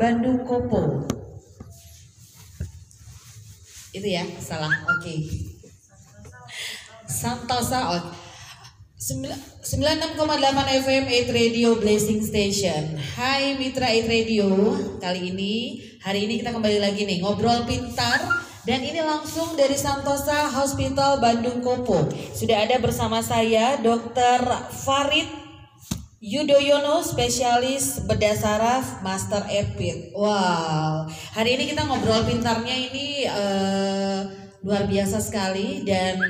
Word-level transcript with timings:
Bandung 0.00 0.48
Kopo. 0.48 1.04
Itu 3.92 4.08
ya, 4.08 4.24
salah. 4.40 4.72
Oke. 4.96 5.28
Santosa 7.04 8.00
oh. 8.00 8.04
96,8 8.96 10.16
FM 10.88 11.04
8 11.04 11.36
Radio 11.36 11.76
Blessing 11.76 12.24
Station. 12.24 12.96
Hai 12.96 13.60
Mitra 13.60 13.92
8 13.92 14.08
Radio. 14.08 14.48
Kali 15.04 15.36
ini 15.36 15.84
hari 16.00 16.24
ini 16.24 16.40
kita 16.40 16.56
kembali 16.56 16.80
lagi 16.80 17.04
nih 17.04 17.20
ngobrol 17.20 17.68
pintar 17.68 18.24
dan 18.64 18.80
ini 18.80 19.04
langsung 19.04 19.52
dari 19.52 19.76
Santosa 19.76 20.48
Hospital 20.48 21.20
Bandung 21.20 21.60
Kopo. 21.60 22.08
Sudah 22.32 22.64
ada 22.64 22.80
bersama 22.80 23.20
saya 23.20 23.76
Dr. 23.76 24.48
Farid 24.80 25.39
Yudoyono, 26.20 27.00
spesialis 27.00 28.04
bedah 28.04 28.36
saraf, 28.36 29.00
master 29.00 29.40
epit. 29.48 30.12
Wow, 30.12 31.08
hari 31.32 31.56
ini 31.56 31.72
kita 31.72 31.88
ngobrol 31.88 32.28
pintarnya 32.28 32.76
ini 32.76 33.24
uh, 33.24 34.28
luar 34.60 34.84
biasa 34.84 35.16
sekali 35.16 35.80
dan 35.80 36.20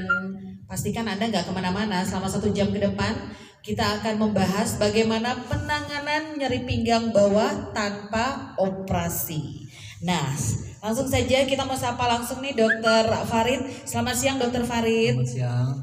pastikan 0.71 1.11
Anda 1.11 1.27
nggak 1.27 1.43
ke 1.43 1.51
mana-mana 1.51 2.07
selama 2.07 2.31
satu 2.31 2.55
jam 2.55 2.71
ke 2.71 2.79
depan. 2.79 3.35
Kita 3.67 3.99
akan 3.99 4.31
membahas 4.31 4.79
bagaimana 4.79 5.35
penanganan 5.51 6.39
nyeri 6.39 6.63
pinggang 6.63 7.11
bawah 7.11 7.75
tanpa 7.75 8.55
operasi. 8.63 9.67
Nah, 10.07 10.39
langsung 10.87 11.11
saja 11.11 11.43
kita 11.51 11.67
mau 11.67 11.75
sapa 11.75 12.07
langsung 12.07 12.39
nih 12.47 12.55
Dokter 12.55 13.11
Farid. 13.27 13.67
Selamat 13.83 14.15
siang 14.15 14.39
Dokter 14.39 14.63
Farid. 14.63 15.19
Selamat 15.19 15.35
siang. 15.35 15.83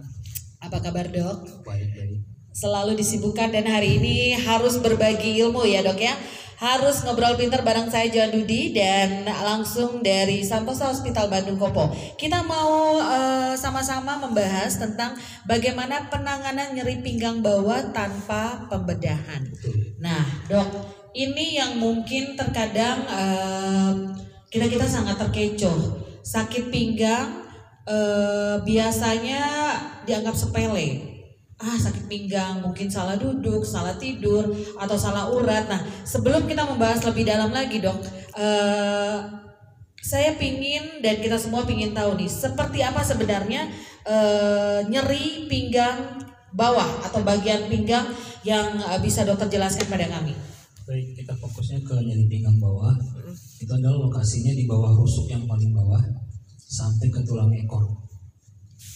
Apa 0.63 0.79
kabar 0.79 1.11
dok? 1.11 1.67
Baik, 1.67 1.91
baik 1.91 2.36
selalu 2.57 2.97
disibukkan 2.97 3.53
dan 3.53 3.69
hari 3.69 4.01
ini 4.01 4.33
harus 4.33 4.81
berbagi 4.81 5.37
ilmu 5.45 5.61
ya 5.69 5.85
dok 5.85 6.01
ya 6.01 6.17
harus 6.57 7.05
ngobrol 7.05 7.37
pinter 7.37 7.61
bareng 7.61 7.85
saya 7.85 8.09
Johan 8.09 8.33
Dudi 8.33 8.73
dan 8.73 9.29
langsung 9.29 10.01
dari 10.01 10.41
Santosa 10.41 10.89
Hospital 10.89 11.29
Bandung 11.29 11.61
Kopo. 11.61 11.93
Kita 12.17 12.41
mau 12.41 12.97
sama 13.53 13.85
sama-sama 13.85 14.17
membahas 14.25 14.81
tentang 14.81 15.13
bagaimana 15.45 16.09
penanganan 16.09 16.73
nyeri 16.73 17.05
pinggang 17.05 17.45
bawah 17.45 17.93
tanpa 17.93 18.65
pembedahan. 18.73 19.45
Nah, 20.01 20.25
dok, 20.49 20.65
ini 21.13 21.61
yang 21.61 21.77
mungkin 21.77 22.33
terkadang 22.33 23.05
uh, 23.05 23.93
kita 24.49 24.65
kita 24.65 24.89
sangat 24.89 25.21
terkecoh. 25.21 25.77
Sakit 26.25 26.73
pinggang 26.73 27.45
uh, 27.85 28.57
biasanya 28.65 29.45
dianggap 30.09 30.33
sepele 30.33 31.06
ah 31.57 31.77
sakit 31.77 32.05
pinggang, 32.05 32.61
mungkin 32.61 32.85
salah 32.85 33.17
duduk, 33.17 33.65
salah 33.65 33.97
tidur, 33.97 34.45
atau 34.77 34.93
salah 34.93 35.25
urat. 35.33 35.65
Nah, 35.65 35.81
sebelum 36.05 36.45
kita 36.45 36.69
membahas 36.69 37.01
lebih 37.01 37.25
dalam 37.25 37.49
lagi 37.49 37.81
dok, 37.81 37.97
uh, 38.37 39.17
saya 39.97 40.37
pingin 40.37 41.01
dan 41.01 41.17
kita 41.17 41.33
semua 41.41 41.65
pingin 41.65 41.97
tahu 41.97 42.13
nih, 42.13 42.29
seperti 42.29 42.85
apa 42.85 43.01
sebenarnya 43.01 43.73
uh, 44.05 44.85
nyeri 44.85 45.49
pinggang 45.49 46.21
bawah 46.53 47.01
atau 47.01 47.25
bagian 47.25 47.65
pinggang 47.65 48.05
yang 48.45 48.77
uh, 48.77 49.01
bisa 49.01 49.25
dokter 49.25 49.49
jelaskan 49.49 49.89
pada 49.89 50.05
kami. 50.05 50.37
Baik, 50.85 51.17
kita 51.17 51.33
fokusnya 51.41 51.81
ke 51.81 51.95
nyeri 52.05 52.29
pinggang 52.29 52.61
bawah. 52.61 52.93
Itu 53.57 53.73
adalah 53.73 53.97
lokasinya 53.97 54.53
di 54.53 54.69
bawah 54.69 54.93
rusuk 54.93 55.25
yang 55.25 55.49
paling 55.49 55.73
bawah 55.73 55.99
sampai 56.67 57.09
ke 57.09 57.25
tulang 57.25 57.49
ekor 57.57 58.06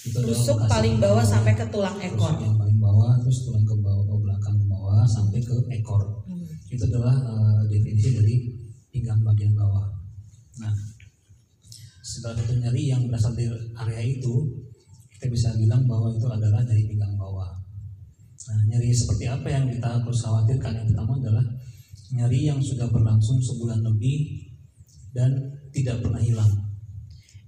tusuk 0.09 0.57
paling 0.65 0.97
bawah 0.97 1.21
sampai 1.21 1.53
ke 1.53 1.65
tulang 1.69 1.93
ekor. 2.01 2.33
yang 2.41 2.57
paling 2.57 2.79
bawah 2.81 3.13
terus 3.21 3.45
tulang 3.45 3.61
ke 3.61 3.75
bawah 3.77 4.01
ke 4.01 4.15
belakang 4.17 4.55
ke 4.57 4.65
bawah 4.65 5.05
sampai 5.05 5.37
ke 5.45 5.53
ekor. 5.69 6.01
Hmm. 6.25 6.41
itu 6.73 6.83
adalah 6.89 7.13
uh, 7.21 7.61
definisi 7.69 8.17
dari 8.17 8.35
pinggang 8.89 9.21
bagian 9.21 9.53
bawah. 9.53 9.85
Nah 10.57 10.73
segala 12.01 12.33
satu 12.41 12.57
nyeri 12.57 12.89
yang 12.89 13.05
berasal 13.05 13.37
dari 13.37 13.53
area 13.77 14.01
itu 14.01 14.33
kita 15.13 15.29
bisa 15.29 15.53
bilang 15.53 15.85
bahwa 15.85 16.09
itu 16.09 16.25
adalah 16.25 16.65
dari 16.65 16.81
pinggang 16.89 17.13
bawah. 17.13 17.53
Nah 18.49 18.59
nyeri 18.73 18.89
seperti 18.89 19.29
apa 19.29 19.47
yang 19.53 19.69
kita 19.69 20.01
harus 20.01 20.17
khawatirkan? 20.25 20.81
Yang 20.81 20.87
pertama 20.97 21.13
adalah 21.21 21.45
nyeri 22.17 22.49
yang 22.49 22.57
sudah 22.57 22.89
berlangsung 22.89 23.37
sebulan 23.37 23.85
lebih 23.85 24.49
dan 25.13 25.29
tidak 25.69 26.01
pernah 26.01 26.19
hilang 26.23 26.70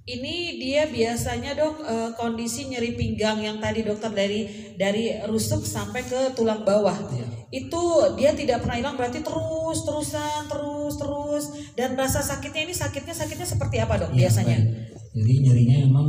ini 0.04 0.60
dia 0.60 0.84
biasanya 0.92 1.56
dok 1.56 1.80
e, 1.80 1.96
kondisi 2.20 2.68
nyeri 2.68 2.92
pinggang 3.00 3.40
yang 3.40 3.64
tadi 3.64 3.88
dokter 3.88 4.12
dari 4.12 4.52
dari 4.76 5.16
rusuk 5.32 5.64
sampai 5.64 6.04
ke 6.04 6.36
tulang 6.36 6.68
bawah. 6.68 6.92
Ya. 7.16 7.24
Itu 7.48 8.12
dia 8.20 8.36
tidak 8.36 8.68
pernah 8.68 8.84
hilang 8.84 8.96
berarti 9.00 9.24
terus 9.24 9.88
terusan 9.88 10.52
terus 10.52 11.00
terus 11.00 11.46
dan 11.80 11.96
rasa 11.96 12.20
sakitnya 12.20 12.68
ini 12.68 12.76
sakitnya 12.76 13.16
sakitnya 13.16 13.48
seperti 13.48 13.80
apa 13.80 14.04
dok 14.04 14.12
ya, 14.12 14.28
biasanya? 14.28 14.60
Baik. 14.60 14.92
Jadi 15.16 15.34
nyerinya 15.40 15.78
emang 15.88 16.08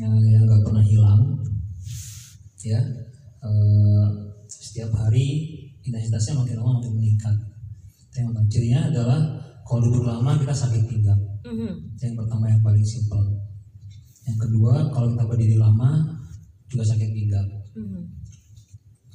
ya, 0.00 0.08
yang 0.08 0.44
nggak 0.48 0.62
pernah 0.64 0.84
hilang 0.88 1.22
ya 2.64 2.80
e, 3.44 3.50
setiap 4.48 4.88
hari 4.96 5.52
intensitasnya 5.84 6.32
makin 6.40 6.64
lama 6.64 6.80
makin 6.80 6.96
meningkat. 6.96 7.36
Yang 8.16 8.48
cirinya 8.48 8.88
adalah 8.88 9.20
kalau 9.68 9.84
duduk 9.84 10.08
lama 10.08 10.40
kita 10.40 10.56
sakit 10.56 10.88
pinggang 10.88 11.35
Mm-hmm. 11.46 11.72
Yang 12.02 12.14
pertama 12.18 12.44
yang 12.50 12.62
paling 12.62 12.82
simpel. 12.82 13.22
Yang 14.26 14.38
kedua 14.50 14.72
kalau 14.90 15.14
kita 15.14 15.24
berdiri 15.30 15.56
lama 15.56 15.90
juga 16.66 16.84
sakit 16.90 17.08
pinggang. 17.14 17.48
Mm-hmm. 17.78 18.02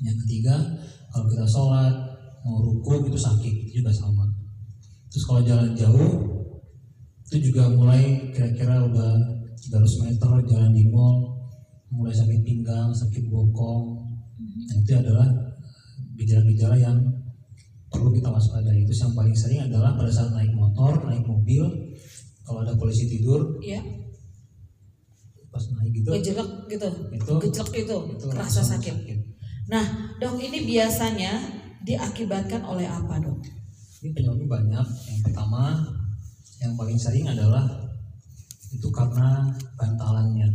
Yang 0.07 0.17
ketiga 0.25 0.55
kalau 1.11 1.25
kita 1.27 1.45
sholat 1.51 1.93
mau 2.47 2.57
ruku 2.63 3.11
itu 3.11 3.19
sakit 3.19 3.53
itu 3.67 3.71
juga 3.83 3.91
sama. 3.91 4.23
Terus 5.11 5.23
kalau 5.27 5.41
jalan 5.43 5.75
jauh 5.75 6.11
itu 7.27 7.51
juga 7.51 7.67
mulai 7.75 8.31
kira-kira 8.31 8.79
udah 8.87 9.11
300 9.71 10.03
meter 10.07 10.31
jalan 10.47 10.71
di 10.71 10.83
mall 10.87 11.31
mulai 11.91 12.15
sakit 12.15 12.39
pinggang, 12.47 12.87
sakit 12.95 13.27
bokong. 13.27 14.07
Mm-hmm. 14.39 14.63
Nah, 14.63 14.75
itu 14.79 14.91
adalah 14.95 15.27
gejala-gejala 16.15 16.79
yang 16.79 16.97
perlu 17.91 18.09
kita 18.15 18.31
waspadai. 18.31 18.87
Itu 18.87 18.95
yang 18.95 19.11
paling 19.11 19.35
sering 19.35 19.61
adalah 19.67 19.91
pada 19.99 20.07
saat 20.07 20.31
naik 20.31 20.55
motor, 20.55 20.95
naik 21.03 21.27
mobil, 21.27 21.67
kalau 22.51 22.67
ada 22.67 22.75
polisi 22.75 23.07
tidur 23.07 23.55
ya 23.63 23.79
pas 25.51 25.63
naik 25.71 25.91
gitu 25.95 26.07
gejelek 26.11 26.49
gitu. 26.67 26.89
itu 27.15 27.31
gejelek 27.47 27.75
itu, 27.87 27.97
itu 28.15 28.27
rasa 28.35 28.59
sakit. 28.59 28.91
sakit. 28.91 29.19
Nah 29.71 30.15
dok 30.19 30.39
ini 30.39 30.67
biasanya 30.67 31.31
diakibatkan 31.83 32.63
oleh 32.63 32.87
apa 32.87 33.19
dok? 33.23 33.39
Ini 34.01 34.11
penyebabnya 34.15 34.47
banyak. 34.47 34.87
Yang 35.11 35.21
pertama 35.27 35.63
yang 36.63 36.73
paling 36.75 36.99
sering 36.99 37.27
adalah 37.27 37.67
itu 38.71 38.87
karena 38.91 39.47
bantalannya. 39.75 40.47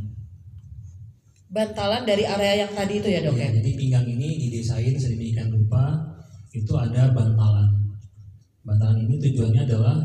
Bantalan 1.53 2.03
dari 2.09 2.25
area 2.25 2.67
yang 2.67 2.73
tadi 2.73 3.01
itu 3.01 3.09
ya 3.09 3.21
dok 3.25 3.37
ya, 3.37 3.49
ya? 3.49 3.61
jadi 3.61 3.71
pinggang 3.77 4.07
ini 4.09 4.29
didesain 4.49 4.97
sedemikian 4.97 5.53
rupa 5.53 5.93
itu 6.57 6.73
ada 6.73 7.13
bantalan. 7.13 7.69
Bantalan 8.65 9.05
ini 9.05 9.21
tujuannya 9.21 9.63
adalah 9.69 9.97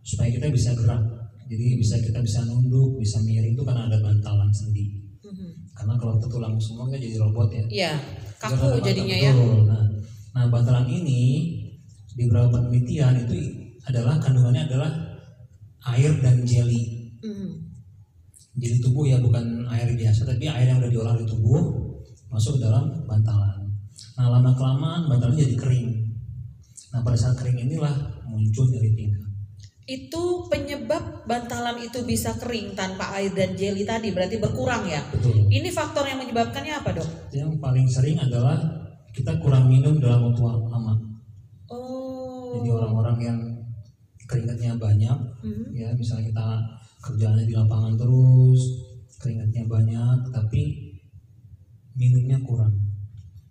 supaya 0.00 0.32
kita 0.32 0.48
bisa 0.48 0.72
gerak 0.72 1.17
jadi 1.48 1.80
bisa 1.80 1.96
kita 1.96 2.20
bisa 2.20 2.44
nunduk, 2.44 3.00
bisa 3.00 3.16
miring 3.24 3.56
itu 3.56 3.64
karena 3.64 3.88
ada 3.88 3.96
bantalan 4.04 4.52
sendi. 4.52 5.00
Mm-hmm. 5.24 5.50
Karena 5.72 5.94
kalau 5.96 6.20
kita 6.20 6.28
tulang 6.28 6.54
semua 6.60 6.84
kan 6.92 7.00
jadi 7.00 7.16
robot 7.16 7.48
ya. 7.48 7.64
Iya, 7.72 7.92
kaku 8.36 8.84
jadinya 8.84 9.16
ya. 9.16 9.32
Nah, 9.32 9.84
nah 10.36 10.44
bantalan 10.52 10.84
ini 10.92 11.20
di 12.12 12.28
beberapa 12.28 12.60
penelitian 12.60 13.24
itu 13.24 13.40
adalah 13.88 14.20
kandungannya 14.20 14.68
adalah 14.68 14.92
air 15.96 16.12
dan 16.20 16.44
jelly. 16.44 17.16
Mm-hmm. 17.24 17.50
Jadi 18.60 18.76
tubuh 18.84 19.08
ya 19.08 19.16
bukan 19.16 19.64
air 19.72 19.88
biasa, 19.96 20.28
tapi 20.28 20.44
air 20.52 20.68
yang 20.68 20.84
udah 20.84 20.92
diolah 20.92 21.16
di 21.16 21.24
tubuh 21.24 21.64
masuk 22.28 22.60
ke 22.60 22.68
dalam 22.68 22.92
bantalan. 23.08 23.72
Nah 24.20 24.28
lama 24.28 24.52
kelamaan 24.52 25.08
bantalan 25.08 25.32
jadi 25.32 25.56
kering. 25.56 26.12
Nah 26.92 27.00
pada 27.00 27.16
saat 27.16 27.40
kering 27.40 27.56
inilah 27.56 27.96
muncul 28.28 28.68
nyeri 28.68 28.92
pinggang 28.92 29.27
itu 29.88 30.44
penyebab 30.52 31.24
bantalan 31.24 31.80
itu 31.80 32.04
bisa 32.04 32.36
kering 32.36 32.76
tanpa 32.76 33.08
air 33.16 33.32
dan 33.32 33.56
jelly 33.56 33.88
tadi 33.88 34.12
berarti 34.12 34.36
berkurang 34.36 34.84
ya. 34.84 35.00
Betul. 35.08 35.48
Ini 35.48 35.72
faktor 35.72 36.04
yang 36.04 36.20
menyebabkannya 36.20 36.76
apa 36.76 36.92
dok? 36.92 37.08
Yang 37.32 37.56
paling 37.56 37.88
sering 37.88 38.20
adalah 38.20 38.60
kita 39.16 39.32
kurang 39.40 39.72
minum 39.72 39.96
dalam 39.96 40.28
waktu 40.28 40.44
lama. 40.44 40.92
Oh. 41.72 42.60
Jadi 42.60 42.68
orang-orang 42.68 43.16
yang 43.24 43.38
keringatnya 44.28 44.76
banyak, 44.76 45.16
mm-hmm. 45.40 45.72
ya 45.72 45.88
misalnya 45.96 46.28
kita 46.28 46.46
kerjanya 47.00 47.44
di 47.48 47.54
lapangan 47.56 47.96
terus, 47.96 48.60
keringatnya 49.24 49.64
banyak, 49.64 50.18
tapi 50.28 50.92
minumnya 51.96 52.36
kurang. 52.44 52.76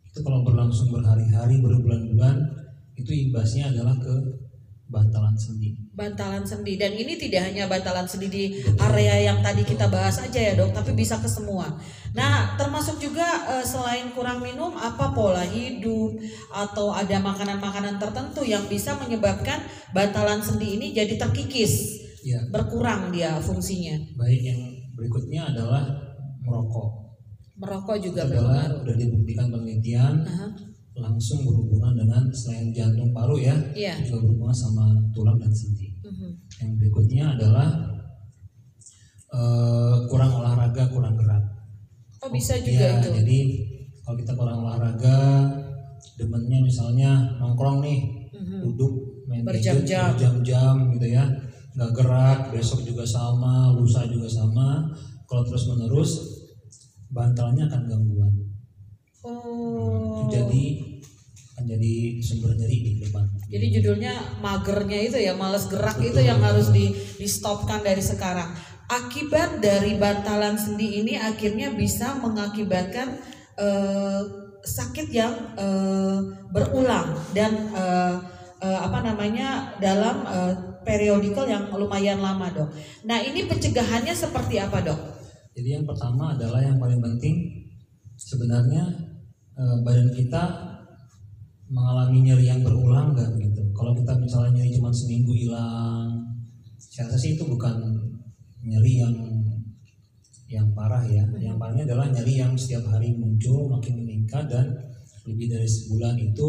Itu 0.05 0.21
kalau 0.21 0.45
berlangsung 0.45 0.93
berhari-hari, 0.93 1.57
berbulan-bulan, 1.65 2.37
itu 2.93 3.09
imbasnya 3.25 3.73
adalah 3.73 3.97
ke 3.97 4.13
bantalan 4.87 5.35
sendi. 5.35 5.75
Bantalan 5.91 6.47
sendi 6.47 6.79
dan 6.79 6.95
ini 6.95 7.19
tidak 7.19 7.51
hanya 7.51 7.67
bantalan 7.67 8.07
sendi 8.07 8.27
di 8.31 8.43
area 8.79 9.31
yang 9.31 9.43
tadi 9.43 9.67
kita 9.67 9.91
bahas 9.91 10.23
aja 10.23 10.39
ya 10.39 10.53
dok, 10.55 10.71
tapi 10.71 10.95
bisa 10.95 11.19
ke 11.19 11.27
semua. 11.27 11.75
Nah 12.15 12.55
termasuk 12.55 12.95
juga 13.03 13.25
uh, 13.51 13.65
selain 13.67 14.15
kurang 14.15 14.39
minum, 14.39 14.71
apa 14.79 15.11
pola 15.11 15.43
hidup 15.43 16.15
atau 16.55 16.95
ada 16.95 17.19
makanan-makanan 17.19 17.99
tertentu 17.99 18.47
yang 18.47 18.63
bisa 18.71 18.95
menyebabkan 18.95 19.59
bantalan 19.91 20.39
sendi 20.39 20.79
ini 20.79 20.95
jadi 20.95 21.19
terkikis, 21.19 22.03
Ya, 22.27 22.39
berkurang 22.51 23.11
dia 23.11 23.39
fungsinya. 23.39 23.95
baik 24.19 24.41
yang 24.43 24.59
berikutnya 24.95 25.47
adalah 25.47 25.83
merokok. 26.43 27.15
Merokok 27.57 27.97
juga 28.03 28.27
adalah 28.27 28.67
berpengaruh. 28.67 28.79
sudah 28.83 28.95
dibuktikan 28.99 29.45
penelitian 29.49 30.13
Aha, 30.27 30.47
langsung 30.97 31.45
berhubungan 31.45 31.93
dengan 31.95 32.23
selain 32.33 32.73
jantung 32.73 33.13
paru 33.13 33.37
ya, 33.37 33.53
Iya. 33.73 34.01
juga 34.01 34.25
berhubungan 34.25 34.53
sama 34.53 34.85
tulang 35.13 35.37
dan 35.37 35.53
sendi. 35.53 35.93
Mhm. 36.01 36.29
Yang 36.57 36.71
berikutnya 36.81 37.25
adalah 37.37 37.69
eh, 39.27 39.95
kurang 40.07 40.31
olahraga, 40.33 40.87
kurang 40.87 41.19
gerak. 41.19 41.43
Oh 42.23 42.31
bisa 42.31 42.55
juga 42.63 42.79
Ya, 42.79 42.97
itu. 42.97 43.11
Jadi 43.11 43.39
kalau 43.99 44.15
kita 44.15 44.31
kurang 44.33 44.63
olahraga, 44.63 45.19
demennya 46.15 46.63
misalnya 46.63 47.11
nongkrong 47.37 47.83
nih, 47.83 47.99
Mhm. 48.31 48.59
duduk 48.63 48.93
main 49.27 49.43
Berjam-jam. 49.43 50.15
berjam-jam 50.15 50.75
gitu 50.95 51.07
ya, 51.11 51.27
nggak 51.75 51.91
gerak, 51.91 52.39
besok 52.49 52.87
juga 52.87 53.03
sama, 53.03 53.75
lusa 53.75 54.07
juga 54.07 54.25
sama. 54.25 54.87
Kalau 55.27 55.43
terus 55.43 55.67
menerus, 55.67 56.11
bantalnya 57.11 57.67
akan 57.67 57.81
gangguan. 57.83 58.31
Oh. 59.27 60.23
Jadi 60.31 60.86
jadi 61.67 62.23
sumber 62.23 62.55
nyeri 62.55 62.77
di 62.79 62.91
depan. 63.03 63.27
Jadi 63.51 63.65
judulnya 63.79 64.39
magernya 64.39 64.99
itu 65.03 65.17
ya, 65.19 65.35
males 65.35 65.67
gerak 65.67 65.99
Betul. 65.99 66.09
itu 66.15 66.19
yang 66.23 66.39
harus 66.39 66.71
di 66.71 66.95
di 66.95 67.27
stopkan 67.27 67.83
dari 67.83 67.99
sekarang. 67.99 68.55
Akibat 68.87 69.59
dari 69.59 69.99
bantalan 69.99 70.55
sendi 70.55 71.03
ini 71.03 71.19
akhirnya 71.19 71.75
bisa 71.75 72.15
mengakibatkan 72.23 73.19
eh, 73.59 74.21
sakit 74.63 75.07
yang 75.11 75.33
eh, 75.59 76.19
berulang 76.55 77.19
dan 77.35 77.51
eh, 77.75 78.15
eh, 78.63 78.79
apa 78.79 79.03
namanya 79.03 79.75
dalam 79.83 80.23
eh, 80.23 80.53
periodikal 80.87 81.43
yang 81.51 81.67
lumayan 81.75 82.23
lama 82.23 82.47
dok. 82.47 82.71
Nah 83.03 83.19
ini 83.19 83.43
pencegahannya 83.43 84.15
seperti 84.15 84.55
apa 84.63 84.79
dok? 84.79 84.99
Jadi 85.51 85.75
yang 85.75 85.83
pertama 85.83 86.31
adalah 86.31 86.63
yang 86.63 86.79
paling 86.79 87.03
penting 87.03 87.67
sebenarnya 88.15 88.87
eh, 89.59 89.77
badan 89.83 90.15
kita 90.15 90.43
mengalami 91.67 92.23
nyeri 92.23 92.45
yang 92.47 92.61
berulang 92.63 93.11
nggak 93.11 93.29
gitu. 93.43 93.61
Kalau 93.75 93.91
kita 93.91 94.15
misalnya 94.15 94.61
nyeri 94.61 94.71
cuma 94.79 94.89
seminggu 94.91 95.33
hilang, 95.35 96.23
saya 96.79 97.11
rasa 97.11 97.17
sih 97.19 97.35
itu 97.35 97.43
bukan 97.43 97.75
nyeri 98.63 99.03
yang 99.03 99.15
yang 100.47 100.67
parah 100.71 101.03
ya. 101.03 101.23
Yang 101.35 101.59
parahnya 101.59 101.83
adalah 101.91 102.07
nyeri 102.07 102.33
yang 102.39 102.55
setiap 102.55 102.87
hari 102.87 103.11
muncul 103.19 103.67
makin 103.67 103.99
meningkat 103.99 104.47
dan 104.47 104.71
lebih 105.27 105.51
dari 105.51 105.67
sebulan 105.67 106.15
itu 106.15 106.47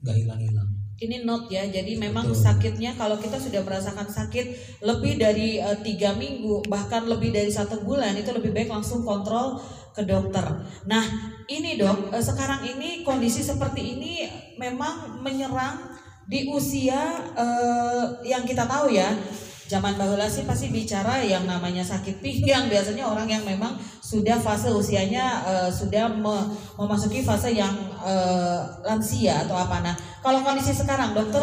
nggak 0.00 0.16
hilang-hilang. 0.24 0.70
Ini 1.02 1.26
note 1.26 1.50
ya, 1.50 1.66
jadi 1.66 1.98
memang 1.98 2.30
Betul. 2.30 2.46
sakitnya 2.46 2.94
kalau 2.94 3.18
kita 3.18 3.34
sudah 3.34 3.66
merasakan 3.66 4.06
sakit 4.06 4.78
lebih 4.86 5.18
dari 5.18 5.58
eh, 5.58 5.78
tiga 5.82 6.14
minggu 6.14 6.62
bahkan 6.70 7.10
lebih 7.10 7.34
dari 7.34 7.50
satu 7.50 7.82
bulan 7.82 8.14
itu 8.14 8.30
lebih 8.30 8.54
baik 8.54 8.70
langsung 8.70 9.02
kontrol 9.02 9.58
ke 9.92 10.02
dokter. 10.08 10.44
Nah 10.88 11.04
ini 11.46 11.76
dok, 11.76 12.12
eh, 12.12 12.24
sekarang 12.24 12.64
ini 12.64 13.04
kondisi 13.04 13.44
seperti 13.44 13.96
ini 13.96 14.24
memang 14.56 15.20
menyerang 15.20 15.78
di 16.28 16.48
usia 16.48 17.20
eh, 17.36 18.04
yang 18.24 18.42
kita 18.48 18.64
tahu 18.64 18.92
ya. 18.92 19.12
Zaman 19.72 19.96
bahula 19.96 20.28
sih 20.28 20.44
pasti 20.44 20.68
bicara 20.68 21.24
yang 21.24 21.48
namanya 21.48 21.80
sakit 21.80 22.20
pinggang 22.20 22.68
biasanya 22.68 23.08
orang 23.08 23.24
yang 23.24 23.40
memang 23.40 23.72
sudah 24.04 24.36
fase 24.36 24.68
usianya 24.68 25.40
eh, 25.48 25.70
sudah 25.72 26.12
me- 26.12 26.48
memasuki 26.76 27.24
fase 27.24 27.56
yang 27.56 27.72
eh, 28.04 28.60
lansia 28.84 29.48
atau 29.48 29.56
apa. 29.56 29.80
Nah 29.80 29.94
kalau 30.20 30.44
kondisi 30.44 30.76
sekarang 30.76 31.16
dokter 31.16 31.40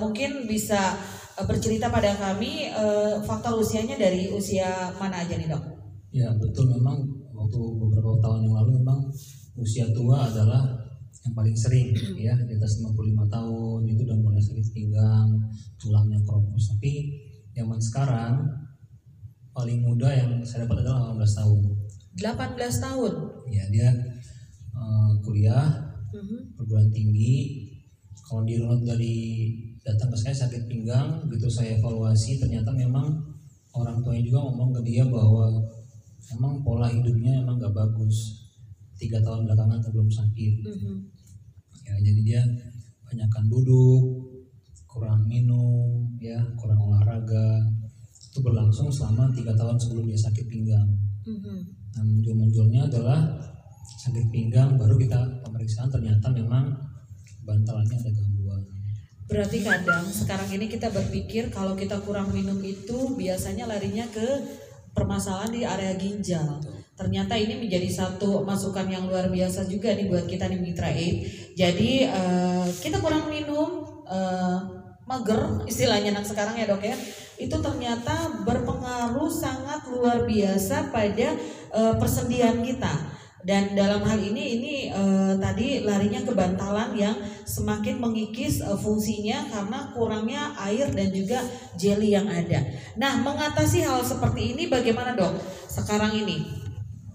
mungkin 0.00 0.48
bisa 0.48 0.96
bercerita 1.44 1.92
pada 1.92 2.16
kami 2.16 2.72
eh, 2.72 3.20
faktor 3.28 3.60
usianya 3.60 4.00
dari 4.00 4.32
usia 4.32 4.88
mana 4.96 5.20
aja 5.20 5.36
nih 5.36 5.52
dok? 5.52 5.75
Ya 6.14 6.28
betul 6.38 6.70
memang 6.70 7.02
waktu 7.34 7.60
beberapa 7.76 8.16
tahun 8.22 8.48
yang 8.48 8.54
lalu 8.56 8.70
memang 8.80 8.98
usia 9.56 9.86
tua 9.92 10.28
adalah 10.28 10.62
yang 11.26 11.34
paling 11.34 11.56
sering 11.58 11.90
ya 12.14 12.32
di 12.46 12.54
atas 12.54 12.78
55 12.80 13.26
tahun 13.26 13.80
itu 13.90 14.00
udah 14.06 14.18
mulai 14.22 14.38
sakit 14.38 14.66
pinggang, 14.70 15.28
tulangnya 15.80 16.22
keropos. 16.22 16.70
Tapi 16.76 16.92
zaman 17.56 17.80
sekarang 17.82 18.34
paling 19.50 19.82
muda 19.82 20.12
yang 20.12 20.30
saya 20.46 20.68
dapat 20.68 20.84
adalah 20.86 21.16
18 21.16 21.38
tahun. 21.40 21.60
18 22.16 22.84
tahun. 22.84 23.12
Ya 23.50 23.64
dia 23.72 23.90
eh, 24.76 25.10
kuliah 25.24 25.86
Mhm. 26.16 26.56
perguruan 26.56 26.88
tinggi. 26.94 27.66
Kalau 28.26 28.42
di 28.42 28.58
dari 28.82 29.16
datang 29.86 30.10
ke 30.10 30.18
saya 30.18 30.34
sakit 30.34 30.66
pinggang, 30.66 31.22
begitu 31.30 31.46
saya 31.46 31.78
evaluasi 31.78 32.42
ternyata 32.42 32.74
memang 32.74 33.06
orang 33.70 34.02
tuanya 34.02 34.22
juga 34.24 34.38
ngomong 34.50 34.74
ke 34.74 34.80
dia 34.82 35.04
bahwa 35.06 35.46
emang 36.34 36.64
pola 36.66 36.90
hidupnya 36.90 37.42
emang 37.44 37.60
gak 37.62 37.74
bagus. 37.74 38.46
Tiga 38.96 39.20
tahun 39.20 39.44
belakangan 39.44 39.78
sebelum 39.84 40.08
sakit, 40.08 40.54
Mhm. 40.64 40.94
ya 41.84 41.94
jadi 42.00 42.20
dia 42.24 42.42
banyakkan 43.04 43.44
duduk, 43.52 44.02
kurang 44.88 45.28
minum, 45.28 46.08
ya 46.16 46.40
kurang 46.56 46.80
olahraga. 46.80 47.60
Itu 48.32 48.40
berlangsung 48.40 48.88
selama 48.88 49.28
tiga 49.36 49.52
tahun 49.52 49.76
sebelum 49.76 50.08
dia 50.08 50.16
sakit 50.16 50.48
pinggang. 50.48 50.88
Mhm. 51.28 51.56
Nah, 51.96 52.04
muncul-munculnya 52.08 52.88
adalah 52.88 53.20
sakit 54.00 54.32
pinggang, 54.32 54.80
baru 54.80 54.96
kita 54.96 55.20
pemeriksaan 55.44 55.92
ternyata 55.92 56.32
memang 56.32 56.72
bantalannya 57.44 57.96
ada 58.00 58.10
gangguan. 58.16 58.62
Berarti 59.26 59.58
kadang 59.60 60.06
sekarang 60.06 60.48
ini 60.56 60.66
kita 60.70 60.88
berpikir 60.88 61.50
kalau 61.50 61.76
kita 61.76 61.98
kurang 62.00 62.30
minum 62.30 62.62
itu 62.62 63.16
biasanya 63.18 63.66
larinya 63.66 64.06
ke 64.08 64.26
permasalahan 64.96 65.52
di 65.52 65.60
area 65.68 65.92
ginjal. 66.00 66.56
Ternyata 66.96 67.36
ini 67.36 67.60
menjadi 67.60 67.92
satu 67.92 68.40
masukan 68.40 68.88
yang 68.88 69.04
luar 69.04 69.28
biasa 69.28 69.68
juga 69.68 69.92
nih 69.92 70.08
buat 70.08 70.24
kita 70.24 70.48
nih 70.48 70.60
Mitra 70.64 70.88
Aid. 70.88 71.16
Jadi 71.52 72.08
eh, 72.08 72.66
kita 72.80 73.04
kurang 73.04 73.28
minum 73.28 73.84
eh, 74.08 74.58
mager 75.06 75.62
istilahnya 75.68 76.16
anak 76.16 76.26
sekarang 76.26 76.58
ya 76.58 76.66
dok 76.66 76.82
ya 76.82 76.96
itu 77.38 77.56
ternyata 77.62 78.42
berpengaruh 78.42 79.30
sangat 79.30 79.86
luar 79.86 80.26
biasa 80.26 80.90
pada 80.90 81.36
eh, 81.70 81.94
persendian 82.00 82.64
kita 82.64 82.90
dan 83.46 83.78
dalam 83.78 84.02
hal 84.02 84.18
ini 84.18 84.58
ini 84.58 84.74
eh, 84.90 85.32
tadi 85.38 85.86
larinya 85.86 86.18
ke 86.26 86.34
bantalan 86.34 86.98
yang 86.98 87.14
semakin 87.46 88.02
mengikis 88.02 88.58
eh, 88.58 88.74
fungsinya 88.74 89.46
karena 89.46 89.94
kurangnya 89.94 90.50
air 90.58 90.90
dan 90.90 91.14
juga 91.14 91.46
jelly 91.78 92.10
yang 92.18 92.26
ada. 92.26 92.58
Nah, 92.98 93.22
mengatasi 93.22 93.86
hal 93.86 94.02
seperti 94.02 94.58
ini 94.58 94.66
bagaimana, 94.66 95.14
Dok? 95.14 95.38
Sekarang 95.70 96.10
ini. 96.10 96.42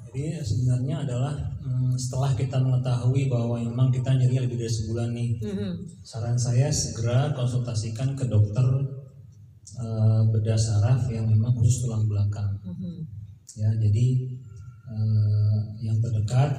Jadi 0.08 0.40
sebenarnya 0.40 1.04
adalah 1.04 1.36
hmm, 1.36 2.00
setelah 2.00 2.32
kita 2.32 2.64
mengetahui 2.64 3.28
bahwa 3.28 3.60
memang 3.60 3.92
kita 3.92 4.16
nyeri 4.16 4.48
lebih 4.48 4.56
dari 4.56 4.72
sebulan 4.72 5.12
nih, 5.12 5.30
Mhm. 5.44 5.72
saran 6.00 6.40
saya 6.40 6.72
segera 6.72 7.36
konsultasikan 7.36 8.16
ke 8.16 8.24
dokter 8.32 8.64
eh, 9.84 10.22
bedah 10.32 10.60
saraf 10.60 11.12
yang 11.12 11.28
memang 11.28 11.52
khusus 11.60 11.84
tulang 11.84 12.08
belakang. 12.08 12.56
Mhm. 12.64 13.04
Ya, 13.60 13.68
jadi 13.76 14.06
eh, 14.92 15.60
yang 15.82 15.98
terdekat 16.04 16.52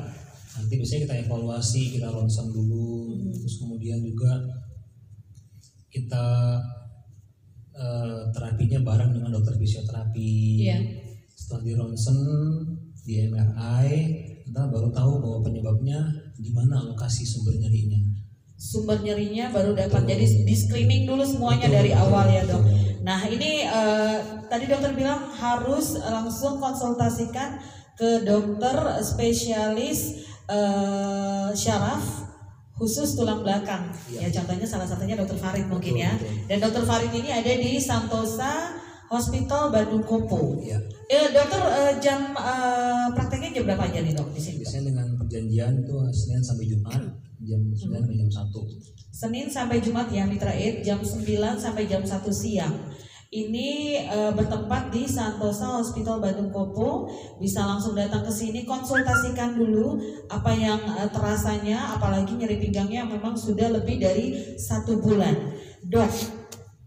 nanti 0.52 0.72
biasanya 0.76 1.02
kita 1.08 1.16
evaluasi, 1.24 1.82
kita 1.96 2.12
ronsen 2.12 2.52
dulu, 2.52 3.16
terus 3.32 3.56
kemudian 3.60 4.04
juga 4.04 4.36
kita 5.88 6.26
eh, 7.72 8.20
terapinya 8.32 8.80
bareng 8.84 9.16
dengan 9.16 9.32
dokter 9.32 9.56
fisioterapi. 9.56 10.32
Iya. 10.68 10.78
Setelah 11.32 11.62
di 11.64 11.72
ronsen, 11.72 12.18
di 13.02 13.12
MRI, 13.28 13.90
kita 14.44 14.68
baru 14.68 14.92
tahu 14.92 15.12
bahwa 15.24 15.38
penyebabnya 15.40 15.98
di 16.36 16.52
mana 16.52 16.84
lokasi 16.84 17.24
sumber 17.24 17.56
nyerinya. 17.56 18.11
Sumber 18.62 19.02
nyerinya 19.02 19.50
baru 19.50 19.74
dapat 19.74 20.06
jadi 20.06 20.22
di 20.46 20.54
screening 20.54 21.10
dulu 21.10 21.26
semuanya 21.26 21.66
dari 21.66 21.90
awal 21.90 22.30
ya, 22.30 22.46
Dok. 22.46 22.62
Nah, 23.02 23.18
ini 23.26 23.66
eh, 23.66 24.18
tadi 24.46 24.70
dokter 24.70 24.94
bilang 24.94 25.34
harus 25.34 25.98
langsung 25.98 26.62
konsultasikan 26.62 27.58
ke 27.98 28.22
dokter 28.22 29.02
spesialis 29.02 30.30
eh, 30.46 31.50
syaraf 31.58 32.22
khusus 32.78 33.18
tulang 33.18 33.42
belakang. 33.42 33.90
Ya, 34.14 34.30
contohnya 34.30 34.62
salah 34.62 34.86
satunya 34.86 35.18
dokter 35.18 35.42
Farid 35.42 35.66
mungkin 35.66 35.98
Betul, 35.98 36.06
ya. 36.06 36.12
betul. 36.14 36.46
Dan 36.46 36.58
dokter 36.62 36.82
Farid 36.86 37.12
ini 37.18 37.30
ada 37.34 37.52
di 37.58 37.82
Santosa 37.82 38.78
Hospital 39.10 39.74
Bandung 39.74 40.06
Kopo. 40.06 40.62
Ya, 40.62 40.78
Eh, 41.12 41.28
dokter 41.28 41.60
eh, 41.60 41.94
jam 42.00 42.32
eh, 42.32 43.06
prakteknya 43.12 43.52
jam 43.52 43.62
berapa 43.68 43.84
aja 43.84 44.00
nih 44.00 44.16
dok 44.16 44.32
di 44.32 44.40
sini? 44.40 44.64
Biasanya 44.64 44.84
dengan 44.88 45.06
perjanjian 45.20 45.72
itu 45.84 45.96
Senin 46.14 46.40
sampai 46.40 46.64
Jumat 46.64 47.02
jam 47.52 47.60
9 47.68 48.00
sampai 48.00 48.16
jam 48.16 48.30
1. 48.32 49.12
Senin 49.12 49.46
sampai 49.52 49.76
Jumat 49.84 50.08
ya 50.08 50.24
Mitra 50.24 50.52
Aid 50.56 50.80
jam 50.80 51.04
9 51.04 51.20
sampai 51.60 51.84
jam 51.84 52.00
1 52.00 52.08
siang. 52.32 52.74
Ini 53.32 53.96
uh, 54.12 54.32
bertempat 54.36 54.92
di 54.92 55.08
Santosa 55.08 55.80
Hospital 55.80 56.20
Bandung 56.20 56.52
Kopo. 56.52 57.08
Bisa 57.40 57.64
langsung 57.64 57.96
datang 57.96 58.20
ke 58.20 58.28
sini 58.28 58.68
konsultasikan 58.68 59.56
dulu 59.56 59.96
apa 60.28 60.52
yang 60.52 60.76
uh, 60.84 61.08
terasanya, 61.08 61.96
apalagi 61.96 62.36
nyeri 62.36 62.60
pinggangnya 62.60 63.08
memang 63.08 63.32
sudah 63.32 63.72
lebih 63.72 64.04
dari 64.04 64.36
satu 64.60 65.00
bulan. 65.00 65.32
Dok, 65.80 66.12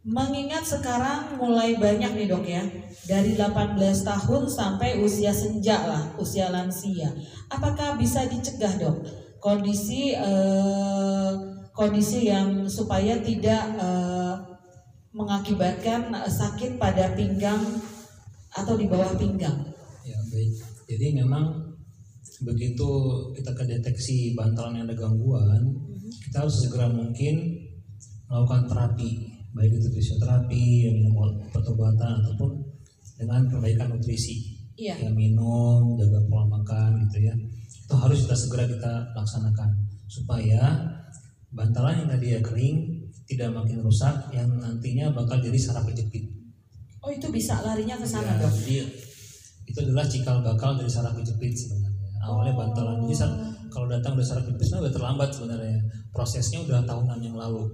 mengingat 0.05 0.69
sekarang 0.69 1.41
mulai 1.41 1.81
banyak 1.81 2.13
nih 2.13 2.29
dok 2.29 2.45
ya, 2.45 2.61
dari 3.09 3.33
18 3.33 3.81
tahun 3.81 4.43
sampai 4.45 5.01
usia 5.01 5.33
senja 5.33 5.81
lah, 5.81 6.13
usia 6.21 6.53
lansia. 6.53 7.09
Apakah 7.49 7.97
bisa 7.97 8.21
dicegah 8.29 8.77
dok 8.77 9.24
kondisi 9.39 10.15
uh, 10.15 11.31
kondisi 11.75 12.31
yang 12.31 12.63
supaya 12.65 13.19
tidak 13.19 13.63
uh, 13.77 14.39
mengakibatkan 15.15 16.11
sakit 16.27 16.75
pada 16.75 17.15
pinggang 17.15 17.59
atau 18.55 18.75
di 18.79 18.87
bawah 18.87 19.15
pinggang. 19.19 19.59
Ya 20.07 20.19
baik. 20.31 20.51
Jadi 20.87 21.07
memang 21.19 21.75
begitu 22.43 22.89
kita 23.35 23.51
kedeteksi 23.55 24.35
bantalan 24.35 24.79
yang 24.79 24.85
ada 24.87 24.95
gangguan, 24.95 25.63
mm-hmm. 25.71 26.11
kita 26.29 26.43
harus 26.43 26.55
segera 26.67 26.91
mungkin 26.91 27.35
melakukan 28.27 28.67
terapi, 28.67 29.09
baik 29.55 29.71
itu 29.71 29.87
fisioterapi, 29.95 30.91
minum 30.91 31.15
obat-obatan 31.47 32.11
ataupun 32.23 32.51
dengan 33.15 33.47
perbaikan 33.47 33.95
nutrisi. 33.95 34.55
Iya. 34.75 35.07
Ya 35.07 35.11
minum, 35.15 35.95
jaga 35.95 36.19
pola 36.27 36.59
makan 36.59 37.07
gitu 37.07 37.31
ya. 37.31 37.35
Itu 37.85 37.93
harus 38.01 38.25
kita 38.25 38.33
segera 38.33 38.65
kita 38.65 39.13
laksanakan 39.13 39.69
supaya 40.09 40.61
bantalan 41.53 42.03
yang 42.03 42.09
tadi 42.09 42.27
ya 42.33 42.41
kering 42.41 42.77
tidak 43.25 43.49
makin 43.53 43.81
rusak 43.81 44.29
yang 44.33 44.49
nantinya 44.57 45.09
bakal 45.13 45.37
jadi 45.41 45.57
saraf 45.57 45.85
kejepit. 45.89 46.29
Oh 47.01 47.13
itu 47.13 47.29
bisa 47.29 47.61
larinya 47.61 47.97
ke 47.97 48.05
sana 48.05 48.37
ya, 48.37 48.45
dok? 48.45 48.53
Jadi 48.53 48.75
itu 49.65 49.77
adalah 49.81 50.05
cikal 50.05 50.41
bakal 50.41 50.77
dari 50.77 50.89
saraf 50.89 51.13
kejepit 51.17 51.53
sebenarnya. 51.53 52.09
Awalnya 52.25 52.53
oh. 52.53 52.57
bantalan 52.65 52.97
jadi 53.05 53.25
kalau 53.69 53.87
datang 53.89 54.17
dari 54.17 54.25
saraf 54.25 54.43
kejepit 54.49 54.65
sudah 54.65 54.93
terlambat 54.93 55.29
sebenarnya. 55.33 55.79
Prosesnya 56.09 56.65
udah 56.65 56.81
tahunan 56.85 57.19
yang 57.21 57.37
lalu. 57.37 57.65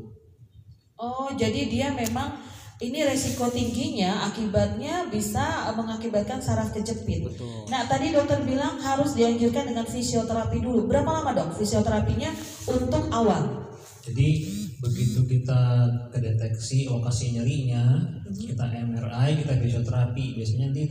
Oh 1.00 1.32
jadi 1.36 1.68
dia 1.68 1.88
memang 1.96 2.36
ini 2.81 3.05
resiko 3.05 3.45
tingginya 3.53 4.25
akibatnya 4.25 5.05
bisa 5.13 5.69
mengakibatkan 5.77 6.41
saraf 6.41 6.73
kejepit. 6.73 7.29
Betul. 7.29 7.69
Nah 7.69 7.85
tadi 7.85 8.09
dokter 8.09 8.41
bilang 8.41 8.81
harus 8.81 9.13
dianjurkan 9.13 9.69
dengan 9.69 9.85
fisioterapi 9.85 10.57
dulu. 10.57 10.89
Berapa 10.89 11.21
lama 11.21 11.31
dok 11.38 11.61
fisioterapinya 11.61 12.33
untuk 12.65 13.05
awal? 13.13 13.69
Jadi 14.01 14.50
begitu 14.81 15.21
kita 15.29 15.85
kedeteksi 16.09 16.89
lokasi 16.89 17.38
nyerinya, 17.38 17.85
hmm. 18.25 18.33
kita 18.33 18.65
MRI, 18.65 19.45
kita 19.45 19.53
fisioterapi, 19.61 20.41
biasanya 20.41 20.73
nanti 20.73 20.89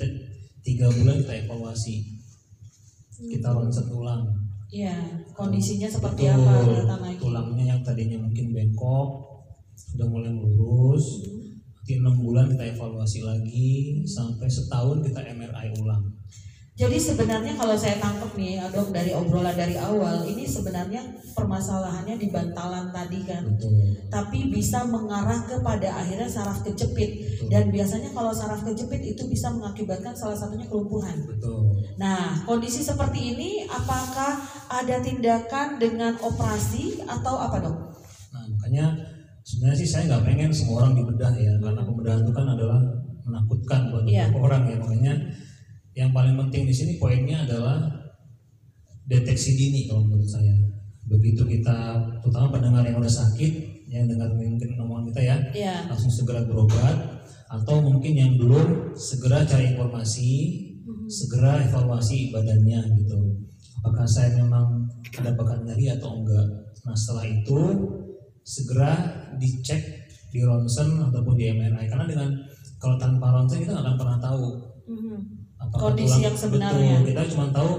tiga 0.62 0.87
bulan 0.94 1.18
kita 1.26 1.35
evaluasi, 1.42 2.06
kita 3.18 3.50
hmm. 3.50 3.56
ronsen 3.59 3.87
ulang. 3.90 4.23
Iya, 4.70 4.94
kondisinya 5.35 5.90
seperti 5.90 6.30
Betul, 6.30 6.87
apa? 6.87 7.11
Tulangnya 7.18 7.75
yang 7.75 7.80
tadinya 7.82 8.23
mungkin 8.23 8.54
bengkok, 8.54 9.09
sudah 9.75 10.06
mulai 10.06 10.30
melurus. 10.30 11.26
Hmm. 11.26 11.50
Nanti 11.90 12.06
enam 12.06 12.23
bulan 12.23 12.47
kita 12.54 12.70
evaluasi 12.70 13.18
lagi, 13.26 13.99
sampai 14.06 14.47
setahun 14.47 15.02
kita 15.02 15.26
MRI 15.26 15.75
ulang. 15.82 16.06
Jadi 16.78 16.94
sebenarnya 17.02 17.59
kalau 17.59 17.75
saya 17.75 17.99
tangkap 17.99 18.30
nih, 18.38 18.62
dok 18.70 18.94
dari 18.94 19.11
obrolan 19.11 19.59
dari 19.59 19.75
awal, 19.75 20.23
ini 20.23 20.47
sebenarnya 20.47 21.02
permasalahannya 21.35 22.14
di 22.14 22.30
bantalan 22.30 22.94
tadi 22.94 23.26
kan, 23.26 23.42
Betul. 23.42 24.06
tapi 24.06 24.54
bisa 24.54 24.87
mengarah 24.87 25.42
kepada 25.50 25.99
akhirnya 25.99 26.30
saraf 26.30 26.62
kejepit 26.62 27.11
Betul. 27.26 27.50
dan 27.50 27.75
biasanya 27.75 28.14
kalau 28.14 28.30
saraf 28.30 28.62
kejepit 28.62 29.02
itu 29.02 29.26
bisa 29.26 29.50
mengakibatkan 29.50 30.14
salah 30.14 30.38
satunya 30.38 30.70
kelumpuhan. 30.70 31.26
Betul. 31.26 31.75
Nah 31.99 32.47
kondisi 32.47 32.87
seperti 32.87 33.35
ini, 33.35 33.66
apakah 33.66 34.38
ada 34.70 35.02
tindakan 35.02 35.82
dengan 35.82 36.14
operasi 36.23 37.02
atau 37.02 37.35
apa 37.35 37.66
dok? 37.66 37.76
Nah 38.30 38.47
makanya 38.47 39.10
sebenarnya 39.50 39.78
sih 39.83 39.88
saya 39.90 40.02
nggak 40.07 40.25
pengen 40.30 40.50
semua 40.54 40.87
orang 40.87 40.95
dibedah 40.95 41.33
ya, 41.35 41.52
karena 41.59 41.83
pembedahan 41.83 42.23
itu 42.23 42.33
kan 42.33 42.47
adalah 42.54 42.80
menakutkan 43.26 43.80
buat 43.90 44.04
yeah. 44.07 44.30
orang 44.30 44.62
ya 44.71 44.76
makanya 44.78 45.14
yang 45.99 46.11
paling 46.14 46.38
penting 46.38 46.71
di 46.71 46.75
sini 46.75 46.92
poinnya 47.02 47.42
adalah 47.42 47.83
deteksi 49.11 49.59
dini 49.59 49.90
kalau 49.90 50.07
menurut 50.07 50.30
saya. 50.30 50.54
Begitu 51.11 51.42
kita, 51.42 51.99
terutama 52.23 52.54
pendengar 52.54 52.87
yang 52.87 53.02
udah 53.02 53.11
sakit, 53.11 53.52
yang 53.90 54.07
dengar 54.07 54.30
mungkin 54.38 54.78
omongan 54.78 55.11
kita 55.11 55.21
ya, 55.26 55.37
ya, 55.50 55.76
langsung 55.90 56.07
segera 56.14 56.47
berobat, 56.47 56.95
atau 57.50 57.83
mungkin 57.83 58.14
yang 58.14 58.33
belum 58.38 58.95
segera 58.95 59.42
cari 59.42 59.75
informasi, 59.75 60.30
hmm. 60.87 61.11
segera 61.11 61.66
evaluasi 61.66 62.30
badannya 62.30 62.80
gitu. 63.02 63.19
Apakah 63.83 64.07
saya 64.07 64.38
memang 64.38 64.87
ada 65.19 65.35
bakat 65.35 65.66
nyeri 65.66 65.99
atau 65.99 66.23
enggak? 66.23 66.47
Nah 66.87 66.95
setelah 66.95 67.26
itu 67.26 67.59
segera 68.42 68.92
dicek 69.37 70.09
di 70.30 70.40
ronsen 70.42 71.00
ataupun 71.11 71.35
di 71.35 71.50
MRI 71.50 71.87
karena 71.90 72.06
dengan 72.06 72.30
kalau 72.80 72.97
tanpa 72.97 73.35
ronsen 73.35 73.62
kita 73.62 73.75
nggak 73.76 73.85
akan 73.85 73.97
pernah 73.99 74.18
tahu 74.23 74.47
hmm 74.90 75.40
kondisi 75.68 76.18
tulang, 76.18 76.26
yang 76.26 76.37
sebenarnya. 76.37 76.94
Betul, 77.04 77.09
kita 77.12 77.23
cuma 77.37 77.47
tahu 77.52 77.73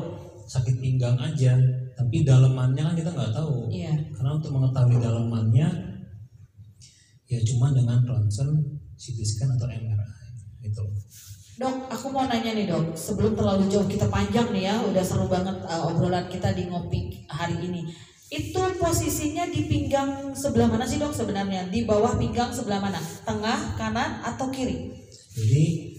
sakit 0.45 0.75
pinggang 0.77 1.17
aja, 1.17 1.53
tapi 1.97 2.21
dalemannya 2.21 2.83
kan 2.85 2.95
kita 2.95 3.09
nggak 3.11 3.33
tahu. 3.33 3.71
Iya. 3.71 3.93
Karena 4.13 4.31
untuk 4.37 4.51
mengetahui 4.53 4.97
dalemannya 5.01 5.67
ya 7.31 7.39
cuma 7.47 7.71
dengan 7.71 8.03
ronsen, 8.03 8.51
CT 8.99 9.19
scan 9.23 9.55
atau 9.55 9.67
MRI 9.67 10.07
gitu. 10.67 10.83
Dok, 11.59 11.75
aku 11.93 12.09
mau 12.09 12.25
nanya 12.25 12.57
nih 12.57 12.65
dok, 12.65 12.97
sebelum 12.97 13.37
terlalu 13.37 13.69
jauh 13.69 13.85
kita 13.85 14.09
panjang 14.09 14.49
nih 14.49 14.71
ya, 14.71 14.75
udah 14.81 15.03
seru 15.03 15.29
banget 15.29 15.61
uh, 15.67 15.89
obrolan 15.93 16.25
kita 16.25 16.53
di 16.57 16.65
ngopi 16.67 17.27
hari 17.29 17.59
ini. 17.61 17.85
Itu 18.31 18.63
posisinya 18.79 19.43
di 19.51 19.67
pinggang 19.67 20.31
sebelah 20.31 20.71
mana 20.71 20.87
sih 20.87 20.95
dok 20.95 21.11
sebenarnya? 21.11 21.67
Di 21.67 21.83
bawah 21.83 22.15
pinggang 22.15 22.55
sebelah 22.55 22.79
mana? 22.79 23.03
Tengah, 23.27 23.75
kanan, 23.75 24.23
atau 24.23 24.47
kiri? 24.47 24.95
Jadi 25.35 25.91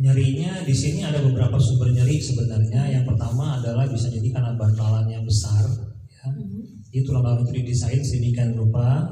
Nyerinya 0.00 0.64
di 0.64 0.72
sini 0.72 1.04
ada 1.04 1.20
beberapa 1.20 1.60
sumber 1.60 1.92
nyeri 1.92 2.16
sebenarnya. 2.16 2.88
Yang 2.88 3.12
pertama 3.12 3.60
adalah 3.60 3.84
bisa 3.84 4.08
jadi 4.08 4.32
karena 4.32 4.56
bantalan 4.56 5.04
yang 5.12 5.20
besar. 5.28 5.60
Ya. 6.08 6.24
Mm-hmm. 6.24 6.88
Jadi 6.88 6.98
tulang 7.04 7.20
belakang 7.20 7.44
itu 7.44 7.52
didesain 7.60 8.00
sedemikian 8.00 8.56
rupa 8.56 9.04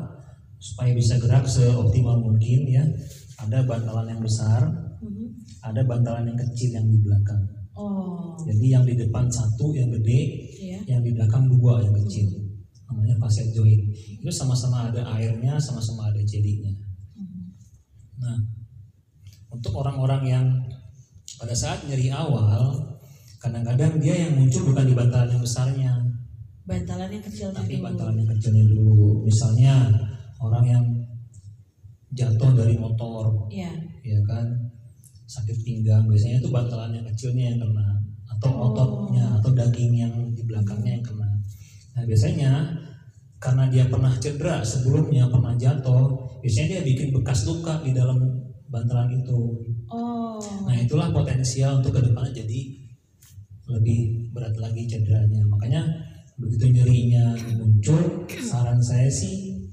supaya 0.57 0.97
bisa 0.97 1.21
gerak 1.21 1.45
seoptimal 1.45 2.17
mungkin 2.25 2.65
ya. 2.65 2.89
Ada 3.37 3.69
bantalan 3.69 4.17
yang 4.17 4.25
besar, 4.25 4.65
mm-hmm. 5.05 5.29
ada 5.69 5.85
bantalan 5.85 6.25
yang 6.25 6.41
kecil 6.41 6.73
yang 6.73 6.89
di 6.89 6.99
belakang. 7.05 7.43
Oh. 7.77 8.41
Jadi 8.49 8.67
yang 8.73 8.89
di 8.89 8.97
depan 8.97 9.29
satu 9.29 9.77
yang 9.77 9.93
gede, 9.93 10.21
yeah. 10.57 10.83
yang 10.89 11.05
di 11.05 11.13
belakang 11.13 11.53
dua 11.53 11.85
yang 11.85 11.93
kecil. 12.01 12.33
Mm-hmm. 12.33 12.48
Namanya 12.89 13.15
facet 13.21 13.53
joint. 13.53 13.85
Itu 13.93 14.33
sama-sama 14.33 14.89
ada 14.89 15.05
airnya, 15.17 15.61
sama-sama 15.61 16.09
ada 16.09 16.21
jelinya. 16.25 16.73
Mm-hmm. 17.15 17.43
Nah, 18.25 18.39
untuk 19.53 19.73
orang-orang 19.77 20.23
yang 20.25 20.47
pada 21.39 21.55
saat 21.55 21.85
nyeri 21.87 22.11
awal 22.11 22.75
kadang-kadang 23.39 24.03
dia 24.03 24.27
yang 24.27 24.35
muncul 24.35 24.75
bukan 24.75 24.85
di 24.91 24.95
bantalan 24.99 25.31
yang 25.31 25.43
besarnya 25.43 25.93
bantalan 26.67 27.09
yang 27.09 27.25
kecil 27.25 27.49
tapi 27.55 27.79
bantalan 27.79 28.19
yang 28.19 28.29
kecilnya 28.35 28.65
dulu 28.67 29.23
misalnya 29.23 29.75
orang 30.43 30.65
yang 30.67 30.85
jatuh 32.13 32.51
dari 32.57 32.75
motor 32.75 33.47
ya, 33.49 33.71
ya 34.03 34.19
kan 34.27 34.45
sakit 35.29 35.61
pinggang 35.63 36.09
biasanya 36.11 36.43
itu 36.43 36.51
bantalan 36.51 36.91
yang 36.99 37.07
kecilnya 37.15 37.55
yang 37.55 37.59
kena 37.63 37.87
atau 38.37 38.51
oh. 38.51 38.65
ototnya 38.73 39.25
atau 39.39 39.51
daging 39.55 39.95
yang 39.95 40.15
di 40.35 40.43
belakangnya 40.43 40.99
yang 40.99 41.05
kena 41.07 41.28
nah 41.99 42.03
biasanya 42.07 42.51
karena 43.43 43.67
dia 43.67 43.85
pernah 43.91 44.15
cedera 44.23 44.63
sebelumnya 44.63 45.27
pernah 45.27 45.59
jatuh 45.59 46.15
biasanya 46.39 46.79
dia 46.79 46.83
bikin 46.87 47.11
bekas 47.11 47.43
luka 47.51 47.83
di 47.83 47.91
dalam 47.91 48.23
bantalan 48.71 49.11
itu 49.19 49.67
Oh. 49.89 50.37
Nah 50.69 50.77
itulah 50.77 51.09
potensial 51.09 51.81
untuk 51.81 51.97
ke 51.97 52.01
depannya 52.05 52.45
jadi 52.45 52.61
lebih 53.69 54.31
berat 54.33 54.57
lagi 54.61 54.85
cederanya. 54.85 55.41
Makanya 55.49 55.83
begitu 56.39 56.71
nyerinya 56.71 57.35
muncul, 57.57 58.29
saran 58.29 58.79
saya 58.79 59.09
sih 59.09 59.65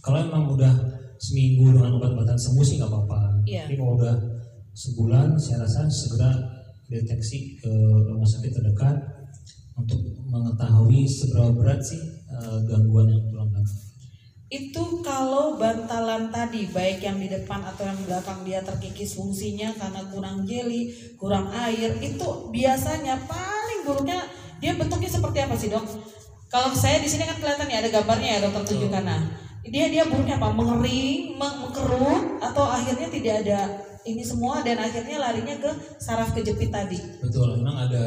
kalau 0.00 0.22
emang 0.22 0.54
udah 0.54 0.72
seminggu 1.18 1.74
dengan 1.74 1.98
obat-obatan 1.98 2.38
sembuh 2.38 2.62
sih 2.62 2.78
nggak 2.78 2.90
apa-apa. 2.90 3.20
Yeah. 3.42 3.66
Tapi 3.66 3.74
kalau 3.74 3.98
udah 3.98 4.16
sebulan, 4.76 5.34
saya 5.40 5.66
rasa 5.66 5.88
segera 5.90 6.30
deteksi 6.86 7.58
ke 7.58 7.72
rumah 8.06 8.28
sakit 8.28 8.52
terdekat 8.54 8.94
untuk 9.76 10.00
mengetahui 10.26 11.04
seberapa 11.04 11.52
berat 11.52 11.80
sih 11.84 12.00
uh, 12.32 12.58
gangguan 12.64 13.12
yang 13.12 13.22
tulang 13.28 13.48
belakang 13.52 13.86
itu 14.46 15.02
kalau 15.02 15.58
bantalan 15.58 16.30
tadi 16.30 16.70
baik 16.70 17.02
yang 17.02 17.18
di 17.18 17.26
depan 17.26 17.66
atau 17.66 17.82
yang 17.82 17.98
belakang 18.06 18.46
dia 18.46 18.62
terkikis 18.62 19.18
fungsinya 19.18 19.74
karena 19.74 20.06
kurang 20.06 20.46
jeli, 20.46 20.94
kurang 21.18 21.50
air 21.50 21.98
itu 21.98 22.26
biasanya 22.54 23.26
paling 23.26 23.82
buruknya 23.82 24.22
dia 24.62 24.78
bentuknya 24.78 25.10
seperti 25.10 25.42
apa 25.42 25.54
sih 25.58 25.66
dok? 25.66 25.82
Kalau 26.46 26.70
saya 26.78 27.02
di 27.02 27.10
sini 27.10 27.26
kan 27.26 27.42
kelihatan 27.42 27.66
ya 27.66 27.82
ada 27.82 27.90
gambarnya 27.90 28.38
ya 28.38 28.40
dokter 28.46 28.62
tunjukkan. 28.70 29.02
Nah, 29.02 29.20
dia 29.66 29.90
dia 29.90 30.06
buruknya 30.06 30.38
apa? 30.38 30.54
Mengering, 30.54 31.34
meng- 31.34 31.58
mengkerut 31.66 32.38
atau 32.38 32.70
akhirnya 32.70 33.10
tidak 33.10 33.34
ada 33.42 33.60
ini 34.06 34.22
semua 34.22 34.62
dan 34.62 34.78
akhirnya 34.78 35.18
larinya 35.18 35.58
ke 35.58 35.70
saraf 35.98 36.30
kejepit 36.30 36.70
tadi. 36.70 37.02
Betul, 37.18 37.58
memang 37.58 37.90
ada 37.90 38.06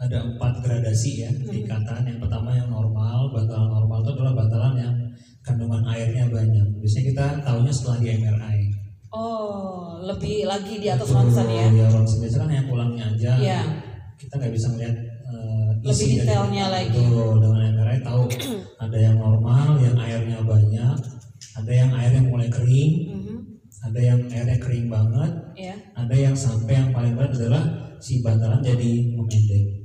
ada 0.00 0.18
empat 0.24 0.64
gradasi 0.64 1.10
ya 1.20 1.30
tingkatan. 1.44 2.00
Yang 2.02 2.24
pertama 2.24 2.56
yang 2.56 2.68
normal, 2.68 3.28
bantalan 3.30 3.68
normal 3.68 3.98
itu 4.00 4.10
adalah 4.16 4.32
bantalan 4.34 4.74
yang 4.80 4.94
kandungan 5.40 5.82
airnya 5.86 6.24
banyak. 6.26 6.66
Biasanya 6.80 7.04
kita 7.12 7.24
tahunya 7.44 7.72
setelah 7.72 7.98
di 8.00 8.08
MRI. 8.16 8.60
Oh, 9.10 9.98
lebih 10.00 10.46
lagi 10.46 10.78
di 10.78 10.88
atas 10.88 11.10
ronsen 11.10 11.44
ya. 11.44 11.66
Ya, 11.68 11.86
ronsen 11.90 12.22
biasa 12.22 12.36
kan 12.40 12.50
yang 12.50 12.66
pulangnya 12.66 13.04
aja. 13.10 13.32
Iya. 13.36 13.60
Kita 14.16 14.38
nggak 14.38 14.52
bisa 14.52 14.66
melihat 14.72 14.96
eh, 15.30 15.68
Lebih 15.80 15.90
isi 15.90 16.04
dari- 16.16 16.18
detailnya 16.24 16.64
lagi. 16.70 17.00
Betul, 17.04 17.34
dengan 17.42 17.60
MRI 17.74 17.98
tahu 18.00 18.22
ada 18.84 18.96
yang 18.96 19.16
normal, 19.16 19.66
yang 19.78 19.96
airnya 19.96 20.38
banyak, 20.40 20.96
ada 21.56 21.72
yang 21.72 21.90
airnya 21.90 22.22
mulai 22.22 22.48
kering, 22.48 22.92
Mhm, 23.10 23.36
ada 23.82 24.00
yang 24.00 24.20
airnya 24.28 24.58
kering 24.60 24.86
banget, 24.88 25.32
Ya. 25.56 25.74
ada 25.92 26.14
yang 26.14 26.32
sampai 26.32 26.72
yang 26.78 26.88
paling 26.92 27.12
berat 27.12 27.32
adalah 27.34 27.64
si 27.98 28.20
bantalan 28.20 28.60
jadi 28.60 28.92
memendek. 29.12 29.79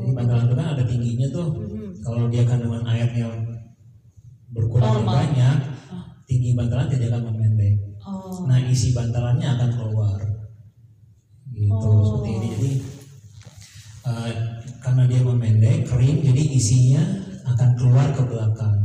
Oh. 0.00 0.02
Jadi 0.02 0.12
bantalan 0.16 0.44
itu 0.48 0.54
kan 0.56 0.68
ada 0.72 0.82
tingginya 0.82 1.26
tuh. 1.28 1.48
Mhm. 1.52 1.92
Kalau 2.00 2.24
dia 2.26 2.42
kandungan 2.42 2.84
airnya 2.88 3.28
berkurang 4.50 5.04
Normal. 5.04 5.14
banyak, 5.20 5.56
tinggi 6.24 6.50
bantalan 6.56 6.88
jadi 6.88 7.04
akan 7.12 7.22
memendek. 7.28 7.74
Oh. 8.00 8.48
Nah 8.48 8.58
isi 8.64 8.90
bantalannya 8.90 9.44
akan 9.46 9.70
keluar. 9.76 10.18
Gitu 11.50 11.76
Oh. 11.76 12.00
seperti 12.00 12.30
ini. 12.32 12.48
Jadi 12.50 12.70
eh, 14.00 14.32
karena 14.80 15.04
dia 15.04 15.20
memendek, 15.20 15.84
kering, 15.84 16.24
jadi 16.24 16.42
isinya 16.50 17.04
akan 17.46 17.68
keluar 17.76 18.08
ke 18.10 18.22
belakang. 18.24 18.76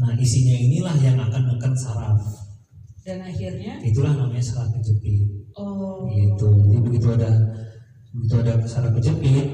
Nah 0.00 0.16
isinya 0.16 0.56
inilah 0.56 0.96
yang 0.98 1.20
akan 1.20 1.42
menekan 1.46 1.76
saraf. 1.76 2.16
Dan 3.02 3.20
akhirnya 3.20 3.76
Itulah 3.82 4.14
namanya 4.16 4.40
saraf 4.40 4.72
kejepit. 4.72 5.26
oh. 5.52 6.06
gitu 6.08 6.48
jadi 6.48 6.78
begitu 6.80 7.06
ada 7.12 7.30
begitu 8.10 8.34
ada 8.40 8.54
saraf 8.62 8.94
kejepit 8.94 9.46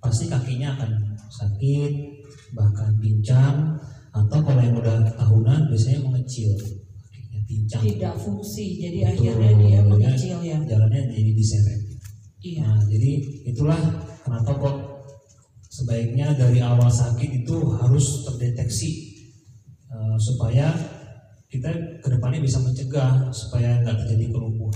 pasti 0.00 0.24
kakinya 0.26 0.74
akan 0.76 0.90
sakit 1.28 1.92
bahkan 2.56 2.90
pincang 2.98 3.76
atau 4.10 4.38
kalau 4.42 4.58
yang 4.58 4.74
udah 4.74 5.06
tahunan 5.14 5.70
biasanya 5.70 6.00
mengecil 6.02 6.50
kakinya 6.58 7.40
pincang 7.46 7.82
Tidak 7.86 8.14
fungsi. 8.18 8.82
Jadi 8.82 8.98
Betul. 9.06 9.12
akhirnya 9.14 9.52
dia 9.60 9.80
mengecil 9.86 10.38
ya. 10.42 10.58
jalannya 10.66 11.02
jadi 11.14 11.32
diseret 11.36 11.80
Iya. 12.40 12.64
nah 12.64 12.80
jadi 12.88 13.10
itulah 13.52 13.76
kenapa 14.24 14.56
kok 14.56 14.76
sebaiknya 15.68 16.32
dari 16.32 16.64
awal 16.64 16.88
sakit 16.88 17.44
itu 17.44 17.56
harus 17.76 18.24
terdeteksi 18.24 19.12
eh, 19.92 20.16
supaya 20.16 20.72
kita 21.50 21.68
ke 22.00 22.08
depannya 22.08 22.40
bisa 22.40 22.62
mencegah 22.62 23.28
supaya 23.34 23.82
nggak 23.84 23.92
terjadi 24.06 24.32
kelumpuhan 24.32 24.69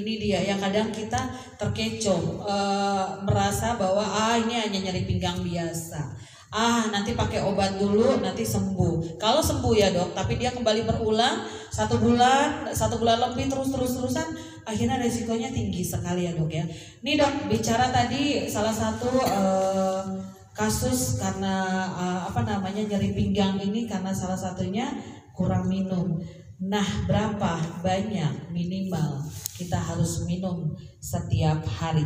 ini 0.00 0.16
dia 0.16 0.40
yang 0.40 0.58
kadang 0.58 0.88
kita 0.88 1.18
terkecoh 1.60 2.44
eh, 2.44 3.06
merasa 3.24 3.76
bahwa 3.76 4.02
ah 4.02 4.34
ini 4.40 4.56
hanya 4.56 4.90
nyeri 4.90 5.04
pinggang 5.04 5.44
biasa. 5.44 6.30
Ah, 6.50 6.90
nanti 6.90 7.14
pakai 7.14 7.46
obat 7.46 7.78
dulu, 7.78 8.18
nanti 8.18 8.42
sembuh. 8.42 9.22
Kalau 9.22 9.38
sembuh 9.38 9.70
ya 9.70 9.94
dok, 9.94 10.18
tapi 10.18 10.34
dia 10.34 10.50
kembali 10.50 10.82
berulang 10.82 11.46
satu 11.70 12.02
bulan, 12.02 12.66
satu 12.74 12.98
bulan 12.98 13.22
lebih 13.22 13.46
terus 13.46 13.70
terus 13.70 13.94
terusan, 13.94 14.34
akhirnya 14.66 14.98
resikonya 14.98 15.54
tinggi 15.54 15.86
sekali 15.86 16.26
ya 16.26 16.34
dok 16.34 16.50
ya. 16.50 16.66
Nih 17.06 17.14
dok, 17.14 17.46
bicara 17.46 17.94
tadi 17.94 18.50
salah 18.50 18.74
satu 18.74 19.14
eh, 19.30 20.02
kasus 20.50 21.22
karena 21.22 21.86
eh, 21.94 22.20
apa 22.34 22.42
namanya 22.42 22.82
nyeri 22.82 23.14
pinggang 23.14 23.54
ini 23.62 23.86
karena 23.86 24.10
salah 24.10 24.34
satunya 24.34 24.90
kurang 25.30 25.70
minum. 25.70 26.18
Nah, 26.60 26.84
berapa 27.08 27.80
banyak 27.80 28.52
minimal 28.52 29.24
kita 29.56 29.80
harus 29.80 30.28
minum 30.28 30.76
setiap 31.00 31.64
hari 31.64 32.04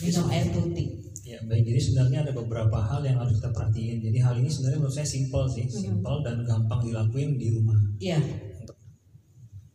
minum 0.00 0.24
air 0.32 0.48
putih? 0.48 0.96
Ya 1.22 1.36
baik, 1.44 1.68
jadi 1.68 1.80
sebenarnya 1.80 2.18
ada 2.24 2.32
beberapa 2.32 2.80
hal 2.80 3.04
yang 3.04 3.20
harus 3.20 3.36
kita 3.36 3.52
perhatiin. 3.52 4.00
Jadi 4.00 4.18
hal 4.24 4.34
ini 4.40 4.48
sebenarnya 4.48 4.80
menurut 4.80 4.96
saya 4.96 5.04
simpel 5.04 5.44
sih, 5.44 5.68
simpel 5.68 6.24
dan 6.24 6.40
gampang 6.40 6.80
dilakuin 6.88 7.36
di 7.36 7.52
rumah. 7.52 7.76
Iya, 8.00 8.18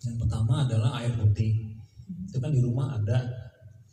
Yang 0.01 0.17
pertama 0.25 0.65
adalah 0.65 0.97
air 0.97 1.13
putih. 1.13 1.77
Itu 2.25 2.41
kan 2.41 2.49
di 2.49 2.61
rumah 2.65 2.97
ada, 2.97 3.21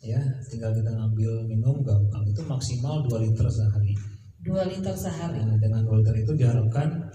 ya 0.01 0.17
tinggal 0.49 0.73
kita 0.73 0.89
ngambil 0.89 1.45
minum 1.45 1.85
gampang. 1.85 2.25
Itu 2.25 2.41
maksimal 2.49 3.05
2 3.05 3.29
liter 3.29 3.45
sehari. 3.45 3.93
2 4.41 4.71
liter 4.73 4.95
sehari. 4.97 5.37
Nah, 5.45 5.57
dengan 5.61 5.85
2 5.85 6.01
liter 6.01 6.15
itu 6.17 6.33
diharapkan 6.33 7.13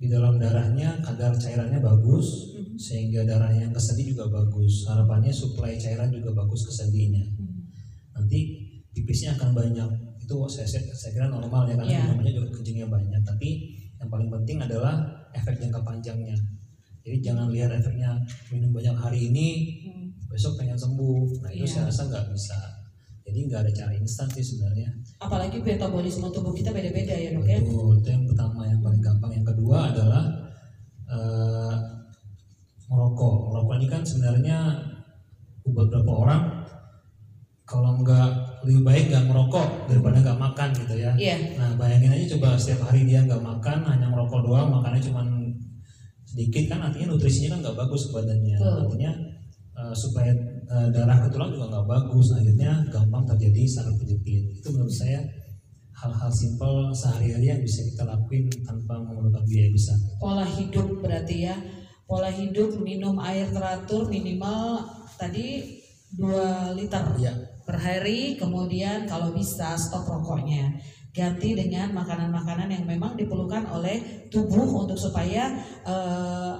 di 0.00 0.08
dalam 0.08 0.40
darahnya 0.40 0.96
kadar 0.98 1.36
cairannya 1.36 1.76
bagus, 1.78 2.56
sehingga 2.74 3.20
darahnya 3.22 3.68
yang 3.68 3.74
kesedih 3.76 4.16
juga 4.16 4.32
bagus. 4.32 4.88
Harapannya 4.88 5.28
suplai 5.30 5.76
cairan 5.76 6.08
juga 6.08 6.32
bagus 6.34 6.64
ke 6.64 6.72
sendinya. 6.74 7.20
nanti 8.10 8.38
pipisnya 8.92 9.32
akan 9.32 9.54
banyak 9.54 9.88
itu 10.20 10.34
saya, 10.46 10.68
saya, 10.68 10.84
saya 10.92 11.10
kira 11.10 11.26
normal 11.26 11.64
ya 11.64 11.74
karena 11.74 11.88
Iya. 11.90 12.02
namanya 12.12 12.32
juga 12.36 12.48
kencingnya 12.52 12.86
banyak 12.86 13.22
tapi 13.22 13.48
yang 13.96 14.08
paling 14.08 14.28
penting 14.30 14.60
adalah 14.60 14.94
efek 15.32 15.56
jangka 15.56 15.80
panjangnya 15.80 16.36
jadi 17.00 17.16
jangan 17.24 17.48
lihat 17.48 17.72
efeknya 17.72 18.12
minum 18.52 18.70
banyak 18.70 18.92
hari 18.94 19.32
ini 19.32 19.48
Hmm. 19.82 20.12
besok 20.28 20.54
pengen 20.54 20.76
sembuh 20.76 21.40
nah 21.40 21.48
itu 21.48 21.64
Iya. 21.64 21.72
saya 21.72 21.84
rasa 21.88 22.02
nggak 22.06 22.24
bisa 22.28 22.58
jadi 23.24 23.38
nggak 23.46 23.60
ada 23.64 23.72
cara 23.72 23.92
instan 23.94 24.28
sih 24.28 24.44
sebenarnya 24.44 24.90
Apalagi 25.16 25.56
metabolisme 25.60 26.28
tubuh 26.28 26.52
kita 26.52 26.68
beda-beda 26.70 27.12
ya 27.12 27.30
dok 27.32 27.44
ya. 27.44 27.56
Betul, 27.56 28.00
itu 28.00 28.08
yang 28.10 28.24
pertama 28.26 28.60
yang 28.64 28.79
kedua 29.70 29.86
adalah 29.86 30.24
eh, 31.06 31.74
merokok. 32.90 33.54
Merokok 33.54 33.74
ini 33.78 33.86
kan 33.86 34.02
sebenarnya 34.02 34.58
buat 35.62 35.86
beberapa 35.86 36.26
orang 36.26 36.42
kalau 37.62 38.02
nggak 38.02 38.30
lebih 38.66 38.82
baik 38.82 39.04
nggak 39.14 39.30
merokok 39.30 39.86
daripada 39.86 40.18
nggak 40.18 40.42
makan 40.42 40.68
gitu 40.74 40.94
ya. 40.98 41.14
Iya. 41.14 41.54
Nah 41.54 41.78
bayangin 41.78 42.10
aja 42.18 42.34
coba 42.34 42.58
setiap 42.58 42.90
hari 42.90 43.06
dia 43.06 43.22
nggak 43.22 43.38
makan 43.38 43.78
hanya 43.86 44.10
ngerokok 44.10 44.42
doang 44.42 44.74
makannya 44.74 45.06
cuma 45.06 45.22
sedikit 46.26 46.74
kan 46.74 46.90
artinya 46.90 47.14
nutrisinya 47.14 47.54
kan 47.54 47.70
nggak 47.70 47.78
bagus 47.78 48.10
ke 48.10 48.12
badannya 48.18 48.58
artinya 48.58 49.12
eh, 49.78 49.94
supaya 49.94 50.34
eh, 50.66 50.86
darah 50.90 51.22
ke 51.22 51.30
tulang 51.30 51.54
juga 51.54 51.78
nggak 51.78 51.86
bagus 51.86 52.26
akhirnya 52.34 52.74
gampang 52.90 53.22
terjadi 53.22 53.62
saraf 53.70 53.94
kejepit. 54.02 54.50
Itu 54.50 54.74
menurut 54.74 54.90
saya 54.90 55.22
hal-hal 56.00 56.30
simpel 56.32 56.88
sehari-hari 56.96 57.52
yang 57.52 57.60
bisa 57.60 57.84
kita 57.84 58.08
lakuin 58.08 58.48
tanpa 58.64 58.96
memerlukan 59.04 59.44
biaya 59.44 59.68
besar. 59.68 59.96
Pola 60.16 60.48
hidup 60.48 60.88
berarti 61.04 61.36
ya. 61.44 61.56
Pola 62.08 62.32
hidup 62.32 62.80
minum 62.80 63.20
air 63.20 63.46
teratur 63.52 64.08
minimal 64.08 64.82
tadi 65.20 65.78
2 66.16 66.74
liter 66.80 67.04
ya 67.20 67.32
per 67.68 67.76
hari. 67.76 68.40
Kemudian 68.40 69.04
kalau 69.04 69.30
bisa 69.36 69.76
stop 69.76 70.08
rokoknya. 70.08 70.80
Ganti 71.10 71.58
dengan 71.58 71.90
makanan-makanan 71.90 72.70
yang 72.70 72.86
memang 72.86 73.18
diperlukan 73.18 73.66
oleh 73.74 74.30
tubuh 74.30 74.86
untuk 74.86 74.94
supaya 74.94 75.58
eh, 75.82 76.54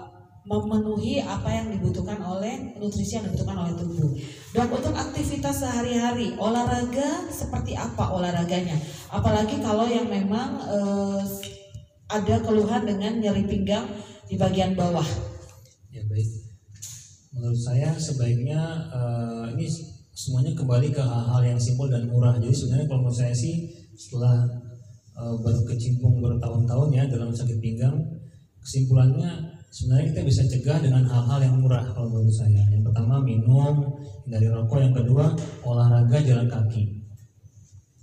memenuhi 0.48 1.20
apa 1.20 1.48
yang 1.52 1.68
dibutuhkan 1.68 2.16
oleh 2.24 2.72
nutrisi 2.80 3.20
yang 3.20 3.28
dibutuhkan 3.28 3.56
oleh 3.60 3.72
tubuh. 3.76 4.08
Dok 4.56 4.70
untuk 4.72 4.94
aktivitas 4.96 5.62
sehari-hari 5.62 6.32
olahraga 6.40 7.28
seperti 7.28 7.76
apa 7.76 8.08
olahraganya? 8.08 8.76
Apalagi 9.12 9.60
kalau 9.60 9.84
yang 9.84 10.08
memang 10.08 10.60
eh, 10.64 11.22
ada 12.10 12.36
keluhan 12.42 12.82
dengan 12.88 13.22
nyeri 13.22 13.46
pinggang 13.46 13.86
di 14.26 14.34
bagian 14.38 14.74
bawah. 14.74 15.06
ya 15.90 16.06
baik 16.06 16.30
menurut 17.34 17.58
saya 17.58 17.90
sebaiknya 17.98 18.58
eh, 18.94 19.44
ini 19.58 19.66
semuanya 20.14 20.54
kembali 20.54 20.94
ke 20.94 21.02
hal-hal 21.02 21.42
yang 21.42 21.58
simpel 21.58 21.90
dan 21.90 22.06
murah 22.06 22.38
jadi 22.38 22.54
sebenarnya 22.54 22.86
kalau 22.86 23.00
menurut 23.06 23.18
saya 23.18 23.34
sih 23.34 23.70
setelah 23.98 24.46
eh, 25.18 25.34
berkecimpung 25.42 26.22
bertahun-tahun 26.22 26.88
ya 26.94 27.10
dalam 27.10 27.34
sakit 27.34 27.58
pinggang 27.58 27.98
kesimpulannya 28.62 29.59
sebenarnya 29.70 30.06
kita 30.12 30.20
bisa 30.26 30.42
cegah 30.50 30.78
dengan 30.82 31.06
hal-hal 31.06 31.40
yang 31.40 31.56
murah 31.62 31.86
kalau 31.94 32.10
menurut 32.10 32.34
saya 32.34 32.62
yang 32.74 32.82
pertama 32.82 33.22
minum 33.22 33.86
dari 34.26 34.50
rokok 34.50 34.78
yang 34.82 34.94
kedua 34.94 35.30
olahraga 35.62 36.18
jalan 36.20 36.50
kaki 36.50 37.00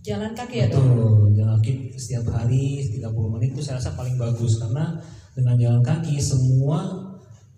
Jalan 0.07 0.31
kaki 0.31 0.63
ya? 0.63 0.67
Betul, 0.71 1.35
jalan 1.35 1.59
kaki 1.59 1.91
setiap 1.99 2.31
hari 2.31 2.79
30 2.79 3.11
menit 3.27 3.51
itu 3.51 3.59
saya 3.59 3.75
rasa 3.75 3.91
paling 3.91 4.15
bagus 4.15 4.55
karena 4.55 4.95
dengan 5.35 5.59
jalan 5.59 5.83
kaki 5.83 6.15
semua 6.15 6.79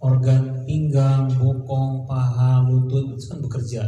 organ 0.01 0.65
pinggang, 0.65 1.29
bokong, 1.37 2.09
paha, 2.09 2.65
lutut 2.65 3.13
itu 3.13 3.29
kan 3.29 3.37
bekerja. 3.45 3.85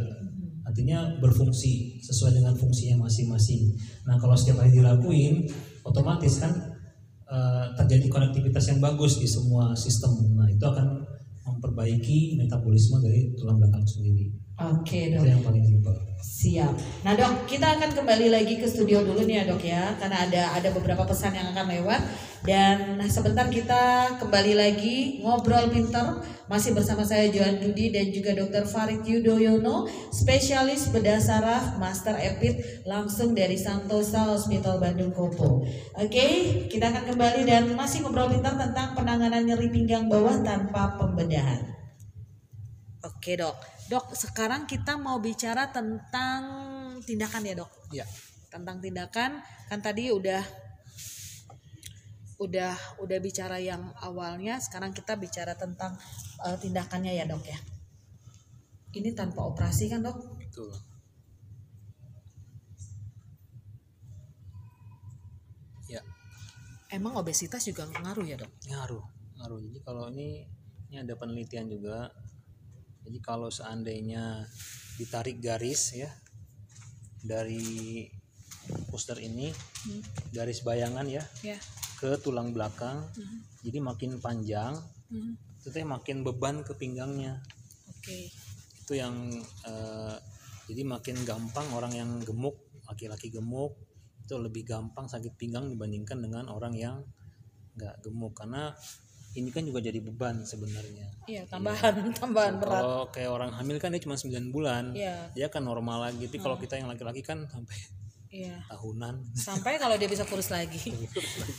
Artinya 0.62 1.18
berfungsi 1.18 1.98
sesuai 2.06 2.38
dengan 2.38 2.54
fungsinya 2.54 3.02
masing-masing. 3.02 3.74
Nah, 4.06 4.22
kalau 4.22 4.38
setiap 4.38 4.62
hari 4.62 4.78
dilakuin, 4.78 5.50
otomatis 5.82 6.38
kan 6.38 6.54
eh, 7.32 7.66
terjadi 7.80 8.12
konektivitas 8.12 8.76
yang 8.76 8.80
bagus 8.84 9.18
di 9.18 9.28
semua 9.28 9.72
sistem. 9.74 10.12
Nah, 10.36 10.52
itu 10.52 10.62
akan 10.68 11.00
memperbaiki 11.48 12.38
metabolisme 12.38 13.00
dari 13.00 13.32
tulang 13.40 13.58
belakang 13.58 13.88
sendiri. 13.88 14.41
Oke 14.70 15.10
itu 15.10 15.18
dok. 15.18 15.26
yang 15.26 15.42
paling 15.42 15.66
simpel 15.66 15.96
Siap. 16.22 16.74
Nah 17.02 17.18
dok, 17.18 17.50
kita 17.50 17.82
akan 17.82 17.98
kembali 17.98 18.30
lagi 18.30 18.62
ke 18.62 18.70
studio 18.70 19.02
dulu 19.02 19.26
nih 19.26 19.42
ya 19.42 19.44
dok 19.50 19.62
ya, 19.66 19.94
karena 19.98 20.30
ada 20.30 20.44
ada 20.54 20.70
beberapa 20.70 21.02
pesan 21.02 21.34
yang 21.34 21.50
akan 21.50 21.66
lewat 21.66 22.02
dan 22.46 22.98
sebentar 23.10 23.46
kita 23.50 24.18
kembali 24.18 24.54
lagi 24.58 25.22
ngobrol 25.22 25.70
pinter 25.70 26.22
masih 26.46 26.78
bersama 26.78 27.02
saya 27.02 27.30
Johan 27.30 27.58
Dudi 27.58 27.90
dan 27.90 28.14
juga 28.14 28.38
Dr. 28.38 28.70
Farid 28.70 29.02
Yudhoyono, 29.02 29.90
spesialis 30.14 30.94
bedah 30.94 31.18
saraf, 31.18 31.82
master 31.82 32.18
epid 32.18 32.86
langsung 32.86 33.34
dari 33.34 33.58
Santosa 33.58 34.30
Hospital 34.30 34.78
Bandung 34.78 35.14
Kopo. 35.14 35.66
Oke, 35.98 36.26
kita 36.70 36.90
akan 36.90 37.14
kembali 37.14 37.50
dan 37.50 37.70
masih 37.74 38.06
ngobrol 38.06 38.30
pintar 38.30 38.58
tentang 38.58 38.94
penanganan 38.94 39.42
nyeri 39.42 39.74
pinggang 39.74 40.06
bawah 40.06 40.38
tanpa 40.46 41.02
pembedahan. 41.02 41.66
Oke 43.02 43.34
dok, 43.34 43.58
dok 43.92 44.16
sekarang 44.16 44.64
kita 44.64 44.96
mau 44.96 45.20
bicara 45.20 45.68
tentang 45.68 46.42
tindakan 47.04 47.44
ya 47.44 47.56
dok. 47.60 47.72
ya 47.92 48.08
Tentang 48.48 48.80
tindakan 48.80 49.44
kan 49.68 49.80
tadi 49.84 50.08
udah 50.16 50.40
udah 52.40 52.74
udah 53.04 53.20
bicara 53.20 53.60
yang 53.60 53.92
awalnya, 54.00 54.58
sekarang 54.64 54.96
kita 54.96 55.20
bicara 55.20 55.54
tentang 55.60 56.00
eh, 56.48 56.56
tindakannya 56.56 57.12
ya 57.20 57.28
dok 57.28 57.44
ya. 57.44 57.60
Ini 58.96 59.12
tanpa 59.12 59.44
operasi 59.44 59.92
kan 59.92 60.04
dok? 60.08 60.42
betul 60.52 60.68
ya 65.88 66.04
Emang 66.92 67.16
obesitas 67.16 67.64
juga 67.64 67.88
ngaruh 67.88 68.28
ya 68.28 68.36
dok? 68.36 68.52
ngaruh 68.68 69.04
ngaruh 69.40 69.60
jadi 69.64 69.80
kalau 69.88 70.12
ini 70.12 70.44
ini 70.92 70.96
ada 71.00 71.16
penelitian 71.16 71.72
juga 71.72 72.12
jadi 73.12 73.20
kalau 73.20 73.52
seandainya 73.52 74.48
ditarik 74.96 75.44
garis 75.44 76.00
ya 76.00 76.08
dari 77.20 78.08
poster 78.88 79.20
ini 79.20 79.52
Hmm. 79.82 80.00
garis 80.32 80.64
bayangan 80.64 81.04
ya 81.10 81.26
Ya. 81.44 81.58
ke 82.00 82.16
tulang 82.24 82.56
belakang 82.56 83.04
jadi 83.66 83.84
makin 83.84 84.22
panjang 84.24 84.80
Hmm. 85.12 85.36
itu 85.60 85.68
teh 85.76 85.84
makin 85.84 86.24
beban 86.24 86.64
ke 86.64 86.72
pinggangnya 86.72 87.44
Oke. 87.92 88.32
itu 88.80 88.94
yang 88.96 89.28
eh, 89.68 90.16
jadi 90.72 90.88
makin 90.88 91.20
gampang 91.28 91.68
orang 91.76 91.92
yang 91.92 92.10
gemuk 92.24 92.56
laki-laki 92.88 93.28
gemuk 93.28 93.76
itu 94.24 94.40
lebih 94.40 94.64
gampang 94.64 95.12
sakit 95.12 95.36
pinggang 95.36 95.68
dibandingkan 95.68 96.24
dengan 96.24 96.48
orang 96.48 96.72
yang 96.80 97.04
nggak 97.76 98.00
gemuk 98.08 98.32
karena 98.40 98.72
ini 99.32 99.50
kan 99.50 99.64
juga 99.64 99.80
jadi 99.80 100.00
beban 100.00 100.44
sebenarnya 100.44 101.08
Iya 101.24 101.48
tambahan 101.48 102.12
tambahan 102.12 102.60
berat. 102.60 102.82
kalau 102.82 103.02
kayak 103.10 103.32
orang 103.32 103.52
hamil 103.54 103.78
kan 103.78 103.92
dia 103.92 104.02
cuma 104.02 104.16
9 104.16 104.52
bulan 104.52 104.92
Iya. 104.92 105.32
dia 105.32 105.48
kan 105.48 105.62
normal 105.62 106.10
lagi 106.10 106.28
tapi 106.28 106.38
kalau 106.38 106.56
kita 106.56 106.76
yang 106.76 106.88
laki-laki 106.88 107.22
kan 107.22 107.48
sampai 107.48 107.78
Iya. 108.32 108.64
tahunan 108.66 109.36
Sampai 109.36 109.76
kalau 109.76 110.00
dia 110.00 110.08
bisa 110.08 110.24
kurus 110.24 110.48
lagi. 110.48 110.80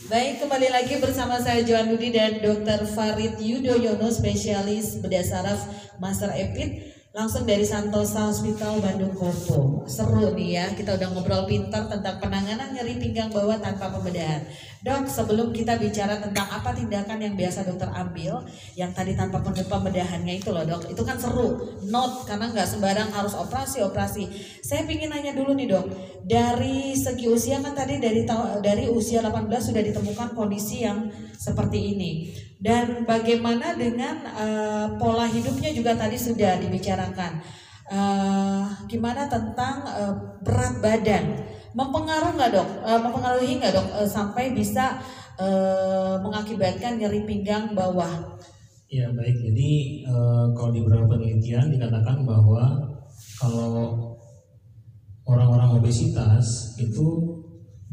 Baik, 0.09 0.41
kembali 0.41 0.73
lagi 0.73 0.97
bersama 0.97 1.37
saya 1.37 1.61
Johan 1.61 1.85
Dudi 1.85 2.09
dan 2.09 2.41
Dr. 2.41 2.89
Farid 2.89 3.37
Yudhoyono, 3.37 4.09
spesialis 4.09 4.97
bedah 4.97 5.21
saraf 5.21 5.61
Master 6.01 6.33
Epid 6.33 6.81
langsung 7.13 7.45
dari 7.45 7.61
Santosa 7.61 8.25
Hospital 8.25 8.81
Bandung 8.81 9.13
Kopo. 9.13 9.85
Seru 9.85 10.33
nih 10.33 10.49
ya, 10.57 10.65
kita 10.73 10.97
udah 10.97 11.13
ngobrol 11.13 11.45
pintar 11.45 11.85
tentang 11.85 12.17
penanganan 12.17 12.73
nyeri 12.73 12.97
pinggang 12.97 13.29
bawah 13.29 13.61
tanpa 13.61 13.93
pembedahan. 13.93 14.41
Dok, 14.83 15.07
sebelum 15.07 15.55
kita 15.55 15.79
bicara 15.79 16.19
tentang 16.19 16.43
apa 16.51 16.75
tindakan 16.75 17.15
yang 17.15 17.39
biasa 17.39 17.63
dokter 17.63 17.87
ambil, 17.87 18.43
yang 18.75 18.91
tadi 18.91 19.15
tanpa 19.15 19.39
pembe- 19.39 19.63
pembedahannya 19.63 20.43
itu 20.43 20.51
loh 20.51 20.67
dok, 20.67 20.91
itu 20.91 20.99
kan 21.07 21.15
seru. 21.15 21.55
Not 21.87 22.27
karena 22.27 22.51
nggak 22.51 22.67
sembarang 22.67 23.07
harus 23.15 23.31
operasi 23.31 23.79
operasi. 23.79 24.27
Saya 24.59 24.83
pingin 24.83 25.15
nanya 25.15 25.31
dulu 25.31 25.55
nih 25.55 25.71
dok, 25.71 25.87
dari 26.27 26.99
segi 26.99 27.31
usia 27.31 27.63
kan 27.63 27.71
tadi 27.71 28.03
dari 28.03 28.27
dari 28.59 28.91
usia 28.91 29.23
18 29.23 29.47
sudah 29.47 29.79
ditemukan 29.79 30.35
kondisi 30.35 30.83
yang 30.83 31.07
seperti 31.39 31.95
ini. 31.95 32.11
Dan 32.59 33.07
bagaimana 33.07 33.79
dengan 33.79 34.19
eh, 34.35 34.87
pola 34.99 35.31
hidupnya 35.31 35.71
juga 35.71 35.95
tadi 35.95 36.19
sudah 36.19 36.59
dibicarakan. 36.59 37.39
Eh, 37.87 38.63
gimana 38.91 39.31
tentang 39.31 39.87
eh, 39.87 40.15
berat 40.43 40.83
badan? 40.83 41.25
Mempengaruhi 41.73 42.37
nggak 42.37 42.51
dok? 42.53 42.69
Eh, 42.85 42.99
mempengaruhi 43.01 43.53
nggak 43.57 43.73
dok 43.73 43.87
eh, 44.01 44.09
sampai 44.09 44.53
bisa 44.53 45.01
eh, 45.41 46.15
mengakibatkan 46.21 47.01
nyeri 47.01 47.25
pinggang 47.25 47.73
bawah? 47.73 48.37
Ya 48.93 49.09
baik, 49.09 49.33
jadi 49.41 50.05
kalau 50.53 50.69
di 50.69 50.85
beberapa 50.85 51.17
penelitian 51.17 51.65
dikatakan 51.65 52.29
bahwa 52.29 52.77
kalau 53.41 54.13
orang-orang 55.25 55.81
obesitas 55.81 56.77
itu 56.77 57.01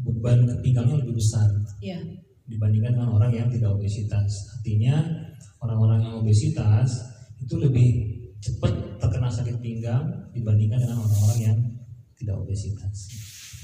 beban 0.05 0.45
ke 0.45 0.53
pinggangnya 0.61 1.01
lebih 1.01 1.17
besar 1.17 1.49
Iya. 1.81 1.97
dibandingkan 2.45 2.93
dengan 2.93 3.17
orang 3.17 3.33
yang 3.33 3.49
tidak 3.49 3.73
obesitas. 3.73 4.29
Artinya 4.53 5.01
orang-orang 5.65 6.05
yang 6.05 6.13
obesitas 6.21 6.89
itu 7.41 7.57
lebih 7.57 7.87
cepat 8.37 9.01
terkena 9.01 9.29
sakit 9.33 9.57
pinggang 9.57 10.05
dibandingkan 10.37 10.85
dengan 10.85 11.01
orang-orang 11.01 11.39
yang 11.41 11.57
tidak 12.13 12.37
obesitas. 12.45 13.09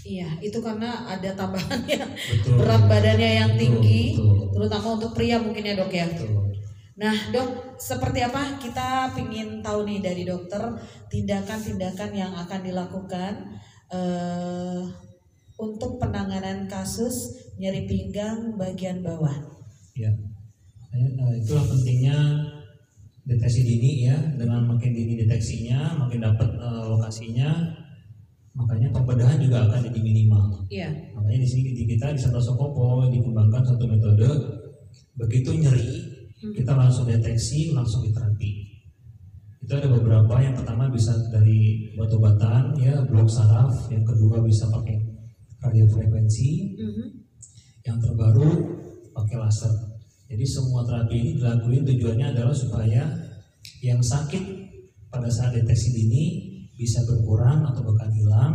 Iya, 0.08 0.30
itu 0.39 0.63
karena 0.63 1.04
ada 1.04 1.36
tambahannya 1.36 2.00
Betul. 2.15 2.56
berat 2.63 2.84
badannya 2.88 3.32
yang 3.43 3.52
tinggi, 3.60 4.15
betul. 4.15 4.56
terutama 4.56 4.88
untuk 4.96 5.12
pria 5.12 5.36
mungkin 5.36 5.67
ya 5.67 5.76
dok 5.76 5.91
ya. 5.91 6.08
Betul. 6.08 6.48
Nah 6.98 7.15
dok, 7.36 7.76
seperti 7.76 8.24
apa 8.24 8.56
kita 8.58 9.12
pingin 9.13 9.60
tahu 9.60 9.84
nih 9.84 10.00
dari 10.00 10.24
dokter 10.24 10.63
tindakan-tindakan 11.12 12.12
yang 12.15 12.32
akan 12.34 12.60
dilakukan 12.63 13.34
eh, 13.91 14.82
untuk 15.60 16.00
penanganan 16.00 16.72
kasus 16.72 17.36
nyeri 17.60 17.84
pinggang 17.84 18.56
bagian 18.56 19.04
bawah. 19.04 19.34
Ya, 19.93 20.10
makanya 20.89 21.10
eh, 21.20 21.34
itulah 21.43 21.65
pentingnya 21.67 22.17
deteksi 23.28 23.62
dini 23.62 24.08
ya. 24.10 24.17
Dengan 24.39 24.65
makin 24.65 24.96
dini 24.96 25.20
deteksinya, 25.22 26.00
makin 26.00 26.24
dapat 26.24 26.50
eh, 26.50 26.84
lokasinya, 26.88 27.77
makanya 28.58 28.89
pembedahan 28.89 29.38
juga 29.38 29.70
akan 29.70 29.80
jadi 29.86 30.00
minimal. 30.02 30.43
Iya, 30.74 30.89
Makanya 31.13 31.39
di 31.46 31.50
sini 31.50 31.70
di 31.78 31.84
kita 31.86 32.10
di 32.10 32.20
Santoso 32.20 32.58
Kopo 32.58 33.06
dikembangkan 33.06 33.62
satu 33.62 33.86
metode 33.86 34.30
begitu 35.17 35.54
nyeri 35.54 36.17
kita 36.38 36.74
langsung 36.74 37.06
deteksi 37.10 37.74
langsung 37.74 38.06
diterapi. 38.06 38.52
Itu 39.62 39.74
ada 39.74 39.89
beberapa 39.89 40.38
yang 40.41 40.54
pertama 40.58 40.88
bisa 40.89 41.13
dari 41.34 41.91
obat-obatan 41.98 42.78
ya 42.78 43.02
blok 43.06 43.28
saraf, 43.30 43.89
yang 43.93 44.06
kedua 44.06 44.39
bisa 44.46 44.70
pakai 44.70 44.96
radiofrekuensi, 45.60 46.50
Mhm. 46.78 47.06
yang 47.89 47.98
terbaru 47.98 48.48
pakai 49.12 49.38
laser. 49.41 49.74
Jadi 50.28 50.46
semua 50.46 50.86
terapi 50.86 51.15
ini 51.17 51.32
dilakuin 51.41 51.84
tujuannya 51.88 52.28
adalah 52.38 52.54
supaya 52.54 53.04
yang 53.82 54.00
sakit 54.00 54.43
pada 55.10 55.28
saat 55.32 55.56
deteksi 55.58 55.89
dini 55.96 56.24
bisa 56.78 57.04
berkurang 57.04 57.66
atau 57.66 57.82
bahkan 57.82 58.13
hilang. 58.13 58.54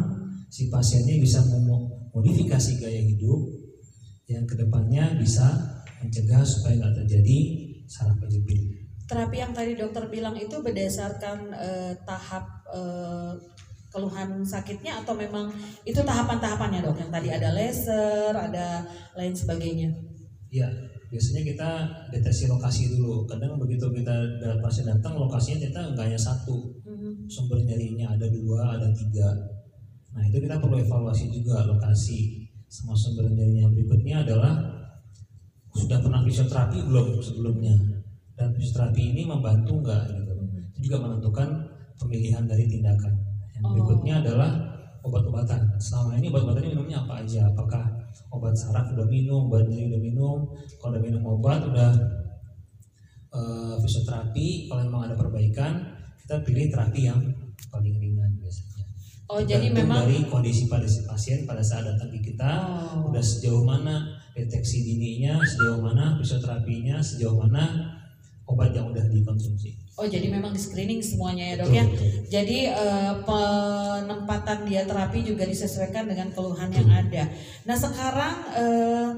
Si 0.48 0.70
pasiennya 0.70 1.18
bisa 1.18 1.42
memodifikasi 1.48 2.78
gaya 2.78 3.02
hidup 3.02 3.40
yang 4.30 4.46
ke 4.46 4.54
depannya 4.54 5.18
bisa 5.18 5.48
mencegah 6.00 6.40
supaya 6.46 6.78
nggak 6.78 7.04
terjadi 7.04 7.38
saraf 7.90 8.16
kejepit. 8.24 8.80
terapi 9.02 9.44
yang 9.44 9.52
tadi 9.52 9.76
dokter 9.76 10.08
bilang 10.08 10.32
itu 10.32 10.64
berdasarkan 10.64 11.52
eh, 11.52 11.92
tahap 12.08 12.64
eh, 12.72 13.36
keluhan 13.92 14.40
sakitnya 14.40 15.04
atau 15.04 15.12
memang 15.12 15.52
itu 15.84 16.00
tahapan-tahapannya 16.00 16.80
dok? 16.80 16.96
Yang 16.96 17.12
tadi 17.12 17.28
ada 17.28 17.48
laser, 17.52 18.32
ada 18.32 18.88
lain 19.12 19.36
sebagainya. 19.36 19.92
Ya, 20.48 20.64
biasanya 21.12 21.44
kita 21.44 21.70
deteksi 22.08 22.48
lokasi 22.48 22.96
dulu. 22.96 23.28
Kadang 23.28 23.60
begitu 23.60 23.84
kita 23.92 24.12
ada 24.16 24.56
pasien 24.64 24.88
datang, 24.88 25.20
lokasinya 25.20 25.60
kita 25.60 25.80
nggak 25.92 26.04
hanya 26.08 26.20
satu. 26.20 26.72
Sumber 27.28 27.58
nyerinya 27.62 28.14
ada 28.14 28.26
dua, 28.30 28.78
ada 28.78 28.88
tiga. 28.94 29.28
Nah 30.12 30.22
itu 30.28 30.38
kita 30.44 30.60
perlu 30.60 30.76
evaluasi 30.80 31.32
juga 31.32 31.64
lokasi 31.66 32.48
sama 32.68 32.96
sumber 32.96 33.28
nyerinya. 33.28 33.68
Berikutnya 33.72 34.24
adalah 34.24 34.54
sudah 35.72 35.98
pernah 36.04 36.20
fisioterapi 36.20 36.84
belum 36.84 37.16
sebelumnya 37.20 37.74
dan 38.36 38.52
fisioterapi 38.52 39.02
ini 39.16 39.22
membantu 39.24 39.80
nggak 39.80 40.02
gitu. 40.12 40.32
Itu 40.72 40.78
juga 40.90 40.96
menentukan 41.08 41.48
pemilihan 41.96 42.44
dari 42.44 42.64
tindakan. 42.68 43.12
Yang 43.56 43.62
Oh. 43.62 43.70
berikutnya 43.76 44.14
adalah 44.20 44.50
obat-obatan. 45.02 45.60
Selama 45.78 46.18
ini 46.18 46.30
obat-obatannya 46.30 46.70
minumnya 46.74 46.98
apa 47.02 47.22
aja? 47.22 47.46
Apakah 47.50 47.84
obat 48.32 48.54
saraf 48.54 48.90
udah 48.94 49.06
minum, 49.06 49.50
obat 49.50 49.66
nyeri 49.66 49.92
udah 49.92 50.02
minum? 50.02 50.38
Kalau 50.78 50.94
udah 50.96 51.02
minum 51.02 51.22
obat 51.26 51.60
udah 51.66 51.92
eh, 53.32 53.74
fisioterapi. 53.80 54.68
Kalau 54.68 54.84
memang 54.84 55.08
ada 55.08 55.16
perbaikan, 55.16 55.91
kita 56.32 56.48
pilih 56.48 56.72
terapi 56.72 57.00
yang 57.04 57.20
paling 57.68 57.92
ringan 58.00 58.32
biasanya. 58.40 58.88
Oh 59.28 59.44
jadi 59.44 59.68
memang 59.68 60.08
dari 60.08 60.24
kondisi 60.24 60.64
pada 60.64 60.88
si 60.88 61.04
pasien 61.04 61.44
pada 61.44 61.60
saat 61.60 61.84
datang 61.84 62.08
ke 62.08 62.32
kita 62.32 62.50
Oh. 62.64 63.12
udah 63.12 63.20
sejauh 63.20 63.60
mana 63.60 64.16
deteksi 64.32 64.80
dininya, 64.80 65.36
sejauh 65.44 65.84
mana 65.84 66.16
fisioterapinya, 66.16 67.04
sejauh 67.04 67.36
mana 67.36 67.84
obat 68.48 68.72
yang 68.72 68.88
udah 68.88 69.04
dikonsumsi. 69.12 69.76
Oh 70.00 70.08
jadi 70.08 70.32
memang 70.32 70.56
di 70.56 70.60
screening 70.64 71.04
semuanya 71.04 71.52
ya 71.52 71.54
dok 71.60 71.68
ya. 71.68 71.84
Jadi 72.32 72.72
uh, 72.72 73.12
penempatan 73.28 74.64
dia 74.64 74.88
terapi 74.88 75.20
juga 75.20 75.44
disesuaikan 75.44 76.08
dengan 76.08 76.32
keluhan 76.32 76.72
yang 76.72 76.88
ada. 76.88 77.28
Nah 77.68 77.76
sekarang 77.76 78.34
uh, 78.56 79.08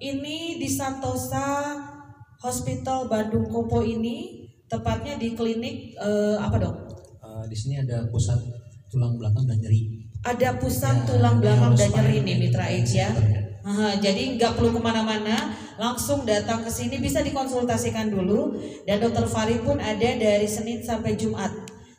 ini 0.00 0.56
di 0.56 0.72
Santosa 0.72 1.76
Hospital 2.40 3.12
Bandung 3.12 3.44
Kopo 3.52 3.84
ini 3.84 4.41
tepatnya 4.72 5.20
di 5.20 5.36
klinik 5.36 5.92
uh, 6.00 6.40
apa 6.40 6.56
dok? 6.56 6.76
Uh, 7.20 7.44
di 7.44 7.52
sini 7.52 7.76
ada 7.84 8.08
pusat 8.08 8.40
tulang 8.88 9.20
belakang 9.20 9.44
dan 9.44 9.60
nyeri. 9.60 10.08
Ada 10.24 10.56
pusat 10.56 11.04
ya, 11.04 11.06
tulang 11.12 11.44
belakang 11.44 11.76
dan 11.76 11.90
nyeri 11.92 12.24
nih 12.24 12.36
Mitra 12.40 12.64
Age 12.72 12.96
ya. 12.96 13.12
Aha, 13.62 13.94
jadi 14.02 14.34
nggak 14.34 14.58
perlu 14.58 14.74
ke 14.74 14.80
mana-mana, 14.82 15.54
langsung 15.78 16.26
datang 16.26 16.66
ke 16.66 16.70
sini 16.72 16.98
bisa 16.98 17.22
dikonsultasikan 17.22 18.10
dulu. 18.10 18.58
Dan 18.88 18.98
Dokter 18.98 19.28
Farid 19.28 19.62
pun 19.62 19.78
ada 19.78 20.08
dari 20.18 20.48
Senin 20.48 20.82
sampai 20.82 21.14
Jumat. 21.14 21.52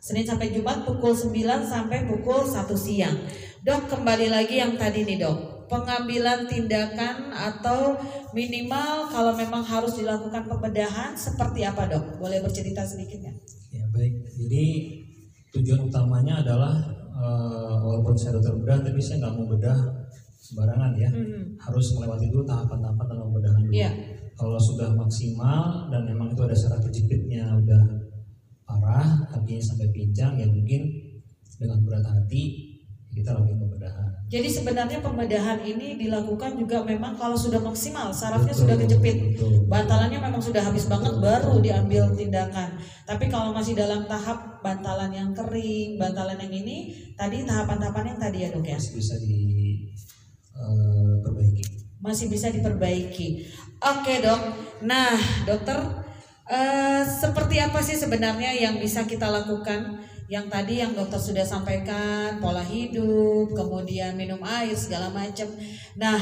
Senin 0.03 0.27
sampai 0.27 0.51
Jumat 0.51 0.83
pukul 0.83 1.15
9 1.15 1.31
sampai 1.63 2.03
pukul 2.03 2.43
1 2.43 2.67
siang. 2.75 3.15
Dok 3.63 3.87
kembali 3.87 4.27
lagi 4.27 4.59
yang 4.59 4.75
tadi 4.75 5.07
nih 5.07 5.23
dok, 5.23 5.39
pengambilan 5.73 6.45
tindakan 6.45 7.33
atau 7.33 7.97
minimal 8.37 9.09
kalau 9.09 9.33
memang 9.33 9.65
harus 9.65 9.97
dilakukan 9.97 10.45
pembedahan 10.45 11.17
seperti 11.17 11.65
apa 11.65 11.89
dok? 11.89 12.21
Boleh 12.21 12.45
bercerita 12.45 12.85
sedikit 12.85 13.17
ya? 13.25 13.33
Ya 13.73 13.85
baik, 13.89 14.13
jadi 14.37 14.65
tujuan 15.57 15.89
utamanya 15.89 16.45
adalah 16.45 16.73
uh, 17.17 17.77
walaupun 17.81 18.13
saya 18.13 18.37
dokter 18.37 18.53
bedah 18.53 18.85
tapi 18.85 19.01
saya 19.01 19.25
nggak 19.25 19.33
mau 19.33 19.45
bedah 19.49 19.79
sembarangan 20.43 20.91
ya 20.97 21.09
hmm. 21.09 21.57
harus 21.61 21.85
melewati 21.97 22.27
dulu 22.29 22.43
tahapan-tahapan 22.43 23.05
dalam 23.05 23.25
pembedahan 23.31 23.61
dulu 23.63 23.73
yeah. 23.73 23.93
kalau 24.35 24.59
sudah 24.59 24.89
maksimal 24.97 25.87
dan 25.93 26.03
memang 26.03 26.33
itu 26.33 26.41
ada 26.41 26.57
syarat 26.57 26.81
terjepitnya 26.89 27.47
udah 27.53 27.83
parah 28.65 29.07
kakinya 29.29 29.63
sampai 29.63 29.87
pincang 29.93 30.35
ya 30.35 30.49
mungkin 30.49 30.89
dengan 31.61 31.79
berat 31.85 32.03
hati 32.03 32.73
kita 33.13 33.29
lakukan. 33.37 33.62
Jadi 34.33 34.49
sebenarnya 34.49 34.97
pembedahan 34.97 35.61
ini 35.61 35.93
dilakukan 35.93 36.57
juga 36.57 36.81
memang 36.81 37.13
kalau 37.13 37.37
sudah 37.37 37.61
maksimal, 37.61 38.09
sarafnya 38.09 38.49
betul, 38.49 38.65
sudah 38.65 38.75
kejepit, 38.81 39.37
betul. 39.37 39.69
bantalannya 39.69 40.17
memang 40.17 40.41
sudah 40.41 40.65
habis 40.65 40.89
banget 40.89 41.13
baru 41.21 41.61
diambil 41.61 42.09
tindakan. 42.17 42.81
Tapi 43.05 43.29
kalau 43.29 43.53
masih 43.53 43.77
dalam 43.77 44.09
tahap 44.09 44.57
bantalan 44.65 45.13
yang 45.13 45.29
kering, 45.37 46.01
bantalan 46.01 46.41
yang 46.41 46.49
ini, 46.49 46.97
tadi 47.13 47.45
tahapan-tahapan 47.45 48.05
yang 48.09 48.17
tadi 48.17 48.37
ya 48.41 48.49
dok 48.49 48.65
ya? 48.65 48.81
Masih 48.81 48.97
bisa 48.97 49.15
diperbaiki. 49.21 51.61
Eh, 51.61 51.69
masih 52.01 52.25
bisa 52.33 52.49
diperbaiki. 52.49 53.27
Oke 53.85 54.17
dok. 54.17 54.41
Nah 54.81 55.13
dokter, 55.45 55.77
uh, 56.49 57.05
seperti 57.05 57.61
apa 57.61 57.85
sih 57.85 58.01
sebenarnya 58.01 58.49
yang 58.57 58.81
bisa 58.81 59.05
kita 59.05 59.29
lakukan? 59.29 60.09
Yang 60.33 60.49
tadi 60.49 60.81
yang 60.81 60.97
dokter 60.97 61.21
sudah 61.21 61.45
sampaikan 61.45 62.41
pola 62.41 62.65
hidup, 62.65 63.53
kemudian 63.53 64.17
minum 64.17 64.41
air 64.41 64.73
segala 64.73 65.13
macam. 65.13 65.45
Nah, 65.93 66.17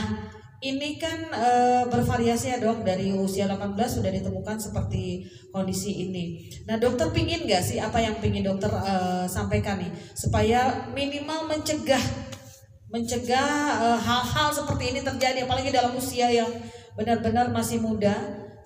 ini 0.60 1.00
kan 1.00 1.32
e, 1.32 1.50
bervariasi 1.88 2.52
ya 2.52 2.58
dok 2.60 2.84
dari 2.84 3.16
usia 3.16 3.48
18 3.48 3.74
sudah 3.80 4.12
ditemukan 4.12 4.60
seperti 4.60 5.24
kondisi 5.50 6.06
ini. 6.06 6.52
Nah 6.70 6.78
dokter 6.78 7.10
pingin 7.10 7.50
nggak 7.50 7.64
sih 7.66 7.82
apa 7.82 7.98
yang 7.98 8.22
pingin 8.22 8.46
dokter 8.46 8.70
e, 8.70 9.26
sampaikan 9.26 9.82
nih 9.82 9.90
supaya 10.14 10.86
minimal 10.94 11.50
mencegah 11.50 12.30
mencegah 12.92 13.50
eh, 13.80 14.00
hal-hal 14.04 14.52
seperti 14.52 14.92
ini 14.94 15.00
terjadi 15.02 15.48
apalagi 15.48 15.72
dalam 15.72 15.96
usia 15.96 16.28
yang 16.28 16.52
benar-benar 16.94 17.50
masih 17.50 17.80
muda. 17.80 18.14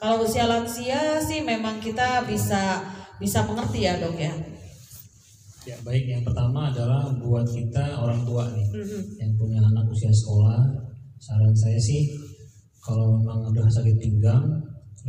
Kalau 0.01 0.27
usia 0.27 0.49
lansia 0.49 1.23
sih 1.23 1.39
memang 1.45 1.79
kita 1.79 2.27
bisa 2.27 2.84
bisa 3.15 3.47
mengerti 3.47 3.88
ya 3.88 3.95
dok 3.95 4.17
ya. 4.19 4.34
Ya 5.65 5.78
baik, 5.82 6.06
yang 6.06 6.21
pertama 6.21 6.69
adalah 6.69 7.10
buat 7.17 7.49
kita 7.49 7.97
orang 7.97 8.21
tua 8.21 8.45
nih 8.54 8.69
mm-hmm. 8.69 9.01
yang 9.17 9.32
punya 9.34 9.60
anak 9.65 9.89
usia 9.89 10.13
sekolah, 10.13 10.62
saran 11.17 11.58
saya 11.58 11.82
sih 11.82 12.13
kalau 12.86 13.17
memang 13.17 13.49
udah 13.49 13.65
sakit 13.65 13.97
pinggang 13.97 14.45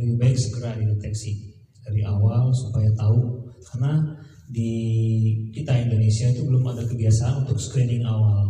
lebih 0.01 0.17
baik 0.17 0.37
segera 0.37 0.73
dideteksi 0.73 1.53
dari 1.85 2.01
awal 2.01 2.49
supaya 2.49 2.89
tahu 2.97 3.37
karena 3.69 4.01
di 4.49 4.73
kita 5.53 5.77
Indonesia 5.77 6.25
itu 6.33 6.41
belum 6.41 6.65
ada 6.73 6.81
kebiasaan 6.89 7.45
untuk 7.45 7.61
screening 7.61 8.01
awal. 8.01 8.49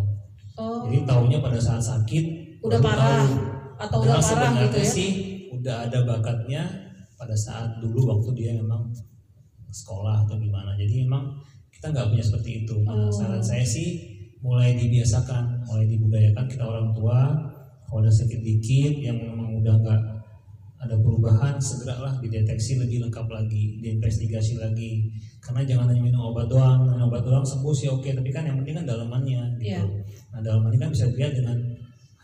Oh. 0.56 0.88
Jadi 0.88 1.04
tahunya 1.04 1.44
pada 1.44 1.60
saat 1.60 1.84
sakit 1.84 2.26
udah 2.64 2.80
parah 2.80 3.28
tahu. 3.28 3.36
atau 3.84 3.98
udah 4.08 4.20
parah 4.24 4.52
gitu 4.64 4.80
ya. 4.80 4.88
sih 4.88 5.12
udah 5.60 5.92
ada 5.92 6.08
bakatnya 6.08 6.64
pada 7.20 7.36
saat 7.36 7.84
dulu 7.84 8.16
waktu 8.16 8.30
dia 8.38 8.52
memang 8.56 8.88
sekolah 9.76 10.24
atau 10.24 10.40
gimana. 10.40 10.72
Jadi 10.80 11.04
memang 11.04 11.36
kita 11.78 11.94
nggak 11.94 12.08
punya 12.10 12.24
seperti 12.26 12.52
itu. 12.66 12.76
Nah 12.82 13.06
oh. 13.06 13.14
saran 13.14 13.40
saya 13.40 13.62
sih 13.62 14.02
mulai 14.42 14.74
dibiasakan 14.74 15.62
mulai 15.70 15.86
dibudayakan 15.86 16.46
kita 16.50 16.66
orang 16.66 16.90
tua. 16.98 17.38
Kalau 17.88 18.04
ada 18.04 18.12
sakit 18.12 18.42
dikit 18.44 18.94
yang 19.00 19.16
memang 19.22 19.64
udah 19.64 19.76
nggak 19.80 20.02
ada 20.78 20.94
perubahan 21.00 21.56
segeralah 21.58 22.20
dideteksi 22.22 22.78
lebih 22.78 23.08
lengkap 23.08 23.30
lagi 23.30 23.78
diinvestigasi 23.80 24.58
lagi. 24.58 25.14
Karena 25.40 25.64
jangan 25.64 25.94
hanya 25.94 26.02
minum 26.02 26.34
obat 26.34 26.50
doang 26.50 26.84
minum 26.84 27.08
obat 27.08 27.24
doang 27.24 27.46
sembuh 27.46 27.72
sih 27.72 27.88
oke 27.94 28.10
tapi 28.10 28.30
kan 28.34 28.44
yang 28.44 28.58
penting 28.60 28.84
kan 28.84 28.86
dalamannya 28.90 29.62
gitu. 29.62 29.80
Yeah. 29.80 29.86
nah 30.34 30.44
dalamannya 30.44 30.82
kan 30.82 30.90
bisa 30.92 31.08
dilihat 31.14 31.40
dengan 31.40 31.58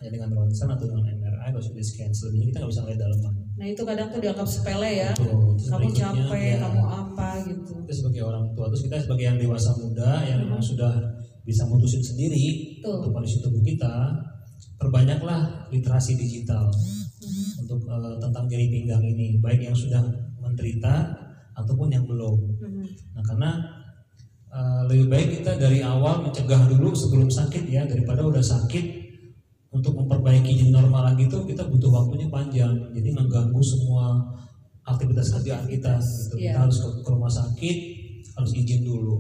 hanya 0.02 0.10
dengan 0.20 0.30
ronsen 0.36 0.68
atau 0.68 0.86
dengan 0.92 1.08
MRI 1.08 1.23
CT 1.52 1.78
scan 1.84 2.12
selebihnya 2.14 2.48
kita 2.54 2.58
nggak 2.64 2.72
bisa 2.72 2.82
lihat 2.88 3.00
dalaman 3.04 3.34
nah 3.54 3.66
itu 3.68 3.82
kadang 3.84 4.08
tuh 4.14 4.20
dianggap 4.24 4.48
sepele 4.48 4.92
ya 4.92 5.12
Betul. 5.18 5.58
kamu 5.60 5.90
capek 5.92 6.42
ya, 6.42 6.56
kamu 6.64 6.82
apa 6.88 7.30
gitu 7.50 7.72
kita 7.84 7.94
sebagai 7.94 8.22
orang 8.24 8.46
tua 8.56 8.66
terus 8.72 8.84
kita 8.88 8.96
sebagai 9.04 9.26
yang 9.28 9.38
dewasa 9.42 9.70
muda 9.76 10.10
yang 10.24 10.40
hmm. 10.40 10.48
memang 10.48 10.62
sudah 10.64 10.94
bisa 11.44 11.68
mutusin 11.68 12.00
sendiri 12.00 12.80
tuh. 12.80 13.04
untuk 13.04 13.12
kondisi 13.20 13.44
tubuh 13.44 13.60
kita 13.60 14.16
perbanyaklah 14.80 15.68
literasi 15.74 16.16
digital 16.16 16.72
hmm. 16.72 17.68
untuk 17.68 17.84
uh, 17.92 18.16
tentang 18.24 18.48
nyeri 18.48 18.72
pinggang 18.72 19.04
ini 19.04 19.42
baik 19.44 19.60
yang 19.68 19.76
sudah 19.76 20.00
menderita 20.40 21.12
ataupun 21.58 21.92
yang 21.92 22.08
belum 22.08 22.38
hmm. 22.64 22.86
nah 23.18 23.24
karena 23.28 23.52
uh, 24.54 24.82
lebih 24.88 25.10
baik 25.10 25.28
kita 25.42 25.58
dari 25.58 25.82
awal 25.82 26.24
mencegah 26.24 26.70
dulu 26.70 26.94
sebelum 26.94 27.28
sakit 27.28 27.68
ya 27.68 27.84
daripada 27.84 28.24
udah 28.24 28.42
sakit 28.42 29.03
untuk 29.74 29.98
memperbaiki 29.98 30.54
jadi 30.54 30.70
normal 30.70 31.12
lagi 31.12 31.26
itu 31.26 31.38
kita 31.50 31.66
butuh 31.66 31.90
waktunya 31.90 32.30
panjang. 32.30 32.72
Jadi 32.94 33.10
mengganggu 33.10 33.58
semua 33.66 34.22
aktivitas 34.86 35.34
kerjaan 35.34 35.66
kita 35.66 35.98
gitu. 35.98 36.36
Yeah. 36.38 36.54
kita 36.54 36.60
harus 36.70 36.78
ke, 36.78 36.90
ke 37.02 37.10
rumah 37.10 37.32
sakit 37.34 37.78
harus 38.38 38.52
izin 38.54 38.82
dulu. 38.86 39.16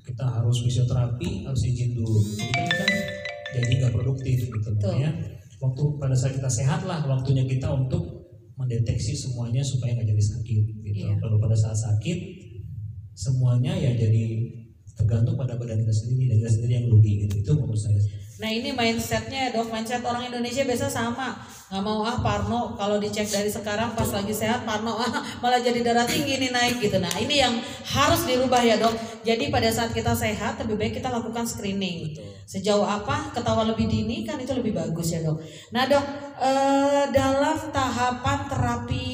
Kita 0.00 0.24
harus 0.24 0.56
fisioterapi 0.64 1.44
harus 1.44 1.60
izin 1.60 1.92
dulu. 1.92 2.20
Jadi 2.40 2.70
kan 2.72 2.90
kita 3.52 3.58
jadi 3.60 3.72
nggak 3.84 3.94
produktif 3.94 4.38
gitu 4.48 4.68
makanya 4.80 5.10
waktu 5.58 5.82
pada 6.00 6.14
saat 6.16 6.32
kita 6.40 6.48
sehat 6.48 6.80
lah 6.88 7.04
waktunya 7.04 7.44
kita 7.44 7.68
untuk 7.68 8.24
mendeteksi 8.56 9.12
semuanya 9.12 9.60
supaya 9.60 9.92
nggak 9.92 10.08
jadi 10.08 10.24
sakit 10.24 10.62
gitu. 10.88 11.04
Yeah. 11.04 11.20
kalau 11.20 11.36
pada 11.36 11.54
saat 11.54 11.76
sakit 11.76 12.18
semuanya 13.12 13.76
ya 13.76 13.92
jadi 13.92 14.24
tergantung 14.96 15.36
pada 15.36 15.54
badan 15.60 15.84
kita 15.84 15.94
sendiri. 15.94 16.32
Dan 16.32 16.36
kita 16.40 16.50
sendiri 16.56 16.72
yang 16.80 16.86
rugi 16.88 17.12
gitu. 17.28 17.34
Itu 17.44 17.52
menurut 17.60 17.76
saya 17.76 18.00
Nah 18.38 18.46
ini 18.46 18.70
mindsetnya 18.70 19.50
dok, 19.50 19.66
mindset 19.74 19.98
orang 20.06 20.30
Indonesia 20.30 20.62
biasa 20.62 20.86
sama. 20.86 21.34
Nggak 21.68 21.82
mau 21.84 22.06
ah 22.06 22.22
Parno 22.22 22.78
kalau 22.78 22.96
dicek 23.02 23.26
dari 23.26 23.50
sekarang 23.50 23.92
pas 23.92 24.08
lagi 24.08 24.30
sehat 24.30 24.62
Parno 24.62 24.94
ah 24.94 25.20
malah 25.42 25.58
jadi 25.58 25.82
darah 25.82 26.06
tinggi 26.06 26.38
nih 26.38 26.54
naik 26.54 26.78
gitu. 26.78 27.02
Nah 27.02 27.10
ini 27.18 27.42
yang 27.42 27.58
harus 27.82 28.22
dirubah 28.30 28.62
ya 28.62 28.78
dok. 28.78 28.94
Jadi 29.26 29.50
pada 29.50 29.66
saat 29.74 29.90
kita 29.90 30.14
sehat 30.14 30.54
lebih 30.62 30.78
baik 30.78 31.02
kita 31.02 31.10
lakukan 31.10 31.44
screening. 31.44 32.14
Sejauh 32.46 32.86
apa 32.86 33.34
ketahuan 33.34 33.74
lebih 33.74 33.90
dini 33.90 34.22
kan 34.22 34.38
itu 34.38 34.54
lebih 34.54 34.70
bagus 34.70 35.18
ya 35.18 35.20
dok. 35.20 35.42
Nah 35.74 35.90
dok 35.90 36.04
eh, 36.38 37.04
dalam 37.10 37.58
tahapan 37.74 38.38
terapi 38.46 39.10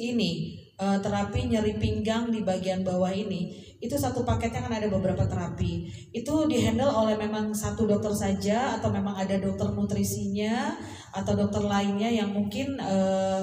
ini 0.00 0.61
eh, 0.82 0.98
terapi 0.98 1.46
nyeri 1.46 1.78
pinggang 1.78 2.34
di 2.34 2.42
bagian 2.42 2.82
bawah 2.82 3.14
ini 3.14 3.72
itu 3.82 3.98
satu 3.98 4.22
paketnya 4.22 4.62
kan 4.62 4.78
ada 4.78 4.86
beberapa 4.86 5.26
terapi. 5.26 5.90
Itu 6.14 6.46
dihandle 6.46 6.86
oleh 6.86 7.18
memang 7.18 7.50
satu 7.50 7.82
dokter 7.90 8.14
saja 8.14 8.78
atau 8.78 8.94
memang 8.94 9.18
ada 9.18 9.34
dokter 9.42 9.74
nutrisinya 9.74 10.78
atau 11.10 11.34
dokter 11.34 11.66
lainnya 11.66 12.06
yang 12.06 12.30
mungkin 12.30 12.78
uh, 12.78 13.42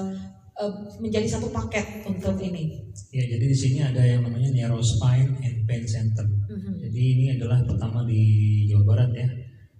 uh, 0.56 0.72
menjadi 0.96 1.28
satu 1.36 1.52
paket 1.52 2.08
untuk 2.08 2.40
ini. 2.40 2.88
Ya, 3.12 3.28
jadi 3.36 3.44
di 3.44 3.56
sini 3.56 3.84
ada 3.84 4.00
yang 4.00 4.24
namanya 4.24 4.48
Neurospine 4.48 5.36
and 5.44 5.68
Pain 5.68 5.84
Center. 5.84 6.24
Mm-hmm. 6.24 6.88
Jadi 6.88 7.02
ini 7.04 7.24
adalah 7.36 7.60
pertama 7.68 8.08
di 8.08 8.24
Jawa 8.64 8.96
Barat 8.96 9.10
ya. 9.12 9.28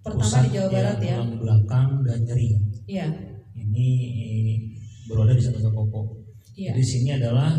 Pertama 0.05 0.29
Pusat 0.29 0.42
di 0.44 0.51
Jawa 0.61 0.68
Barat 0.77 0.99
ya. 1.01 1.16
Tulang 1.25 1.40
belakang 1.40 1.90
dan 2.05 2.18
nyeri. 2.29 2.49
Iya. 2.85 3.07
Ini 3.57 3.88
berada 5.09 5.33
di 5.33 5.40
Santosa 5.40 5.73
Popo. 5.73 6.19
Iya. 6.61 6.77
Jadi 6.77 6.81
di 6.81 6.85
sini 6.85 7.09
adalah 7.16 7.51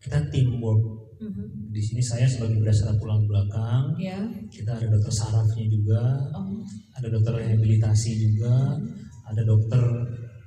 kita 0.00 0.18
teamwork 0.32 0.98
Mm-hmm. 1.18 1.74
Di 1.74 1.82
sini 1.82 1.98
saya 1.98 2.30
sebagai 2.30 2.62
berdasarkan 2.62 2.94
tulang 3.02 3.26
belakang. 3.26 3.90
Yeah. 3.98 4.22
Kita 4.46 4.78
ada 4.78 4.86
dokter 4.86 5.10
sarafnya 5.10 5.66
juga, 5.66 6.14
oh. 6.30 6.62
ada 6.94 7.10
dokter 7.10 7.42
rehabilitasi 7.42 8.22
juga, 8.22 8.78
ada 9.26 9.42
dokter 9.42 9.82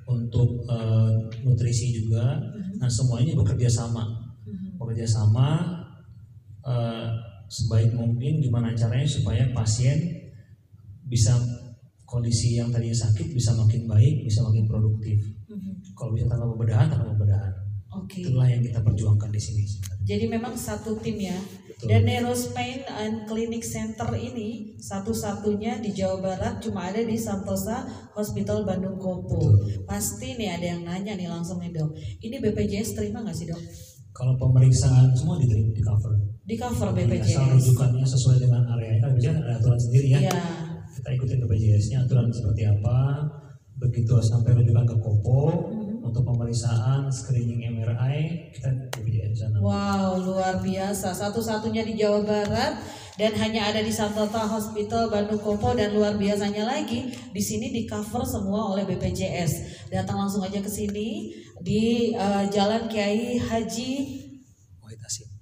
untuk 0.08 0.64
uh, 0.72 1.12
nutrisi 1.44 1.92
juga. 1.92 2.40
Mm-hmm. 2.40 2.80
Nah 2.80 2.88
semuanya 2.88 3.36
bekerja 3.36 3.68
sama, 3.68 4.00
mm-hmm. 4.48 4.80
bekerja 4.80 5.04
sama 5.04 5.76
eh, 6.64 7.08
sebaik 7.52 7.92
mungkin 7.92 8.40
gimana 8.40 8.72
caranya 8.72 9.04
supaya 9.04 9.44
pasien 9.52 10.00
bisa 11.04 11.36
kondisi 12.08 12.56
yang 12.56 12.72
tadinya 12.72 12.96
sakit 12.96 13.28
bisa 13.36 13.52
makin 13.52 13.84
baik, 13.84 14.24
bisa 14.24 14.40
makin 14.40 14.64
produktif. 14.64 15.20
Mhm. 15.48 15.96
Kalau 15.96 16.12
bisa 16.16 16.28
tanpa 16.28 16.48
pembedahan, 16.48 16.88
tanpa 16.88 17.12
pembedahan. 17.12 17.52
Oke. 17.92 18.24
Itulah 18.24 18.48
yang 18.48 18.64
kita 18.64 18.80
perjuangkan 18.80 19.28
di 19.28 19.40
sini. 19.40 19.64
Jadi 20.02 20.24
memang 20.26 20.56
satu 20.56 20.96
tim 20.98 21.20
ya. 21.20 21.36
Betul. 21.36 21.86
Dan 21.92 22.02
Neurospine 22.08 22.86
and 22.88 23.14
Clinic 23.28 23.66
Center 23.66 24.08
ini 24.14 24.78
satu-satunya 24.78 25.82
di 25.82 25.92
Jawa 25.92 26.22
Barat 26.22 26.62
cuma 26.62 26.88
ada 26.88 27.02
di 27.02 27.18
Santosa 27.18 27.84
Hospital 28.16 28.64
Bandung 28.64 28.96
Kopo. 28.96 29.36
Betul. 29.36 29.84
Pasti 29.84 30.38
nih 30.38 30.56
ada 30.56 30.66
yang 30.72 30.82
nanya 30.88 31.18
nih 31.18 31.28
langsung 31.28 31.60
nih 31.60 31.74
dok. 31.74 31.92
Ini 32.22 32.38
BPJS 32.38 32.96
terima 32.96 33.20
nggak 33.20 33.36
sih 33.36 33.50
dok? 33.50 33.60
Kalau 34.12 34.36
pemeriksaan 34.36 35.12
semua 35.16 35.40
diterima 35.40 35.72
di 35.72 35.82
cover. 35.84 36.12
Di 36.44 36.56
cover 36.56 36.88
Asal 36.92 36.96
BPJS. 36.96 37.50
rujukannya 37.60 38.06
sesuai 38.06 38.36
dengan 38.40 38.62
area 38.76 39.00
kan 39.00 39.10
biasanya 39.16 39.40
ada 39.42 39.52
aturan 39.60 39.80
sendiri 39.80 40.06
ya. 40.12 40.18
Iya. 40.28 40.40
Kita 40.92 41.08
ikutin 41.18 41.38
BPJS-nya 41.44 41.98
aturan 42.04 42.28
seperti 42.28 42.62
apa. 42.68 43.26
Begitu 43.80 44.12
sampai 44.22 44.54
rujukan 44.54 44.84
ke 44.86 44.96
Kopo. 45.02 45.40
Untuk 46.02 46.26
pemeriksaan 46.26 47.06
screening 47.08 47.78
MRI 47.78 48.50
kita 48.52 48.68
BPJS 48.90 49.46
sana. 49.46 49.56
Wow, 49.62 50.18
luar 50.20 50.58
biasa. 50.60 51.14
Satu-satunya 51.14 51.86
di 51.86 51.96
Jawa 51.96 52.26
Barat 52.26 52.82
dan 53.16 53.32
hanya 53.38 53.70
ada 53.70 53.80
di 53.80 53.92
Santosa 53.92 54.44
Hospital 54.44 55.08
Bandung 55.08 55.40
Kopo 55.40 55.72
dan 55.76 55.94
luar 55.94 56.18
biasanya 56.18 56.64
lagi 56.64 57.12
di 57.12 57.42
sini 57.42 57.70
di 57.70 57.86
cover 57.86 58.24
semua 58.24 58.74
oleh 58.74 58.82
BPJS. 58.88 59.86
Datang 59.92 60.26
langsung 60.26 60.42
aja 60.42 60.58
ke 60.58 60.68
sini 60.68 61.32
di 61.62 62.12
eh, 62.12 62.44
Jalan 62.50 62.90
Kiai 62.90 63.38
Haji 63.38 64.21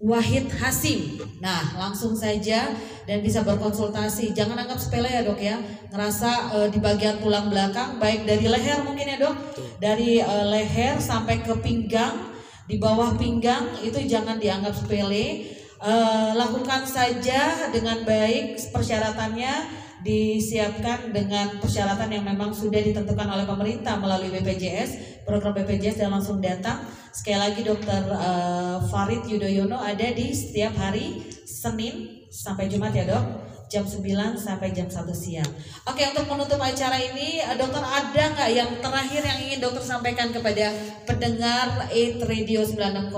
Wahid 0.00 0.48
Hasim. 0.56 1.20
Nah, 1.44 1.76
langsung 1.76 2.16
saja 2.16 2.72
dan 3.04 3.20
bisa 3.20 3.44
berkonsultasi. 3.44 4.32
Jangan 4.32 4.56
anggap 4.56 4.80
sepele 4.80 5.12
ya 5.12 5.20
dok 5.20 5.36
ya. 5.36 5.60
Ngerasa 5.92 6.56
eh, 6.56 6.68
di 6.72 6.80
bagian 6.80 7.20
tulang 7.20 7.52
belakang, 7.52 8.00
baik 8.00 8.24
dari 8.24 8.48
leher 8.48 8.80
mungkin 8.80 9.04
ya 9.04 9.20
dok, 9.20 9.36
dari 9.76 10.24
eh, 10.24 10.46
leher 10.48 10.96
sampai 10.96 11.44
ke 11.44 11.52
pinggang, 11.60 12.32
di 12.64 12.80
bawah 12.80 13.12
pinggang 13.20 13.76
itu 13.84 14.00
jangan 14.08 14.40
dianggap 14.40 14.72
sepele. 14.72 15.52
Eh, 15.80 16.30
lakukan 16.32 16.88
saja 16.88 17.68
dengan 17.68 18.00
baik 18.00 18.56
persyaratannya 18.72 19.79
disiapkan 20.00 21.12
dengan 21.12 21.60
persyaratan 21.60 22.08
yang 22.08 22.24
memang 22.24 22.52
sudah 22.52 22.80
ditentukan 22.80 23.28
oleh 23.28 23.44
pemerintah 23.44 24.00
melalui 24.00 24.32
BPJS 24.32 25.22
program 25.30 25.54
BPJS 25.54 26.02
dan 26.02 26.10
langsung 26.10 26.42
datang. 26.42 26.82
Sekali 27.14 27.38
lagi 27.38 27.60
dokter 27.62 28.02
eh, 28.02 28.76
Farid 28.90 29.22
Yudhoyono 29.30 29.78
ada 29.78 30.08
di 30.10 30.34
setiap 30.34 30.74
hari 30.74 31.22
Senin 31.46 32.26
sampai 32.30 32.66
Jumat 32.66 32.90
ya 32.90 33.06
dok? 33.06 33.46
Jam 33.70 33.86
9 33.86 34.34
sampai 34.34 34.74
jam 34.74 34.90
1 34.90 34.98
siang. 35.14 35.46
Oke 35.86 36.02
untuk 36.10 36.26
menutup 36.26 36.58
acara 36.58 36.98
ini 36.98 37.38
eh, 37.38 37.54
dokter 37.54 37.82
ada 37.82 38.22
nggak 38.34 38.50
yang 38.50 38.70
terakhir 38.82 39.22
yang 39.22 39.38
ingin 39.46 39.60
dokter 39.62 39.84
sampaikan 39.86 40.34
kepada 40.34 40.74
pendengar 41.06 41.86
8 41.86 42.26
Radio 42.26 42.66
96,8 42.66 43.14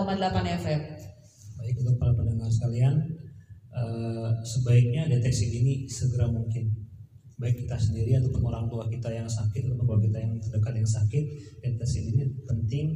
FM 0.60 0.80
Baik 1.56 1.74
untuk 1.78 1.96
para 1.96 2.12
pendengar 2.12 2.50
sekalian, 2.50 2.94
eh, 3.92 4.30
sebaiknya 4.40 5.06
deteksi 5.12 5.52
dini 5.52 5.84
segera 5.84 6.24
mungkin. 6.28 6.72
Baik 7.36 7.66
kita 7.66 7.76
sendiri 7.76 8.16
ataupun 8.16 8.42
orang 8.48 8.66
tua 8.70 8.86
kita 8.88 9.10
yang 9.10 9.26
sakit 9.28 9.66
ataupun 9.66 9.84
keluarga 9.84 10.06
kita 10.08 10.18
yang 10.24 10.32
terdekat 10.40 10.74
yang 10.78 10.88
sakit, 10.88 11.24
deteksi 11.60 11.98
dini 12.08 12.24
penting. 12.48 12.86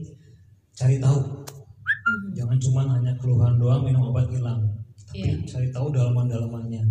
Cari 0.76 0.96
tahu. 0.96 1.20
Jangan 2.36 2.58
cuma 2.60 2.82
hanya 2.96 3.12
keluhan 3.18 3.58
doang 3.58 3.82
minum 3.82 4.12
obat 4.12 4.28
hilang, 4.30 4.60
tapi 4.94 5.24
Iya. 5.24 5.34
cari 5.48 5.68
tahu 5.72 5.90
dalaman-dalamannya. 5.90 6.84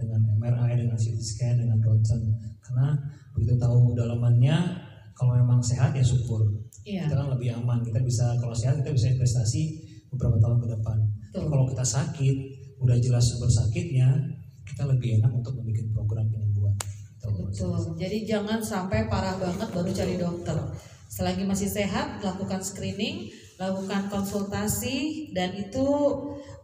Dengan 0.00 0.20
MRI, 0.40 0.80
dengan 0.80 0.96
CT 0.96 1.20
scan, 1.20 1.54
dengan 1.60 1.76
ronsen. 1.84 2.24
Karena 2.64 2.96
begitu 3.36 3.54
tahu 3.60 3.92
dalamannya, 3.92 4.56
kalau 5.12 5.36
memang 5.36 5.60
sehat 5.60 5.92
ya 5.92 6.00
syukur. 6.00 6.40
Iya. 6.82 7.04
Kita 7.06 7.14
kan 7.20 7.28
lebih 7.36 7.52
aman. 7.60 7.84
Kita 7.84 8.00
bisa 8.00 8.32
kalau 8.40 8.56
sehat 8.56 8.80
kita 8.80 8.90
bisa 8.96 9.12
investasi 9.12 9.62
beberapa 10.08 10.40
tahun 10.40 10.58
ke 10.64 10.66
depan. 10.80 10.98
Kalau 11.30 11.64
kita 11.68 11.84
sakit 11.84 12.36
udah 12.80 12.96
jelas 12.96 13.28
sumber 13.28 13.52
sakitnya 13.52 14.08
kita 14.64 14.88
lebih 14.88 15.20
enak 15.20 15.32
untuk 15.34 15.60
membuat 15.60 15.86
program 15.92 16.26
penyembuhan. 16.32 16.74
Betul. 17.20 18.00
Jadi 18.00 18.24
jangan 18.24 18.64
sampai 18.64 19.10
parah 19.10 19.36
banget 19.36 19.68
baru 19.68 19.90
cari 19.92 20.14
dokter. 20.16 20.56
Selagi 21.10 21.42
masih 21.44 21.66
sehat, 21.66 22.22
lakukan 22.22 22.62
screening, 22.62 23.28
lakukan 23.58 24.08
konsultasi, 24.08 25.28
dan 25.34 25.52
itu 25.58 25.84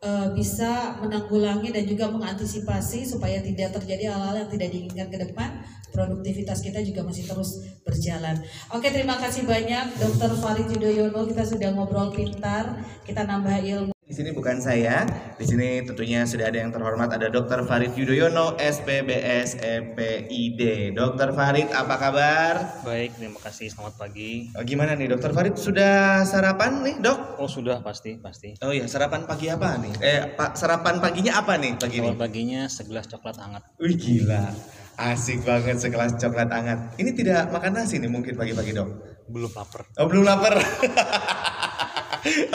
eh, 0.01 0.33
bisa 0.33 1.03
menanggulangi 1.03 1.75
dan 1.75 1.85
juga 1.85 2.09
mengantisipasi 2.09 3.05
supaya 3.05 3.43
tidak 3.43 3.75
terjadi 3.77 4.15
hal-hal 4.15 4.47
yang 4.47 4.51
tidak 4.55 4.69
diinginkan 4.71 5.09
ke 5.11 5.19
depan. 5.29 5.61
Produktivitas 5.91 6.63
kita 6.63 6.81
juga 6.81 7.05
masih 7.05 7.27
terus 7.27 7.61
berjalan. 7.83 8.39
Oke, 8.73 8.89
terima 8.95 9.19
kasih 9.19 9.45
banyak 9.45 9.99
Dokter 9.99 10.31
Farid 10.39 10.71
Yudhoyono. 10.73 11.27
Kita 11.27 11.43
sudah 11.43 11.75
ngobrol 11.75 12.15
pintar, 12.15 12.81
kita 13.03 13.27
nambah 13.27 13.61
ilmu. 13.61 13.96
Di 14.07 14.15
sini 14.15 14.31
bukan 14.31 14.63
saya, 14.63 15.03
di 15.35 15.43
sini 15.43 15.83
tentunya 15.83 16.23
sudah 16.23 16.47
ada 16.47 16.63
yang 16.63 16.71
terhormat 16.71 17.11
ada 17.11 17.27
Dr. 17.27 17.67
Farid 17.67 17.91
Yudhoyono, 17.99 18.55
SPBS 18.55 19.59
EPID. 19.59 20.95
Dr. 20.95 21.35
Farid, 21.35 21.75
apa 21.75 21.99
kabar? 21.99 22.87
Baik, 22.87 23.19
terima 23.19 23.43
kasih. 23.43 23.67
Selamat 23.67 23.99
pagi. 23.99 24.55
Oh, 24.55 24.63
gimana 24.63 24.95
nih, 24.95 25.11
Dr. 25.11 25.35
Farid 25.35 25.59
sudah 25.59 26.23
sarapan 26.23 26.87
nih, 26.87 27.03
dok? 27.03 27.43
Oh 27.43 27.51
sudah 27.51 27.83
pasti 27.83 28.15
pasti. 28.23 28.55
Oh 28.63 28.71
iya, 28.71 28.87
sarapan 28.87 29.27
pagi 29.27 29.51
apa 29.51 29.75
nih? 29.75 29.99
Eh, 29.99 30.39
pak, 30.39 30.55
sarapan 30.55 31.03
paginya 31.03 31.43
apa 31.43 31.59
nih 31.59 31.75
pagi 31.75 31.99
ini? 31.99 32.15
Paginya 32.15 32.71
segelas 32.71 33.11
coklat 33.11 33.43
hangat. 33.43 33.67
Wih 33.83 33.99
gila, 33.99 34.55
asik 35.03 35.43
banget 35.43 35.83
sekelas 35.83 36.15
coklat 36.23 36.47
hangat. 36.55 36.95
Ini 36.95 37.11
tidak 37.11 37.51
makan 37.51 37.75
nasi 37.75 37.99
nih 37.99 38.07
mungkin 38.07 38.39
pagi-pagi 38.39 38.71
dok? 38.71 38.87
Belum 39.27 39.51
lapar. 39.51 39.83
Oh 39.99 40.07
belum 40.07 40.23
lapar. 40.23 40.63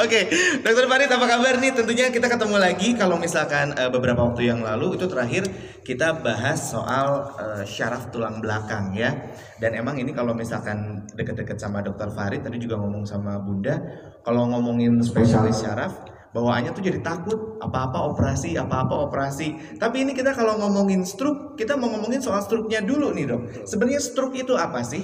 Oke, 0.04 0.28
Dokter 0.60 0.86
Farid 0.88 1.08
apa 1.08 1.26
kabar 1.28 1.56
nih? 1.64 1.72
Tentunya 1.72 2.12
kita 2.12 2.28
ketemu 2.28 2.58
lagi 2.60 2.92
kalau 2.96 3.16
misalkan 3.16 3.72
eh, 3.80 3.88
beberapa 3.88 4.28
waktu 4.28 4.52
yang 4.52 4.60
lalu 4.60 5.00
itu 5.00 5.08
terakhir 5.08 5.48
kita 5.88 6.20
bahas 6.20 6.76
soal 6.76 7.32
eh, 7.40 7.64
syaraf 7.64 8.12
tulang 8.12 8.44
belakang 8.44 8.92
ya. 8.92 9.16
Dan 9.62 9.78
emang 9.80 9.96
ini 9.96 10.12
kalau 10.12 10.36
misalkan 10.36 11.08
deket-deket 11.16 11.56
sama 11.56 11.80
Dokter 11.80 12.12
Farid 12.12 12.44
tadi 12.44 12.60
juga 12.60 12.82
ngomong 12.82 13.08
sama 13.08 13.40
Bunda, 13.40 13.80
kalau 14.28 14.50
ngomongin 14.52 15.00
spesialis 15.00 15.64
syaraf 15.64 16.04
bawaannya 16.32 16.72
tuh 16.72 16.84
jadi 16.84 17.00
takut 17.04 17.60
apa-apa 17.60 18.12
operasi, 18.12 18.56
apa-apa 18.56 19.08
operasi. 19.08 19.80
Tapi 19.80 20.04
ini 20.08 20.12
kita 20.16 20.32
kalau 20.32 20.60
ngomongin 20.60 21.04
stroke, 21.04 21.60
kita 21.60 21.76
mau 21.76 21.92
ngomongin 21.92 22.24
soal 22.24 22.40
stroke-nya 22.44 22.84
dulu 22.84 23.12
nih 23.12 23.26
dok. 23.28 23.42
Sebenarnya 23.68 24.02
stroke 24.04 24.36
itu 24.36 24.56
apa 24.56 24.84
sih? 24.84 25.04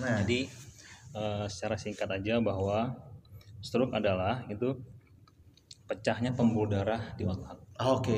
Nah, 0.00 0.22
Jadi 0.22 0.46
eh, 1.14 1.44
secara 1.50 1.76
singkat 1.78 2.08
aja 2.10 2.38
bahwa 2.38 3.09
stroke 3.60 3.94
adalah 3.96 4.44
itu 4.48 4.76
pecahnya 5.88 6.30
pembuluh 6.38 6.70
darah 6.70 7.02
di 7.18 7.24
otak. 7.26 7.58
Oke 7.80 8.14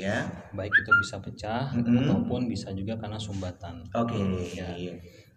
ya. 0.00 0.24
Baik 0.56 0.72
itu 0.72 0.90
bisa 1.02 1.16
pecah 1.20 1.72
Mm-mm. 1.74 2.08
ataupun 2.08 2.48
bisa 2.48 2.68
juga 2.72 2.96
karena 3.00 3.18
sumbatan. 3.20 3.84
Oke. 3.92 4.18
Ya. 4.56 4.70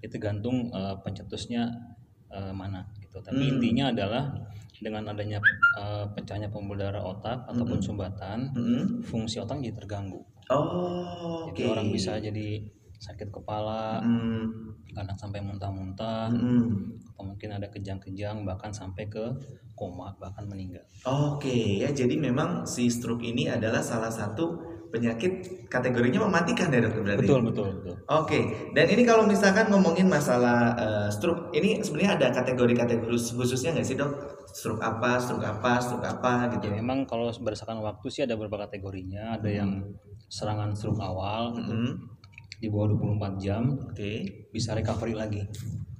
Itu 0.06 0.16
gantung 0.22 0.72
eh, 0.72 0.96
pencetusnya 1.04 1.64
eh, 2.32 2.54
mana 2.54 2.86
gitu. 3.04 3.18
Tapi 3.22 3.42
Hmm. 3.42 3.52
intinya 3.58 3.86
adalah 3.92 4.24
dengan 4.80 5.04
adanya 5.12 5.40
eh, 5.82 6.06
pecahnya 6.16 6.48
pembuluh 6.52 6.88
darah 6.88 7.04
otak 7.04 7.48
ataupun 7.52 7.80
sumbatan, 7.84 8.40
Mm-mm. 8.56 9.04
fungsi 9.04 9.40
otak 9.44 9.60
jadi 9.64 9.76
terganggu. 9.76 10.22
Oh, 10.54 11.50
Jadi 11.50 11.62
orang 11.66 11.90
bisa 11.90 12.22
jadi 12.22 12.62
sakit 13.00 13.30
kepala, 13.30 14.00
Hmm. 14.02 14.72
kadang 14.96 15.18
sampai 15.20 15.44
muntah-muntah, 15.44 16.32
Mm-mm. 16.32 16.96
atau 17.12 17.24
mungkin 17.28 17.52
ada 17.52 17.68
kejang-kejang 17.68 18.48
bahkan 18.48 18.72
sampai 18.72 19.12
ke 19.12 19.24
koma 19.76 20.16
bahkan 20.16 20.48
meninggal. 20.48 20.88
Oke 21.04 21.84
ya, 21.84 21.92
jadi 21.92 22.16
memang 22.16 22.64
si 22.64 22.88
stroke 22.88 23.22
ini 23.22 23.52
adalah 23.52 23.84
salah 23.84 24.08
satu 24.08 24.56
penyakit 24.88 25.68
kategorinya 25.68 26.24
mematikan 26.24 26.72
ya 26.72 26.80
dokter 26.80 27.04
berarti. 27.04 27.28
Betul 27.28 27.40
betul 27.44 27.68
betul. 27.76 27.96
Oke, 28.08 28.40
dan 28.72 28.88
ini 28.88 29.04
kalau 29.04 29.28
misalkan 29.28 29.68
ngomongin 29.68 30.08
masalah 30.08 30.72
eh, 30.80 31.10
stroke, 31.12 31.52
ini 31.52 31.84
sebenarnya 31.84 32.16
ada 32.16 32.28
kategori-kategori 32.32 33.04
khusus- 33.04 33.36
khususnya 33.36 33.76
nggak 33.76 33.84
sih 33.84 34.00
dok? 34.00 34.16
Stroke 34.56 34.80
apa, 34.80 35.20
stroke 35.20 35.44
apa, 35.44 35.84
stroke 35.84 36.08
apa 36.08 36.48
gitu? 36.56 36.72
Ya 36.72 36.80
memang 36.80 37.04
kalau 37.04 37.28
berdasarkan 37.28 37.84
waktu 37.84 38.08
sih 38.08 38.24
ada 38.24 38.40
beberapa 38.40 38.64
kategorinya. 38.64 39.36
Ada 39.36 39.50
yang 39.52 39.84
serangan 40.32 40.72
stroke 40.72 41.04
awal 41.04 41.52
gitu, 41.60 41.76
Mm-mm. 41.76 41.92
Di 42.60 42.68
bawah 42.72 42.96
24 42.96 43.44
jam 43.44 43.76
Oke. 43.92 44.48
bisa 44.52 44.72
recovery 44.72 45.14
lagi. 45.16 45.44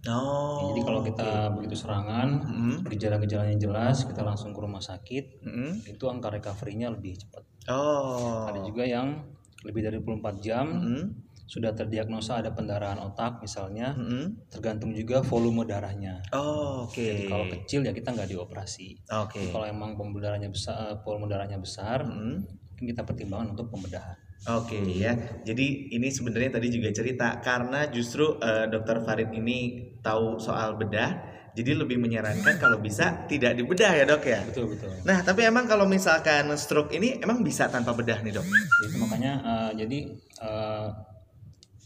Oh. 0.06 0.72
Jadi 0.72 0.82
kalau 0.86 1.02
kita 1.02 1.50
begitu 1.58 1.76
serangan, 1.78 2.46
Mm-mm. 2.46 2.76
gejala-gejalanya 2.86 3.58
jelas, 3.58 4.06
kita 4.06 4.22
langsung 4.22 4.54
ke 4.54 4.60
rumah 4.62 4.82
sakit, 4.82 5.42
Mm-mm. 5.42 5.72
itu 5.90 6.06
angka 6.06 6.30
recovery-nya 6.30 6.94
lebih 6.94 7.18
cepat. 7.18 7.42
Oh. 7.74 8.46
Ada 8.46 8.62
juga 8.62 8.86
yang 8.86 9.26
lebih 9.66 9.82
dari 9.82 9.98
24 9.98 10.46
jam 10.46 10.66
Mm-mm. 10.70 11.04
sudah 11.46 11.74
terdiagnosa 11.74 12.42
ada 12.42 12.54
pendarahan 12.54 13.02
otak 13.02 13.42
misalnya, 13.42 13.98
Mm-mm. 13.98 14.50
tergantung 14.54 14.94
juga 14.94 15.26
volume 15.26 15.66
darahnya. 15.66 16.22
Oh, 16.34 16.86
oke. 16.86 17.02
Jadi 17.02 17.26
kalau 17.26 17.46
kecil 17.50 17.82
ya 17.82 17.94
kita 17.94 18.14
nggak 18.14 18.30
dioperasi. 18.30 19.10
Oke. 19.10 19.50
Kalau 19.50 19.66
emang 19.66 19.98
pembuluh 19.98 20.30
darahnya 20.30 20.54
besar, 20.54 21.02
volume 21.02 21.26
darahnya 21.26 21.58
besar, 21.58 22.06
mungkin 22.06 22.86
kita 22.86 23.02
pertimbangkan 23.02 23.58
untuk 23.58 23.74
pembedahan. 23.74 24.25
Oke 24.46 24.78
ya, 24.78 25.18
jadi 25.42 25.66
ini 25.90 26.06
sebenarnya 26.14 26.62
tadi 26.62 26.70
juga 26.70 26.94
cerita 26.94 27.42
karena 27.42 27.90
justru 27.90 28.38
eh, 28.38 28.70
Dokter 28.70 29.02
Farid 29.02 29.34
ini 29.34 29.90
tahu 30.06 30.38
soal 30.38 30.78
bedah, 30.78 31.18
jadi 31.58 31.74
lebih 31.74 31.98
menyarankan 31.98 32.62
kalau 32.62 32.78
bisa 32.78 33.26
tidak 33.26 33.58
dibedah 33.58 33.90
ya 33.98 34.06
dok 34.06 34.22
ya. 34.22 34.46
Betul 34.46 34.78
betul. 34.78 34.94
Nah 35.02 35.26
tapi 35.26 35.50
emang 35.50 35.66
kalau 35.66 35.90
misalkan 35.90 36.46
stroke 36.62 36.94
ini 36.94 37.18
emang 37.18 37.42
bisa 37.42 37.74
tanpa 37.74 37.98
bedah 37.98 38.22
nih 38.22 38.38
dok? 38.38 38.46
Jadi 38.86 38.96
makanya 39.02 39.34
eh, 39.42 39.72
jadi 39.82 40.00
eh, 40.46 40.88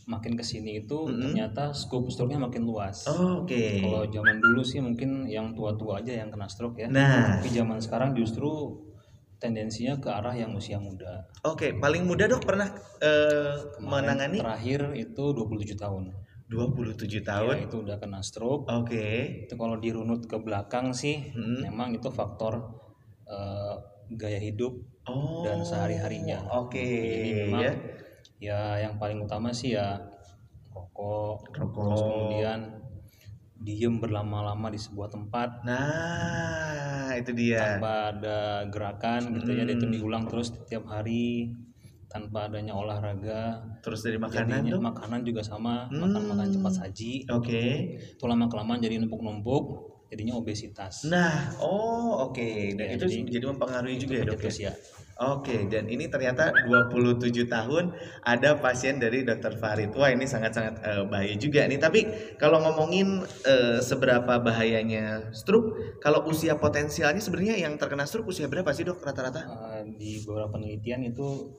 makin 0.09 0.33
ke 0.33 0.43
sini 0.43 0.83
itu 0.83 1.05
Mm-mm. 1.05 1.21
ternyata 1.21 1.71
scope 1.71 2.09
stroke-nya 2.09 2.41
makin 2.41 2.65
luas. 2.65 3.05
Oh, 3.05 3.45
Oke. 3.45 3.77
Kalau 3.79 4.03
zaman 4.09 4.41
dulu 4.41 4.65
sih 4.65 4.81
mungkin 4.81 5.29
yang 5.29 5.53
tua-tua 5.53 6.01
aja 6.01 6.17
yang 6.17 6.33
kena 6.33 6.49
stroke 6.49 6.81
ya. 6.81 6.89
Nah, 6.89 7.37
Tapi 7.39 7.47
zaman 7.53 7.77
sekarang 7.77 8.17
justru 8.17 8.49
tendensinya 9.39 9.95
ke 9.97 10.07
arah 10.07 10.35
yang 10.35 10.51
usia 10.53 10.75
muda. 10.77 11.23
oke 11.41 11.79
paling 11.79 12.03
muda 12.03 12.27
dok 12.27 12.43
pernah 12.43 12.67
Kemarin 12.99 13.79
menangani 13.79 14.37
terakhir 14.43 14.79
itu 14.93 15.23
27 15.31 15.75
tahun. 15.75 16.11
27 16.49 17.07
Ya, 17.07 17.21
tahun. 17.23 17.55
itu 17.63 17.75
udah 17.79 17.95
kena 17.95 18.19
stroke. 18.19 18.65
Oke. 18.67 19.45
Itu 19.45 19.53
kalau 19.53 19.77
dirunut 19.77 20.25
ke 20.25 20.35
belakang 20.35 20.91
sih 20.91 21.29
Mm. 21.31 21.69
memang 21.69 21.93
itu 21.93 22.09
faktor 22.09 22.73
eh, 23.25 23.75
gaya 24.11 24.41
hidup 24.41 24.73
Oh. 25.05 25.45
dan 25.45 25.61
sehari-harinya. 25.61 26.49
Oke. 26.51 26.81
Jadi 26.81 27.29
memang 27.45 27.61
ya. 27.61 27.73
ya 28.39 28.59
yang 28.81 28.97
paling 28.97 29.21
utama 29.21 29.49
sih 29.49 29.73
ya 29.73 30.01
rokok, 30.69 31.45
Rokok. 31.49 31.85
terus 31.85 32.01
kemudian 32.03 32.59
diem 33.59 33.99
berlama-lama 33.99 34.71
di 34.71 34.79
sebuah 34.79 35.11
tempat 35.11 35.67
Nah 35.67 37.11
itu 37.13 37.31
dia. 37.33 37.75
tanpa 37.75 38.15
ada 38.15 38.39
gerakan 38.67 39.35
gitu 39.35 39.51
ya, 39.51 39.63
itu 39.65 39.83
Hmm. 39.83 39.93
diulang 39.93 40.23
terus 40.25 40.55
setiap 40.55 40.87
hari 40.87 41.51
tanpa 42.07 42.47
adanya 42.47 42.73
olahraga. 42.73 43.59
Terus 43.83 44.01
dari 44.01 44.17
makanan 44.17 44.65
Jadinya 44.65 44.79
dok? 44.79 44.83
makanan 44.95 45.19
juga 45.21 45.41
sama, 45.43 45.85
Hmm. 45.87 46.07
makan 46.07 46.21
makan 46.25 46.47
cepat 46.49 46.73
saji. 46.75 47.11
Oke. 47.29 47.63
Itu 48.15 48.25
lama 48.25 48.47
kelamaan 48.47 48.79
jadi 48.79 48.97
numpuk-numpuk, 48.97 49.63
jadinya 50.09 50.33
obesitas. 50.33 51.05
Nah, 51.05 51.53
oh 51.61 52.25
oke. 52.25 52.73
Dan 52.73 52.85
Ya, 52.85 52.95
itu 52.97 53.05
jadi- 53.05 53.29
jadi, 53.29 53.45
mempengaruhi 53.45 53.93
Itu 53.95 54.03
juga 54.07 54.13
ya 54.15 54.23
dok 54.25 54.41
ya? 54.41 54.73
Oke, 55.19 55.67
dan 55.67 55.91
ini 55.91 56.07
ternyata 56.07 56.55
27 56.63 57.51
tahun 57.51 57.91
ada 58.23 58.55
pasien 58.55 59.03
dari 59.03 59.27
dokter 59.27 59.51
Farid. 59.51 59.91
Wah 59.91 60.15
ini 60.15 60.23
sangat-sangat 60.23 60.79
eh, 60.79 61.03
bahaya 61.11 61.35
juga 61.35 61.67
nih. 61.67 61.75
Tapi 61.75 61.99
kalau 62.39 62.63
ngomongin 62.63 63.27
eh, 63.43 63.83
seberapa 63.83 64.39
bahayanya 64.39 65.35
stroke, 65.35 65.99
kalau 65.99 66.23
usia 66.23 66.55
potensialnya 66.55 67.19
sebenarnya 67.19 67.59
yang 67.59 67.75
terkena 67.75 68.07
stroke 68.07 68.31
usia 68.31 68.47
berapa 68.47 68.71
sih 68.71 68.87
dok 68.87 69.03
rata-rata? 69.03 69.43
Eh, 69.75 69.91
di 69.99 70.23
beberapa 70.23 70.55
penelitian 70.55 71.11
itu 71.11 71.51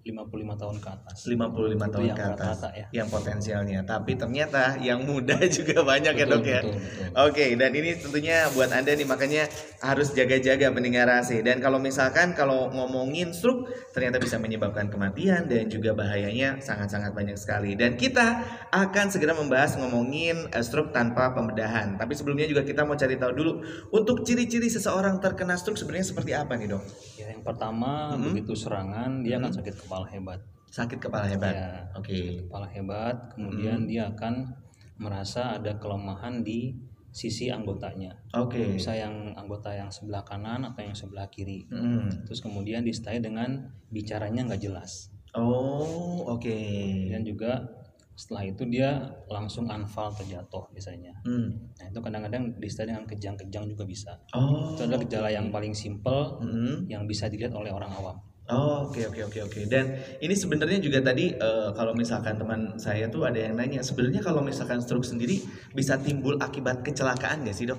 55 0.00 0.56
tahun 0.56 0.76
ke 0.80 0.88
atas. 0.88 1.16
55 1.28 1.36
Itu 1.36 1.84
tahun 1.92 2.04
yang 2.08 2.16
ke 2.16 2.24
atas 2.24 2.40
rata-rata 2.56 2.68
ya. 2.72 2.86
yang 2.90 3.08
potensialnya. 3.12 3.80
Tapi 3.84 4.12
ternyata 4.16 4.62
yang 4.80 5.04
muda 5.04 5.36
juga 5.60 5.84
banyak 5.84 6.14
ya 6.16 6.24
Betul, 6.24 6.40
dok 6.40 6.46
ya. 6.48 6.60
betul, 6.64 6.72
betul. 6.80 7.08
Oke, 7.28 7.44
dan 7.60 7.70
ini 7.76 7.90
tentunya 8.00 8.36
buat 8.56 8.70
Anda 8.72 8.96
nih 8.96 9.04
makanya 9.04 9.44
harus 9.84 10.16
jaga-jaga 10.16 10.72
pendengar 10.72 11.04
AC. 11.12 11.44
Dan 11.44 11.60
kalau 11.60 11.76
misalkan 11.76 12.32
kalau 12.32 12.72
ngomongin 12.72 13.36
stroke 13.36 13.68
ternyata 13.92 14.16
bisa 14.16 14.40
menyebabkan 14.40 14.88
kematian 14.88 15.44
dan 15.44 15.68
juga 15.68 15.92
bahayanya 15.92 16.64
sangat-sangat 16.64 17.12
banyak 17.12 17.36
sekali. 17.36 17.76
Dan 17.76 18.00
kita 18.00 18.40
akan 18.72 19.06
segera 19.12 19.36
membahas 19.36 19.76
ngomongin 19.76 20.48
eh, 20.48 20.64
stroke 20.64 20.96
tanpa 20.96 21.36
pembedahan. 21.36 22.00
Tapi 22.00 22.16
sebelumnya 22.16 22.48
juga 22.48 22.64
kita 22.64 22.88
mau 22.88 22.96
cari 22.96 23.20
tahu 23.20 23.32
dulu 23.36 23.52
untuk 23.92 24.24
ciri-ciri 24.24 24.72
seseorang 24.72 25.20
terkena 25.20 25.60
stroke 25.60 25.76
sebenarnya 25.76 26.08
seperti 26.08 26.32
apa 26.32 26.56
nih, 26.56 26.72
Dok? 26.72 26.82
Ya, 27.20 27.36
yang 27.36 27.44
pertama 27.44 28.16
Mm-mm. 28.16 28.32
begitu 28.32 28.56
serangan 28.56 29.20
dia 29.20 29.36
akan 29.36 29.52
sakit 29.52 29.74
kepala 29.90 30.06
hebat. 30.06 30.40
Sakit 30.70 30.98
kepala 31.02 31.26
hebat. 31.26 31.50
Ya, 31.50 31.70
Oke. 31.98 32.46
kepala 32.46 32.70
hebat, 32.70 33.16
kemudian 33.34 33.90
dia 33.90 34.06
akan 34.06 34.54
merasa 35.02 35.58
ada 35.58 35.74
kelemahan 35.82 36.46
di 36.46 36.78
sisi 37.10 37.50
anggotanya. 37.50 38.14
Oke. 38.38 38.78
Bisa 38.78 38.94
yang 38.94 39.34
anggota 39.34 39.74
yang 39.74 39.90
sebelah 39.90 40.22
kanan 40.22 40.62
atau 40.62 40.86
yang 40.86 40.94
sebelah 40.94 41.26
kiri. 41.26 41.66
Mm. 41.66 42.22
Terus 42.22 42.38
kemudian 42.38 42.86
disertai 42.86 43.18
dengan 43.18 43.66
bicaranya 43.90 44.46
nggak 44.46 44.62
jelas. 44.62 45.10
Oh, 45.34 46.22
oke. 46.30 46.54
Dan 47.10 47.26
juga 47.26 47.66
setelah 48.14 48.46
itu 48.46 48.62
dia 48.70 49.10
langsung 49.26 49.66
anfal 49.66 50.12
terjatuh 50.12 50.68
biasanya. 50.76 51.16
Hmm. 51.24 51.56
Nah 51.80 51.88
itu 51.88 51.98
kadang-kadang 52.04 52.52
disertai 52.60 52.92
dengan 52.92 53.08
kejang-kejang 53.08 53.64
juga 53.66 53.82
bisa. 53.88 54.12
Oh. 54.36 54.76
Itu 54.76 54.86
adalah 54.86 55.00
gejala 55.02 55.28
yang 55.34 55.50
paling 55.50 55.74
simpel 55.74 56.38
Mm. 56.38 56.86
yang 56.86 57.02
bisa 57.10 57.26
dilihat 57.26 57.56
oleh 57.56 57.72
orang 57.74 57.90
awam. 57.90 58.20
Oh, 58.50 58.90
oke 58.90 59.00
oke 59.06 59.20
oke 59.30 59.38
oke. 59.46 59.60
Dan 59.70 59.94
ini 60.18 60.34
sebenarnya 60.34 60.82
juga 60.82 60.98
tadi 60.98 61.30
eh, 61.30 61.68
kalau 61.72 61.94
misalkan 61.94 62.34
teman 62.34 62.74
saya 62.76 63.06
tuh 63.06 63.22
ada 63.30 63.38
yang 63.38 63.54
nanya, 63.54 63.80
sebenarnya 63.80 64.20
kalau 64.20 64.42
misalkan 64.42 64.82
stroke 64.82 65.06
sendiri 65.06 65.38
bisa 65.70 65.94
timbul 66.02 66.34
akibat 66.42 66.82
kecelakaan 66.82 67.46
nggak 67.46 67.54
sih 67.54 67.70
dok? 67.70 67.78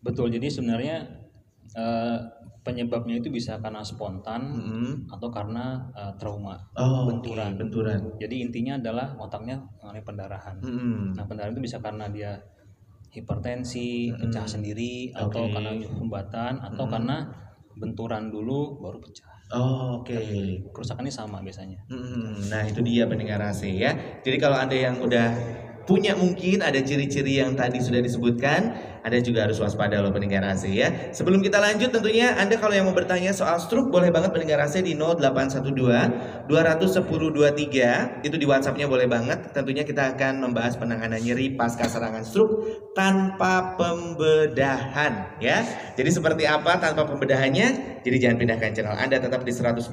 Betul, 0.00 0.32
jadi 0.32 0.48
sebenarnya 0.48 0.96
eh, 1.76 2.18
penyebabnya 2.64 3.20
itu 3.20 3.28
bisa 3.28 3.60
karena 3.60 3.84
spontan 3.84 4.48
Mm-mm. 4.48 4.92
atau 5.12 5.28
karena 5.28 5.92
eh, 5.92 6.12
trauma. 6.16 6.56
Oh, 6.80 7.04
Benturan. 7.08 7.52
oke, 7.56 7.60
benturan. 7.68 8.00
Jadi 8.16 8.36
intinya 8.40 8.80
adalah 8.80 9.12
otaknya 9.20 9.60
mengalami 9.80 10.02
pendarahan. 10.04 10.56
Mm-mm. 10.64 11.16
Nah, 11.16 11.24
pendarahan 11.28 11.52
itu 11.52 11.64
bisa 11.64 11.80
karena 11.84 12.08
dia 12.08 12.32
hipertensi, 13.08 14.12
pecah 14.12 14.44
sendiri, 14.44 15.16
atau 15.16 15.48
karena 15.48 15.72
hambatan, 15.96 16.60
atau 16.60 16.84
karena 16.84 17.24
benturan 17.78 18.28
dulu 18.28 18.84
baru 18.84 19.00
pecah. 19.00 19.37
Oh, 19.48 20.04
oke. 20.04 20.12
Kerusakannya 20.76 21.08
sama 21.12 21.40
biasanya. 21.40 21.80
Mm-mm. 21.88 22.52
Nah 22.52 22.68
itu 22.68 22.84
dia 22.84 23.08
pendengar 23.08 23.40
AC 23.40 23.64
ya. 23.72 24.20
Jadi 24.20 24.36
kalau 24.36 24.60
ada 24.60 24.76
yang 24.76 25.00
udah 25.00 25.32
punya 25.88 26.12
mungkin 26.12 26.60
ada 26.60 26.76
ciri-ciri 26.84 27.40
yang 27.40 27.56
tadi 27.56 27.80
sudah 27.80 28.04
disebutkan, 28.04 28.76
Anda 29.02 29.18
juga 29.22 29.46
harus 29.46 29.58
waspada 29.62 30.00
loh 30.02 30.10
pendengar 30.10 30.42
AC 30.46 30.70
ya. 30.70 31.12
Sebelum 31.14 31.40
kita 31.40 31.58
lanjut 31.62 31.90
tentunya 31.94 32.34
Anda 32.34 32.58
kalau 32.58 32.74
yang 32.74 32.86
mau 32.90 32.96
bertanya 32.96 33.30
soal 33.30 33.58
stroke 33.62 33.90
boleh 33.90 34.10
banget 34.10 34.34
pendengar 34.34 34.64
AC 34.64 34.82
di 34.82 34.98
0812 34.98 36.48
210 36.48 37.04
23 37.06 38.26
itu 38.26 38.36
di 38.36 38.46
WhatsAppnya 38.46 38.86
boleh 38.90 39.06
banget. 39.06 39.54
Tentunya 39.54 39.86
kita 39.86 40.16
akan 40.16 40.48
membahas 40.48 40.74
penanganan 40.76 41.20
nyeri 41.20 41.54
pasca 41.54 41.86
serangan 41.86 42.24
stroke 42.26 42.92
tanpa 42.92 43.78
pembedahan 43.78 45.38
ya. 45.38 45.62
Jadi 45.94 46.10
seperti 46.10 46.44
apa 46.48 46.78
tanpa 46.82 47.06
pembedahannya? 47.06 48.00
Jadi 48.02 48.16
jangan 48.18 48.36
pindahkan 48.40 48.70
channel 48.74 48.96
Anda 48.96 49.18
tetap 49.22 49.42
di 49.42 49.52
102,3 49.54 49.88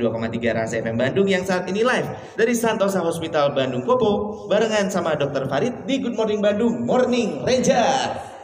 Rasa 0.55 0.81
FM 0.81 0.97
Bandung 0.97 1.27
yang 1.29 1.43
saat 1.43 1.67
ini 1.69 1.85
live 1.85 2.35
dari 2.37 2.53
Santosa 2.55 3.01
Hospital 3.03 3.53
Bandung 3.53 3.83
Kopo 3.85 4.45
barengan 4.47 4.89
sama 4.89 5.13
Dr. 5.15 5.45
Farid 5.47 5.85
di 5.85 6.01
Good 6.01 6.15
Morning 6.15 6.41
Bandung 6.41 6.85
Morning 6.87 7.43
Ranger. 7.45 8.34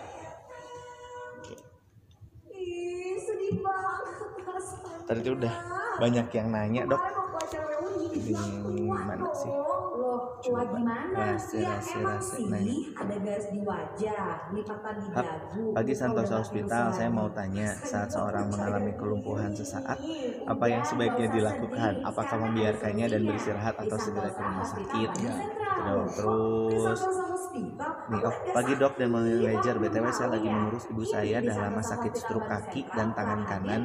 Tadi 5.11 5.27
tuh 5.27 5.35
udah 5.35 5.55
banyak 5.99 6.23
yang 6.31 6.55
nanya 6.55 6.87
dok. 6.87 7.03
Bilang 8.15 8.63
mana 9.03 9.27
sih? 9.35 9.51
Loh, 10.11 10.35
tua 10.43 10.61
gimana? 10.67 11.15
Rase, 11.15 11.63
ya 11.63 11.79
rase, 11.79 11.95
emang 11.95 12.19
rase, 12.19 12.35
sih 12.35 12.45
nanya. 12.51 12.75
ada 12.99 13.15
garis 13.23 13.47
di 13.47 13.59
wajah, 13.63 14.51
lipatan 14.51 14.95
di 14.99 15.07
dagu. 15.15 15.63
Pagi 15.71 15.93
Santosa 15.95 16.35
udah 16.35 16.39
Hospital, 16.43 16.85
saya 16.91 17.07
mau 17.07 17.31
tanya, 17.31 17.69
saat 17.79 18.11
seorang 18.11 18.51
mengalami 18.51 18.91
kelumpuhan 18.99 19.55
sesaat, 19.55 19.95
Udah, 20.03 20.51
apa 20.51 20.65
yang 20.67 20.83
sebaiknya 20.83 21.31
nggak 21.31 21.31
usah 21.31 21.37
dilakukan? 21.39 21.93
Apakah 22.03 22.37
membiarkannya 22.43 23.05
dan 23.07 23.23
solusinya. 23.23 23.29
beristirahat 23.31 23.75
atau 23.79 23.97
segera 24.03 24.29
ke 24.35 24.41
rumah 24.43 24.67
sakit? 24.67 25.09
Ya, 25.23 25.35
Terus 26.67 26.99
Nih, 28.11 28.21
oh, 28.27 28.35
pagi 28.51 28.73
dok 28.75 28.99
dan 28.99 29.13
Ledger 29.15 29.79
Kamu 29.79 29.83
BTW 29.87 30.05
saya 30.11 30.29
lagi 30.35 30.47
mengurus 30.51 30.83
ibu 30.91 31.03
saya 31.07 31.39
dah 31.39 31.55
lama 31.55 31.79
sakit 31.79 32.11
stroke 32.11 32.43
kaki 32.43 32.91
dan 32.91 33.15
tangan 33.15 33.47
kanan 33.47 33.81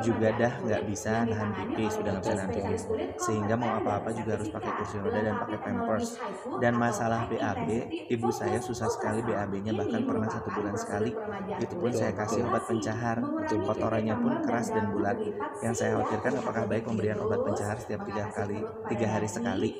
juga 0.00 0.32
dah 0.32 0.52
nggak 0.64 0.82
bisa 0.88 1.28
nahan 1.28 1.52
pipis 1.52 2.00
sudah 2.00 2.16
nggak 2.16 2.24
bisa 2.24 2.34
nahan 2.40 2.52
pipis 2.56 2.82
sehingga 3.20 3.54
mau 3.60 3.76
apa-apa 3.76 4.16
juga 4.16 4.40
harus 4.40 4.48
pakai 4.48 4.72
kursi 4.72 4.96
roda 4.96 5.20
dan 5.20 5.36
sertifikat. 5.36 5.49
Pakai 5.50 5.58
pampers 5.60 6.16
dan 6.62 6.72
masalah 6.80 7.28
BAB 7.28 7.68
ibu 8.08 8.28
saya 8.32 8.56
susah 8.62 8.88
sekali. 8.88 9.20
BAB-nya 9.20 9.76
bahkan 9.76 10.00
pernah 10.00 10.28
satu 10.30 10.48
bulan 10.54 10.76
sekali. 10.78 11.12
itu 11.60 11.74
pun 11.76 11.90
saya 11.92 12.12
kasih 12.16 12.46
obat 12.48 12.64
pencahar. 12.64 13.18
Kotorannya 13.50 14.14
pun 14.16 14.32
keras 14.46 14.72
dan 14.72 14.88
bulat. 14.94 15.18
yang 15.60 15.74
saya 15.76 15.90
sehingga 15.90 16.06
khawatirkan 16.06 16.32
apakah 16.38 16.64
baik 16.70 16.84
memberikan 16.86 17.18
obat 17.26 17.40
pencahar 17.42 17.76
setiap 17.82 18.00
tiga 18.06 18.24
kali 18.30 18.62
tiga 18.86 19.06
hari 19.10 19.26
sekali. 19.26 19.70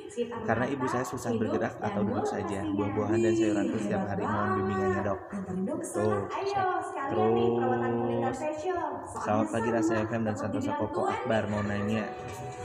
karena 0.42 0.66
ibu 0.66 0.84
saya 0.90 1.06
susah 1.06 1.30
bergerak 1.38 1.78
atau 1.78 2.00
duduk 2.02 2.26
saja. 2.26 2.66
Buah-buahan 2.66 3.18
dan 3.22 3.32
sayuran 3.38 3.64
itu 3.70 3.78
setiap 3.86 4.02
hari 4.10 4.24
mohon 4.26 4.50
bimbingannya 4.58 5.00
dok. 5.06 5.20
Tuh. 5.30 6.26
Soalnya 6.30 6.80
Selamat 9.10 9.46
pagi 9.50 9.68
Rasa 9.74 9.92
FM 10.06 10.22
dan 10.22 10.34
Santosa 10.38 10.72
Koko 10.78 11.10
Akbar. 11.10 11.50
Mau 11.50 11.62
nanya 11.66 12.06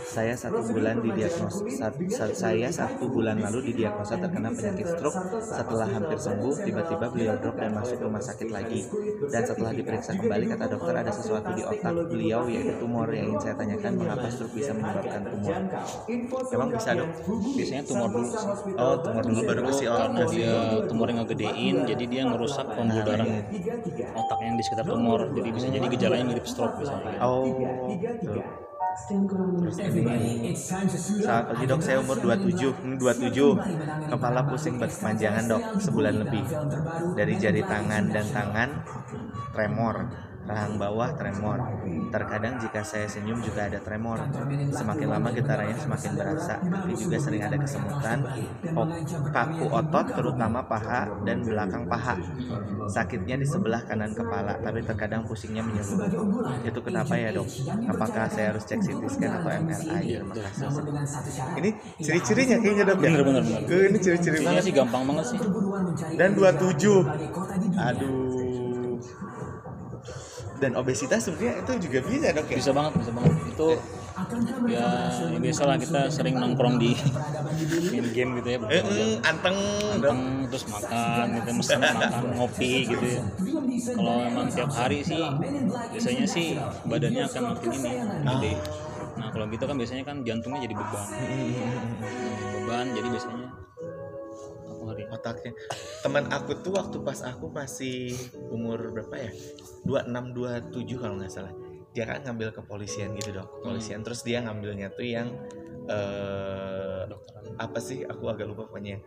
saya 0.06 0.38
satu 0.38 0.62
bulan 0.70 1.02
didiagnosa 1.02 1.66
sat- 1.68 1.98
sat- 2.14 2.38
saya 2.38 2.70
satu 2.70 2.95
bulan 3.04 3.38
lalu 3.44 3.72
didiagnosa 3.72 4.16
terkena 4.16 4.50
penyakit 4.56 4.88
stroke. 4.96 5.20
Setelah 5.44 5.88
hampir 5.92 6.18
sembuh 6.20 6.56
tiba-tiba 6.64 7.06
beliau 7.12 7.36
drop 7.36 7.56
dan 7.60 7.72
masuk 7.76 7.98
rumah 8.00 8.24
sakit 8.24 8.50
lagi. 8.50 8.88
Dan 9.28 9.42
setelah 9.44 9.72
diperiksa 9.76 10.16
kembali 10.16 10.46
kata 10.56 10.66
dokter 10.72 10.96
ada 10.96 11.12
sesuatu 11.12 11.50
di 11.52 11.64
otak 11.68 11.94
beliau 12.08 12.48
yaitu 12.48 12.74
tumor. 12.80 13.12
Yang 13.12 13.26
ingin 13.28 13.40
saya 13.44 13.56
tanyakan 13.60 13.92
mengapa 14.00 14.28
stroke 14.32 14.56
bisa 14.56 14.72
menyebabkan 14.72 15.22
tumor? 15.28 15.56
Emang 16.56 16.70
bisa 16.72 16.90
dok? 16.96 17.10
Biasanya 17.56 17.84
tumor 17.84 18.10
dulu. 18.10 18.30
Oh 18.80 18.96
tumor 19.04 19.24
dulu 19.28 19.42
baru 19.44 19.62
ke 19.68 19.74
si 19.76 19.86
karena 19.86 20.24
dia 20.32 20.54
tumornya 20.88 21.16
ngegedein 21.24 21.76
jadi 21.84 22.04
dia 22.08 22.22
ngerusak 22.28 22.68
pembuluh 22.74 23.04
darah 23.04 23.28
otak 24.16 24.40
yang 24.40 24.56
di 24.56 24.64
sekitar 24.64 24.86
tumor. 24.88 25.20
Jadi 25.36 25.50
bisa 25.52 25.68
jadi 25.68 25.86
gejalanya 25.92 26.26
mirip 26.32 26.46
stroke 26.48 26.80
misalnya. 26.80 27.20
Oh. 27.20 27.44
Selamat 28.96 29.28
pagi 31.52 31.68
dok, 31.68 31.84
saya 31.84 32.00
umur 32.00 32.16
27 32.24 32.88
Ini 32.88 32.96
27 32.96 34.08
Kepala 34.08 34.48
pusing 34.48 34.80
berkepanjangan 34.80 35.52
dok. 35.52 35.84
Sebulan 35.84 36.24
lebih. 36.24 36.48
Dari 37.12 37.36
jari 37.36 37.60
tangan 37.68 38.08
dan 38.08 38.24
tangan 38.32 38.88
Tremor 39.52 39.96
Rahang 40.46 40.78
bawah 40.78 41.10
tremor. 41.18 41.58
Terkadang 42.14 42.62
jika 42.62 42.82
saya 42.86 43.10
senyum 43.10 43.42
juga 43.42 43.66
ada 43.66 43.82
tremor. 43.82 44.22
Semakin 44.70 45.08
lama 45.10 45.30
getarannya 45.34 45.78
semakin 45.78 46.12
berasa. 46.14 46.56
Tapi 46.62 46.94
juga 46.94 47.18
sering 47.18 47.42
ada 47.42 47.58
kesemutan 47.58 48.20
Kaku 49.34 49.66
otot 49.70 50.08
terutama 50.14 50.62
paha 50.66 51.10
dan 51.26 51.42
belakang 51.42 51.90
paha. 51.90 52.16
Sakitnya 52.86 53.42
di 53.42 53.48
sebelah 53.50 53.82
kanan 53.82 54.14
kepala 54.14 54.62
Tapi 54.62 54.86
terkadang 54.86 55.26
pusingnya 55.26 55.66
menyeluruh. 55.66 56.62
Itu 56.62 56.80
kenapa 56.86 57.18
ya 57.18 57.34
dok? 57.34 57.50
Apakah 57.90 58.30
saya 58.30 58.54
harus 58.54 58.64
cek 58.70 58.80
CT 58.86 59.02
scan 59.10 59.32
atau 59.42 59.50
MRI? 59.50 60.22
Terima 60.22 60.36
kasih. 60.38 60.66
Ini 61.58 61.70
ciri-cirinya 61.98 62.58
kayaknya 62.62 62.84
dok 62.86 62.98
ya? 63.02 63.10
Bener, 63.10 63.22
bener, 63.26 63.44
ini 63.66 63.98
ciri-ciri 63.98 64.40
banget 64.46 64.64
sih 64.70 64.74
gampang 64.74 65.04
banget 65.10 65.26
sih. 65.34 65.40
Dan 66.16 66.30
27 66.38 67.06
aduh 67.76 68.25
dan 70.60 70.72
obesitas 70.80 71.28
sebenarnya 71.28 71.62
itu 71.64 71.72
juga 71.90 72.00
bisa 72.06 72.28
dok 72.32 72.48
ya? 72.48 72.58
Bisa 72.60 72.72
banget 72.72 72.94
bisa 73.02 73.12
banget. 73.12 73.34
Itu 73.52 73.70
ya 74.72 74.88
biasalah 75.38 75.76
kita 75.76 76.02
sering 76.08 76.40
nongkrong 76.40 76.80
di 76.80 76.96
main 77.92 78.08
game 78.16 78.32
gitu 78.40 78.48
ya 78.56 78.60
eh, 78.72 79.20
anteng 79.28 79.60
Datang, 80.00 80.20
terus 80.48 80.64
makan 80.72 81.26
gitu 81.40 81.50
mesen 81.56 81.80
makan 81.84 82.24
ngopi 82.40 82.72
gitu 82.88 83.06
ya. 83.06 83.22
Kalau 83.96 84.16
emang 84.24 84.48
tiap 84.52 84.72
hari 84.72 85.00
sih 85.04 85.20
biasanya 85.92 86.26
sih 86.28 86.56
badannya 86.88 87.24
akan 87.28 87.44
makin 87.56 87.70
ini 87.76 87.92
gede. 88.24 88.54
Nah 89.16 89.28
kalau 89.32 89.46
gitu 89.48 89.64
kan 89.64 89.76
biasanya 89.80 90.04
kan 90.04 90.18
jantungnya 90.24 90.60
jadi 90.68 90.76
beban. 90.76 91.06
Nah, 91.08 92.50
beban 92.60 92.86
jadi 92.92 93.08
biasanya 93.12 93.45
otaknya. 95.16 95.56
Teman 96.04 96.28
aku 96.28 96.60
tuh 96.60 96.76
waktu 96.76 97.00
pas 97.02 97.24
aku 97.24 97.48
masih 97.50 98.14
umur 98.52 98.92
berapa 98.92 99.16
ya? 99.18 99.32
26 99.88 100.36
27 100.36 101.02
kalau 101.02 101.16
nggak 101.18 101.32
salah. 101.32 101.54
Dia 101.96 102.04
kan 102.04 102.22
ngambil 102.28 102.52
kepolisian 102.52 103.16
gitu 103.16 103.32
dok. 103.32 103.48
Kepolisian. 103.62 104.04
Terus 104.04 104.22
dia 104.22 104.44
ngambilnya 104.44 104.92
tuh 104.92 105.08
yang 105.08 105.32
eh 105.88 107.02
dokteran. 107.08 107.44
apa 107.56 107.80
sih? 107.80 108.04
Aku 108.04 108.28
agak 108.28 108.50
lupa 108.50 108.68
pokoknya. 108.68 109.00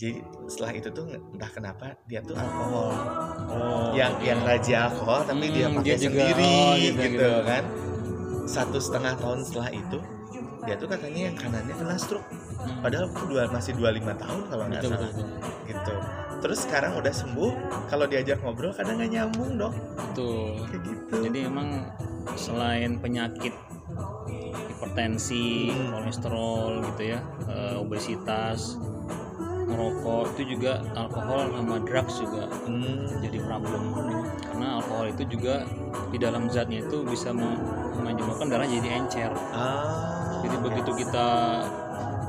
Jadi 0.00 0.18
setelah 0.48 0.72
itu 0.74 0.88
tuh 0.90 1.04
entah 1.14 1.50
kenapa 1.52 1.94
dia 2.08 2.24
tuh 2.24 2.34
alkohol. 2.34 2.90
Oh 3.52 3.92
yang 3.92 4.16
yang 4.24 4.40
raja 4.42 4.88
alkohol 4.88 5.22
tapi 5.22 5.52
dia 5.52 5.68
Hmm, 5.68 5.78
pakai 5.78 5.86
dia 5.86 5.96
juga, 6.00 6.08
sendiri 6.08 6.48
oh, 6.48 6.74
gitu, 6.74 6.96
gitu, 6.96 7.12
gitu. 7.20 7.30
kan. 7.44 7.64
Satu 8.42 8.78
setengah 8.82 9.14
tahun 9.20 9.40
setelah 9.46 9.70
itu 9.70 9.98
dia 10.62 10.74
tuh 10.76 10.86
katanya 10.86 11.20
yang 11.26 11.36
kanannya 11.36 11.74
kena 11.74 11.96
stroke. 11.98 12.26
Padahal 12.78 13.10
aku 13.10 13.26
dua, 13.26 13.50
masih 13.50 13.74
25 13.74 14.14
tahun 14.14 14.40
kalau 14.46 14.64
nggak 14.70 14.80
salah. 14.80 14.98
betul, 15.02 15.26
gitu. 15.66 15.94
Terus 16.42 16.58
sekarang 16.60 16.92
udah 16.94 17.12
sembuh 17.12 17.52
kalau 17.86 18.04
diajak 18.06 18.38
ngobrol 18.40 18.70
kadang 18.70 18.98
nggak 18.98 19.10
nyambung 19.10 19.50
dong. 19.56 19.74
Betul. 19.94 20.62
Kayak 20.66 20.82
gitu. 20.84 21.14
Jadi 21.26 21.38
emang 21.46 21.68
selain 22.34 22.98
penyakit 22.98 23.54
hipertensi 24.70 25.70
Hmm. 25.70 25.90
kolesterol 25.92 26.70
gitu 26.84 27.02
ya 27.08 27.18
eh, 27.46 27.74
obesitas 27.74 28.78
merokok 29.62 30.36
itu 30.36 30.54
juga 30.54 30.82
alkohol 30.92 31.48
sama 31.48 31.76
drugs 31.80 32.14
juga 32.18 32.44
Hmm, 32.62 33.08
jadi 33.18 33.38
problem. 33.40 33.82
Karena 34.42 34.78
alkohol 34.78 35.10
itu 35.10 35.24
juga 35.28 35.64
di 36.10 36.18
dalam 36.18 36.46
zatnya 36.46 36.82
itu 36.82 37.02
bisa 37.02 37.32
me- 37.32 37.58
menyebabkan 37.98 38.46
darah 38.46 38.68
jadi 38.68 39.00
encer. 39.00 39.32
Ah 39.50 40.21
jadi 40.42 40.56
begitu 40.58 40.90
kita 41.06 41.26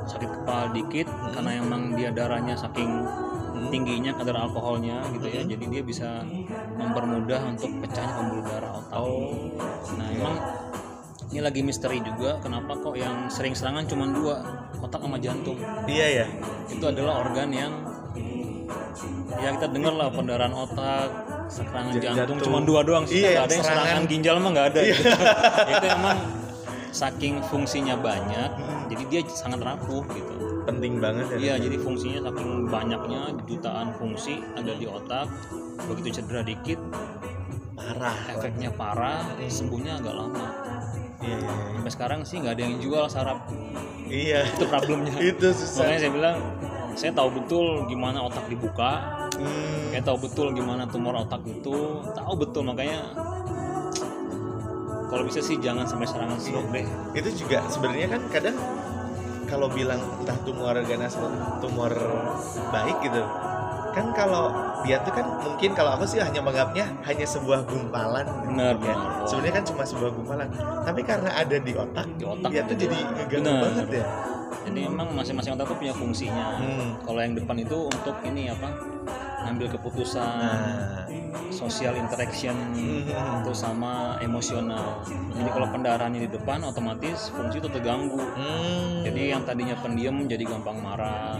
sakit 0.04 0.30
kepala 0.30 0.70
dikit 0.76 1.08
karena 1.34 1.52
emang 1.58 1.96
dia 1.96 2.12
darahnya 2.12 2.54
saking 2.54 3.08
tingginya 3.72 4.12
kadar 4.14 4.38
alkoholnya 4.46 5.02
gitu 5.16 5.28
ya 5.32 5.42
jadi 5.48 5.66
dia 5.66 5.82
bisa 5.82 6.22
mempermudah 6.78 7.42
untuk 7.48 7.72
pecahnya 7.82 8.14
pembuluh 8.20 8.44
darah 8.46 8.72
otak. 8.78 9.02
Nah 9.98 10.08
emang 10.14 10.36
ini 11.34 11.42
lagi 11.42 11.62
misteri 11.66 11.98
juga 12.04 12.38
kenapa 12.44 12.78
kok 12.78 12.94
yang 12.94 13.32
sering 13.32 13.58
serangan 13.58 13.88
cuma 13.90 14.06
dua 14.12 14.36
otak 14.78 15.02
sama 15.02 15.18
jantung? 15.18 15.58
Iya 15.90 16.08
ya 16.22 16.28
itu 16.70 16.84
adalah 16.86 17.24
organ 17.26 17.50
yang 17.50 17.74
ya 19.42 19.50
kita 19.58 19.68
dengar 19.74 19.94
lah 19.98 20.08
pendarahan 20.14 20.54
otak 20.54 21.10
serangan 21.50 21.98
jantung, 21.98 22.38
jantung. 22.38 22.38
cuma 22.46 22.60
dua 22.62 22.86
doang 22.86 23.04
sih 23.10 23.26
Iya, 23.26 23.44
ada 23.44 23.52
yang 23.52 23.66
serangan. 23.66 23.86
serangan 23.90 24.04
ginjal 24.12 24.36
mah 24.40 24.50
nggak 24.54 24.68
ada 24.74 24.80
gitu. 24.86 25.04
itu 25.74 25.86
emang 25.90 26.18
saking 26.94 27.42
fungsinya 27.50 27.98
banyak 27.98 28.50
jadi 28.88 29.04
dia 29.10 29.22
sangat 29.26 29.66
rapuh 29.66 30.06
gitu. 30.14 30.34
Penting 30.70 31.02
banget 31.02 31.26
ya. 31.36 31.38
Iya 31.42 31.54
jadi 31.68 31.78
fungsinya 31.82 32.30
saking 32.30 32.70
banyaknya 32.70 33.22
jutaan 33.50 33.92
fungsi 33.98 34.40
ada 34.54 34.78
di 34.78 34.86
otak. 34.86 35.28
Begitu 35.90 36.22
cedera 36.22 36.46
dikit 36.46 36.78
parah. 37.74 38.16
efeknya 38.32 38.70
parah 38.72 39.26
sembuhnya 39.50 40.00
agak 40.00 40.14
lama. 40.14 40.48
Iya 41.24 41.36
iya 41.40 41.50
iya. 41.50 41.74
sampai 41.80 41.92
sekarang 41.92 42.20
sih 42.28 42.36
nggak 42.44 42.54
ada 42.60 42.64
yang 42.64 42.76
jual 42.84 43.06
saraf 43.10 43.40
iya. 44.08 44.46
Itu 44.54 44.70
problemnya. 44.70 45.18
Itu 45.34 45.52
susah. 45.52 45.84
Makanya 45.84 46.00
saya 46.00 46.12
bilang 46.14 46.38
saya 46.94 47.12
tahu 47.18 47.30
betul 47.42 47.66
gimana 47.90 48.22
otak 48.22 48.46
dibuka. 48.46 49.26
Hmm, 49.34 49.90
saya 49.90 50.04
tahu 50.06 50.30
betul 50.30 50.54
gimana 50.54 50.86
tumor 50.86 51.18
otak 51.18 51.42
itu. 51.50 52.06
Tahu 52.14 52.34
betul 52.38 52.70
makanya 52.70 53.02
kalau 55.14 55.30
bisa 55.30 55.46
sih 55.46 55.62
jangan 55.62 55.86
sampai 55.86 56.10
serangan 56.10 56.42
stroke 56.42 56.74
deh. 56.74 56.90
Itu 57.14 57.46
juga 57.46 57.62
sebenarnya 57.70 58.18
kan 58.18 58.22
kadang 58.34 58.58
kalau 59.46 59.70
bilang 59.70 60.02
entah 60.18 60.34
tumor 60.42 60.74
ganas 60.90 61.14
atau 61.14 61.30
tumor 61.62 61.94
baik 62.74 62.98
gitu 63.06 63.22
kan 63.94 64.10
kalau 64.12 64.50
dia 64.82 64.98
tuh 65.00 65.14
kan 65.14 65.26
mungkin 65.40 65.72
kalau 65.72 65.96
aku 65.96 66.04
sih 66.04 66.20
hanya 66.20 66.42
menganggapnya 66.42 66.86
hanya 67.06 67.26
sebuah 67.26 67.64
gumpalan 67.64 68.26
gitu 68.26 68.50
Benar, 68.52 68.76
ya. 68.76 68.82
benar. 68.82 69.24
sebenarnya 69.30 69.54
kan 69.54 69.66
cuma 69.70 69.84
sebuah 69.86 70.12
gumpalan. 70.12 70.48
Tapi 70.84 71.02
karena 71.06 71.30
ada 71.32 71.58
di 71.58 71.72
otak 71.72 72.08
Di 72.18 72.26
otak 72.26 72.50
dia 72.52 72.62
tuh 72.66 72.76
jadi 72.76 72.98
ngeganggu 72.98 73.54
banget 73.62 73.88
ya. 74.02 74.06
Jadi 74.64 74.80
emang 74.84 75.08
masing-masing 75.14 75.54
otak 75.54 75.66
tuh 75.70 75.78
punya 75.78 75.94
fungsinya. 75.94 76.48
Hmm. 76.58 76.88
kalau 77.06 77.20
yang 77.22 77.34
depan 77.34 77.56
itu 77.58 77.78
untuk 77.86 78.16
ini 78.24 78.50
apa 78.50 78.70
ngambil 79.44 79.76
keputusan 79.76 80.24
nah. 80.24 81.04
social 81.52 81.94
interaction 81.94 82.56
Hmm. 82.74 83.44
itu 83.44 83.52
sama 83.54 84.18
emosional. 84.20 85.04
Jadi 85.36 85.50
kalau 85.52 85.68
pendarahannya 85.70 86.24
di 86.24 86.30
depan 86.32 86.64
otomatis 86.64 87.28
fungsi 87.30 87.60
itu 87.60 87.70
terganggu. 87.70 88.18
Hmm. 88.20 89.04
jadi 89.04 89.36
yang 89.36 89.44
tadinya 89.44 89.76
pendiam 89.78 90.16
jadi 90.24 90.48
gampang 90.48 90.80
marah 90.80 91.36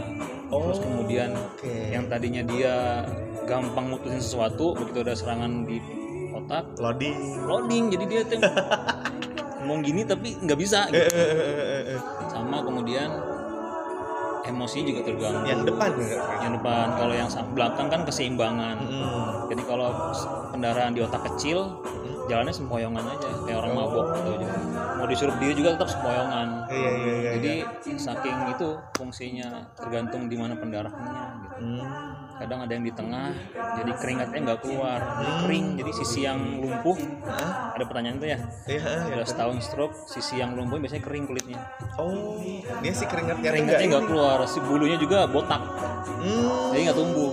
terus 0.60 0.78
Oh, 0.78 0.84
kemudian 0.84 1.30
oke. 1.32 1.74
yang 1.90 2.04
tadinya 2.06 2.42
dia 2.44 2.74
gampang 3.44 3.86
mutusin 3.88 4.18
sesuatu 4.18 4.72
begitu 4.74 5.00
ada 5.00 5.12
serangan 5.12 5.64
di 5.64 5.78
otak 6.32 6.76
loading 6.76 7.16
loading 7.42 7.84
jadi 7.88 8.04
dia 8.04 8.20
tuh 8.24 8.40
ngomong 9.60 9.80
gini 9.80 10.02
tapi 10.02 10.36
nggak 10.36 10.58
bisa 10.58 10.88
Eh, 10.88 11.00
gitu. 11.00 11.16
eh, 11.16 11.82
eh, 11.92 12.00
sama 12.26 12.60
kemudian 12.60 13.08
emosi 14.44 14.84
juga 14.84 15.00
terganggu 15.02 15.40
yang 15.42 15.64
depan 15.64 15.90
ya 15.96 16.20
yang 16.40 16.52
depan 16.54 16.86
kalau 16.94 17.14
yang 17.14 17.28
belakang 17.50 17.88
kan 17.88 18.00
keseimbangan 18.04 18.76
Hmm. 18.76 19.48
jadi 19.48 19.62
kalau 19.64 19.88
pendarahan 20.52 20.92
di 20.92 21.00
otak 21.00 21.24
kecil 21.32 21.80
jalannya 22.24 22.50
sempoyongan 22.50 23.04
aja 23.06 23.28
kayak 23.44 23.58
orang 23.58 23.72
mabok 23.74 24.06
gitu 24.14 24.30
aja 24.34 24.46
mau 24.94 25.06
disuruh 25.06 25.32
berdiri 25.34 25.54
juga 25.54 25.68
tetap 25.76 25.88
sempoyongan 25.90 26.48
Iya 26.66 26.90
iya 26.90 27.12
iya. 27.14 27.30
jadi 27.36 27.52
saking 27.94 28.36
itu 28.50 28.68
fungsinya 28.94 29.48
tergantung 29.74 30.26
di 30.26 30.36
mana 30.36 30.54
pendarahannya 30.54 31.12
gitu 31.38 31.52
Hmm. 31.54 31.86
kadang 32.34 32.60
ada 32.60 32.72
yang 32.72 32.82
di 32.82 32.90
tengah 32.90 33.30
jadi 33.78 33.92
keringatnya 33.94 34.40
nggak 34.42 34.60
keluar 34.60 34.98
jadi 35.16 35.32
kering 35.40 35.66
jadi 35.76 35.90
sisi 35.94 36.20
yang 36.22 36.38
lumpuh 36.58 36.98
ada 37.70 37.84
pertanyaan 37.84 38.18
tuh 38.18 38.26
ya 38.26 38.38
Iya. 38.66 38.82
iya. 39.06 39.14
udah 39.14 39.22
setahun 39.24 39.62
stroke 39.62 39.94
sisi 40.04 40.34
yang 40.36 40.52
lumpuh 40.52 40.76
biasanya 40.76 41.02
kering 41.02 41.24
kulitnya 41.24 41.62
Oh, 41.94 42.42
dia 42.80 42.90
sih 42.90 43.06
keringatnya 43.06 43.46
keringatnya 43.46 43.86
nggak 43.88 44.04
keluar 44.04 44.38
si 44.44 44.58
bulunya 44.60 44.96
juga 44.96 45.24
botak 45.26 45.62
Hmm. 46.16 46.72
jadi 46.72 46.80
nggak 46.84 46.98
tumbuh 46.98 47.32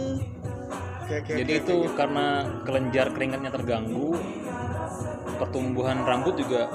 Oke 1.02 1.16
oke. 1.18 1.32
jadi 1.34 1.52
oke, 1.52 1.62
itu 1.62 1.76
oke. 1.82 1.96
karena 1.98 2.26
kelenjar 2.62 3.08
keringatnya 3.10 3.50
terganggu 3.50 4.16
pertumbuhan 5.36 6.02
rambut 6.02 6.36
juga 6.36 6.68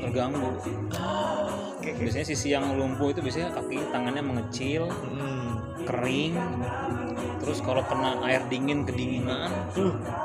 terganggu 0.00 0.50
oke. 0.50 1.90
biasanya 1.96 2.26
sisi 2.26 2.50
yang 2.50 2.66
lumpuh 2.72 3.10
itu 3.10 3.20
biasanya 3.20 3.52
kaki 3.52 3.78
tangannya 3.88 4.20
mengecil 4.20 4.88
Hmm. 4.90 5.56
kering 5.82 6.36
terus 7.40 7.58
kalau 7.58 7.80
kena 7.82 8.20
air 8.22 8.44
dingin 8.46 8.84
kedinginan 8.84 9.48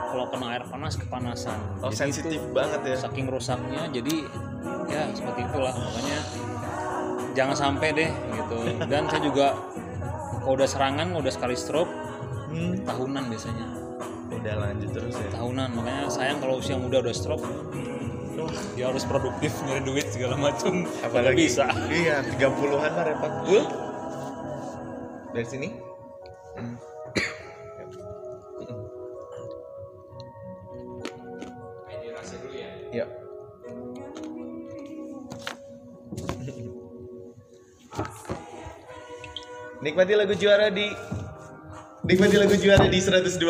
kalau 0.06 0.28
kena 0.28 0.46
air 0.52 0.64
panas 0.66 0.96
kepanasan 0.96 1.56
Oh 1.80 1.88
Jadi 1.88 1.96
sensitif 1.98 2.40
itu 2.40 2.52
banget 2.52 2.82
ya. 2.84 2.96
saking 2.98 3.26
rusaknya 3.26 3.88
jadi 3.88 4.16
ya 4.86 5.04
seperti 5.12 5.42
itulah 5.44 5.72
makanya 5.72 6.20
jangan 7.32 7.56
sampai 7.56 7.88
deh 7.92 8.12
gitu 8.12 8.58
dan 8.86 9.08
saya 9.08 9.22
juga 9.22 9.48
kalau 10.38 10.54
udah 10.54 10.68
serangan 10.68 11.08
udah 11.14 11.32
sekali 11.32 11.56
stroke 11.56 11.90
Hmm. 12.46 12.78
tahunan 12.84 13.28
biasanya 13.28 13.68
Udah 14.46 14.62
lanjut 14.62 14.94
terus 14.94 15.18
ya. 15.18 15.42
tahunan 15.42 15.74
makanya 15.74 16.06
sayang 16.06 16.38
kalau 16.38 16.62
usia 16.62 16.78
muda 16.78 17.02
udah 17.02 17.18
stroke 17.18 17.42
dia 18.78 18.94
harus 18.94 19.02
produktif 19.02 19.58
nyari 19.66 19.82
duit 19.82 20.06
segala 20.14 20.38
macam 20.38 20.86
Apalagi 21.02 21.50
bisa 21.50 21.66
Iya, 21.90 22.22
30-an 22.30 22.94
lah 22.94 23.10
repot. 23.10 23.34
Bul. 23.50 23.66
Dari 25.34 25.48
sini. 25.50 25.74
Ya. 32.94 33.10
Nikmati 39.82 40.14
lagu 40.14 40.38
juara 40.38 40.70
di 40.70 40.94
Nikmati 42.06 42.38
lagu 42.38 42.54
juara 42.54 42.86
di 42.86 43.02
102,3 43.02 43.42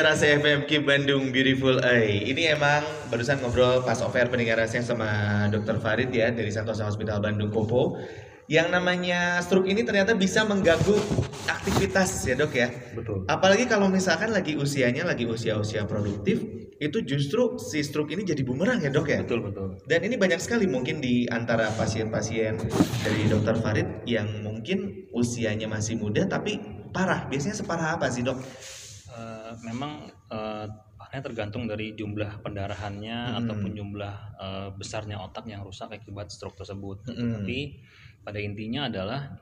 Rasa 0.00 0.24
FM 0.40 0.64
Ki 0.64 0.80
Bandung 0.80 1.28
Beautiful 1.28 1.76
Eye. 1.84 2.24
Ini 2.32 2.56
emang 2.56 2.80
barusan 3.12 3.36
ngobrol 3.44 3.84
pas 3.84 4.00
over 4.00 4.32
pendengar 4.32 4.56
rasanya 4.56 4.96
sama 4.96 5.08
Dr. 5.52 5.76
Farid 5.76 6.08
ya 6.08 6.32
dari 6.32 6.48
Santosa 6.48 6.88
Hospital 6.88 7.20
Bandung 7.20 7.52
Kopo. 7.52 8.00
Yang 8.48 8.72
namanya 8.72 9.44
stroke 9.44 9.68
ini 9.68 9.84
ternyata 9.84 10.16
bisa 10.16 10.40
mengganggu 10.48 10.96
aktivitas 11.52 12.24
ya 12.24 12.32
dok 12.32 12.56
ya. 12.56 12.72
betul 12.96 13.28
Apalagi 13.28 13.68
kalau 13.68 13.92
misalkan 13.92 14.32
lagi 14.32 14.56
usianya 14.56 15.04
lagi 15.04 15.28
usia-usia 15.28 15.84
produktif, 15.84 16.40
itu 16.80 17.04
justru 17.04 17.60
si 17.60 17.84
stroke 17.84 18.08
ini 18.08 18.24
jadi 18.24 18.40
bumerang 18.40 18.80
ya 18.80 18.88
dok 18.88 19.04
ya. 19.04 19.20
betul 19.20 19.44
betul 19.44 19.76
Dan 19.84 20.08
ini 20.08 20.16
banyak 20.16 20.40
sekali 20.40 20.64
mungkin 20.64 21.04
di 21.04 21.28
antara 21.28 21.68
pasien-pasien 21.76 22.56
dari 23.04 23.28
dokter 23.28 23.60
Farid 23.60 24.08
yang 24.08 24.40
mungkin 24.40 25.12
usianya 25.12 25.68
masih 25.68 26.00
muda 26.00 26.24
tapi 26.24 26.77
parah. 26.90 27.28
Biasanya 27.28 27.56
separah 27.56 28.00
apa 28.00 28.08
sih 28.08 28.24
dok? 28.24 28.38
Eh, 29.08 29.52
memang 29.64 30.06
parahnya 30.98 31.22
tergantung 31.24 31.64
dari 31.64 31.94
jumlah 31.96 32.42
pendarahannya 32.44 33.18
Hmm. 33.32 33.38
ataupun 33.44 33.70
jumlah 33.72 34.14
eh, 34.38 34.68
besarnya 34.76 35.18
otak 35.22 35.48
yang 35.48 35.64
rusak 35.64 35.90
akibat 35.94 36.28
stroke 36.28 36.58
tersebut. 36.58 37.06
Hmm. 37.08 37.40
Tapi 37.40 37.80
pada 38.22 38.38
intinya 38.42 38.86
adalah 38.92 39.40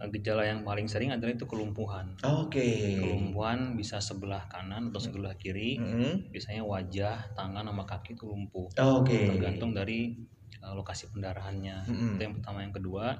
gejala 0.00 0.48
yang 0.48 0.64
paling 0.64 0.88
sering 0.88 1.12
adalah 1.12 1.36
itu 1.36 1.44
kelumpuhan. 1.44 2.16
Oke. 2.24 2.96
Kelumpuhan 2.96 3.76
bisa 3.76 4.00
sebelah 4.00 4.48
kanan 4.48 4.88
atau 4.88 4.96
sebelah 4.96 5.36
kiri. 5.36 5.76
Mm-mm. 5.76 6.32
Biasanya 6.32 6.64
wajah, 6.64 7.36
tangan, 7.36 7.68
sama 7.68 7.84
kaki 7.84 8.16
itu 8.16 8.24
lumpuh. 8.24 8.72
Oke. 8.80 9.28
Tergantung 9.28 9.76
dari 9.76 10.16
eh, 10.56 10.72
lokasi 10.72 11.12
pendarahannya. 11.12 11.84
Mm-mm. 11.84 12.16
Itu 12.16 12.22
yang 12.24 12.34
pertama. 12.40 12.64
Yang 12.64 12.80
kedua, 12.80 13.12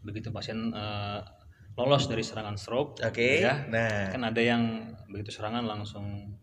begitu 0.00 0.32
pasien 0.32 0.72
eh, 0.72 1.20
lolos 1.78 2.10
dari 2.10 2.26
serangan 2.26 2.58
stroke, 2.58 2.98
Oke. 3.06 3.46
ya, 3.46 3.64
Nah, 3.70 4.10
kan 4.10 4.22
ada 4.26 4.42
yang 4.42 4.62
begitu 5.06 5.30
serangan 5.30 5.62
langsung 5.62 6.34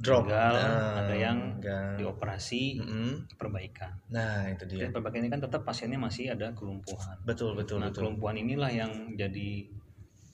drop. 0.00 0.24
Nah, 0.32 1.04
ada 1.04 1.12
yang 1.12 1.60
enggak. 1.60 2.00
dioperasi 2.00 2.80
Mm-mm. 2.80 3.28
perbaikan. 3.36 3.92
Nah, 4.08 4.48
itu 4.48 4.64
dia. 4.64 4.88
Dan 4.88 4.96
perbaikan 4.96 5.20
ini 5.20 5.28
kan 5.28 5.44
tetap 5.44 5.68
pasiennya 5.68 6.00
masih 6.00 6.32
ada 6.32 6.56
kelumpuhan. 6.56 7.20
Betul, 7.28 7.52
betul, 7.52 7.84
nah, 7.84 7.92
betul. 7.92 8.08
kelumpuhan 8.08 8.40
inilah 8.40 8.72
yang 8.72 9.12
jadi 9.12 9.68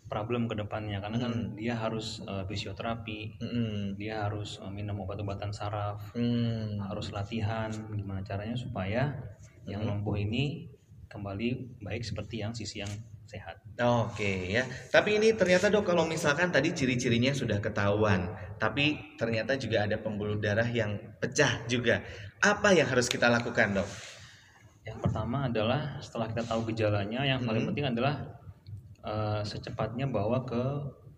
problem 0.07 0.47
ke 0.47 0.55
depannya 0.55 1.03
karena 1.03 1.19
kan 1.19 1.33
Mm. 1.35 1.59
dia 1.59 1.75
harus 1.75 2.23
eh, 2.23 2.47
fisioterapi, 2.47 3.43
Mm-mm. 3.43 3.99
dia 3.99 4.23
harus 4.31 4.63
eh, 4.63 4.71
minum 4.71 5.03
obat-obatan 5.03 5.51
saraf, 5.51 6.15
Hmm. 6.15 6.79
harus 6.87 7.11
latihan 7.11 7.67
gimana 7.91 8.23
caranya 8.23 8.55
supaya 8.55 9.11
yang 9.67 9.83
lumpuh 9.83 10.15
ini 10.15 10.71
kembali 11.11 11.83
baik 11.83 12.07
seperti 12.07 12.39
yang 12.47 12.55
sisi 12.55 12.87
yang 12.87 12.93
sehat. 13.27 13.59
Oke 13.77 14.57
ya, 14.57 14.65
tapi 14.89 15.21
ini 15.21 15.37
ternyata 15.37 15.69
dok 15.69 15.85
kalau 15.85 16.09
misalkan 16.09 16.49
tadi 16.49 16.73
ciri-cirinya 16.73 17.37
sudah 17.37 17.61
ketahuan, 17.61 18.25
tapi 18.57 18.97
ternyata 19.21 19.53
juga 19.61 19.85
ada 19.85 20.01
pembuluh 20.01 20.41
darah 20.41 20.65
yang 20.65 20.97
pecah 21.21 21.61
juga. 21.69 22.01
Apa 22.41 22.73
yang 22.73 22.89
harus 22.89 23.05
kita 23.13 23.29
lakukan 23.29 23.77
dok? 23.77 23.89
Yang 24.87 24.99
pertama 25.03 25.51
adalah 25.51 25.99
setelah 26.01 26.31
kita 26.31 26.43
tahu 26.47 26.73
gejalanya, 26.73 27.21
yang 27.27 27.43
paling 27.45 27.67
Hmm. 27.67 27.71
penting 27.75 27.87
adalah 27.93 28.15
eh, 29.07 29.43
secepatnya 29.47 30.07
bawa 30.11 30.43
ke 30.49 30.63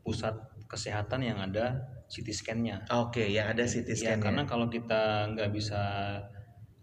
pusat 0.04 0.34
kesehatan 0.68 1.24
yang 1.24 1.38
ada 1.40 1.78
CT 2.10 2.28
scan-nya. 2.34 2.84
Oke, 2.92 3.28
yang 3.28 3.48
ada 3.52 3.64
CT 3.64 3.96
Ya, 3.96 4.16
scan 4.16 4.20
karena 4.20 4.42
kalau 4.48 4.66
kita 4.68 5.28
nggak 5.32 5.50
bisa 5.52 5.80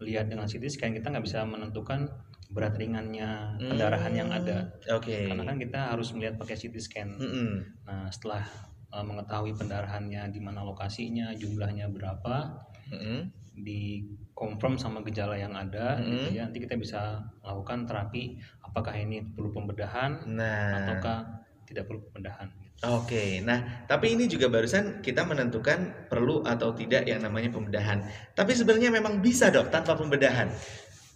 lihat 0.01 0.25
dengan 0.29 0.45
CT 0.45 0.65
scan, 0.69 0.93
kita 0.93 1.07
nggak 1.13 1.25
bisa 1.25 1.41
menentukan 1.45 2.09
berat 2.51 2.77
ringannya 2.77 3.57
pendarahan 3.59 4.13
yang 4.13 4.29
ada. 4.29 4.69
Oke. 4.93 5.27
Karena 5.27 5.43
kan 5.43 5.57
kita 5.57 5.79
harus 5.95 6.13
melihat 6.13 6.37
pakai 6.37 6.55
CT 6.55 6.75
scan. 6.77 7.09
Mm-mm. 7.17 7.51
Nah, 7.87 8.07
setelah 8.13 8.45
eh, 8.93 9.05
mengetahui 9.05 9.57
pendarahannya 9.57 10.29
di 10.29 10.39
mana 10.39 10.61
lokasinya, 10.61 11.33
jumlahnya 11.35 11.89
berapa, 11.89 12.61
Mm-mm. 12.93 13.19
di 13.55 14.05
confirm 14.35 14.75
sama 14.75 14.99
gejala 15.07 15.39
yang 15.39 15.55
ada, 15.55 15.95
Mm-hmm. 15.97 16.11
gitu 16.11 16.27
ya, 16.35 16.41
nanti 16.47 16.59
kita 16.59 16.75
bisa 16.75 17.01
lakukan 17.41 17.87
terapi. 17.87 18.37
Apakah 18.61 18.93
ini 18.99 19.23
perlu 19.31 19.55
pembedahan 19.55 20.27
Nah, 20.27 20.83
ataukah 20.83 21.17
tidak 21.65 21.87
perlu 21.87 22.03
pembedahan? 22.11 22.51
oke. 22.83 23.41
Nah, 23.47 23.87
tapi 23.87 24.13
ini 24.13 24.27
juga 24.27 24.51
barusan 24.51 24.99
kita 24.99 25.23
menentukan 25.23 26.05
perlu 26.11 26.43
atau 26.43 26.75
tidak 26.75 27.07
yang 27.07 27.23
namanya 27.23 27.49
pembedahan. 27.49 28.03
Tapi 28.35 28.51
sebenarnya 28.53 28.91
memang 28.91 29.23
bisa 29.23 29.47
dok 29.49 29.71
tanpa 29.71 29.95
pembedahan. 29.95 30.51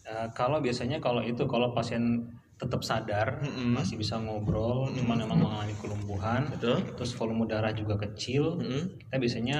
Eh, 0.09 0.27
kalau 0.33 0.57
biasanya 0.57 0.97
kalau 0.97 1.21
itu 1.21 1.45
kalau 1.45 1.69
pasien 1.69 2.25
tetap 2.57 2.81
sadar 2.81 3.39
Mm-mm. 3.45 3.77
masih 3.77 3.95
bisa 3.95 4.17
ngobrol, 4.17 4.89
cuman 4.91 5.21
memang 5.21 5.37
mengalami 5.37 5.75
kelumpuhan, 5.77 6.49
Betul. 6.49 6.81
terus 6.97 7.13
volume 7.13 7.45
darah 7.45 7.69
juga 7.71 7.95
kecil, 7.95 8.57
Mm-mm. 8.57 8.97
kita 9.05 9.15
biasanya 9.21 9.59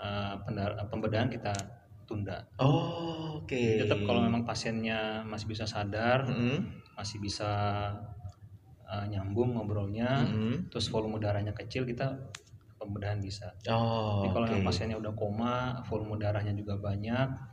eh, 0.00 0.34
pendar- 0.48 0.80
pembedahan 0.88 1.28
kita 1.28 1.52
tunda. 2.08 2.40
Oh, 2.56 3.44
Oke. 3.44 3.84
Tetap 3.84 4.00
kalau 4.08 4.24
memang 4.24 4.48
pasiennya 4.48 5.28
masih 5.28 5.46
bisa 5.52 5.68
sadar, 5.68 6.24
Mm-mm. 6.24 6.64
masih 6.96 7.20
bisa 7.20 7.52
eh, 8.88 9.04
nyambung 9.12 9.52
ngobrolnya, 9.54 10.24
Mm-mm. 10.24 10.72
terus 10.72 10.88
volume 10.88 11.20
darahnya 11.20 11.52
kecil 11.52 11.84
kita 11.84 12.16
pembedahan 12.80 13.20
bisa. 13.20 13.52
Oh, 13.68 14.24
kalau 14.32 14.48
memang 14.48 14.66
pasiennya 14.66 14.96
udah 14.98 15.12
koma, 15.14 15.84
volume 15.86 16.16
darahnya 16.18 16.56
juga 16.56 16.80
banyak, 16.80 17.51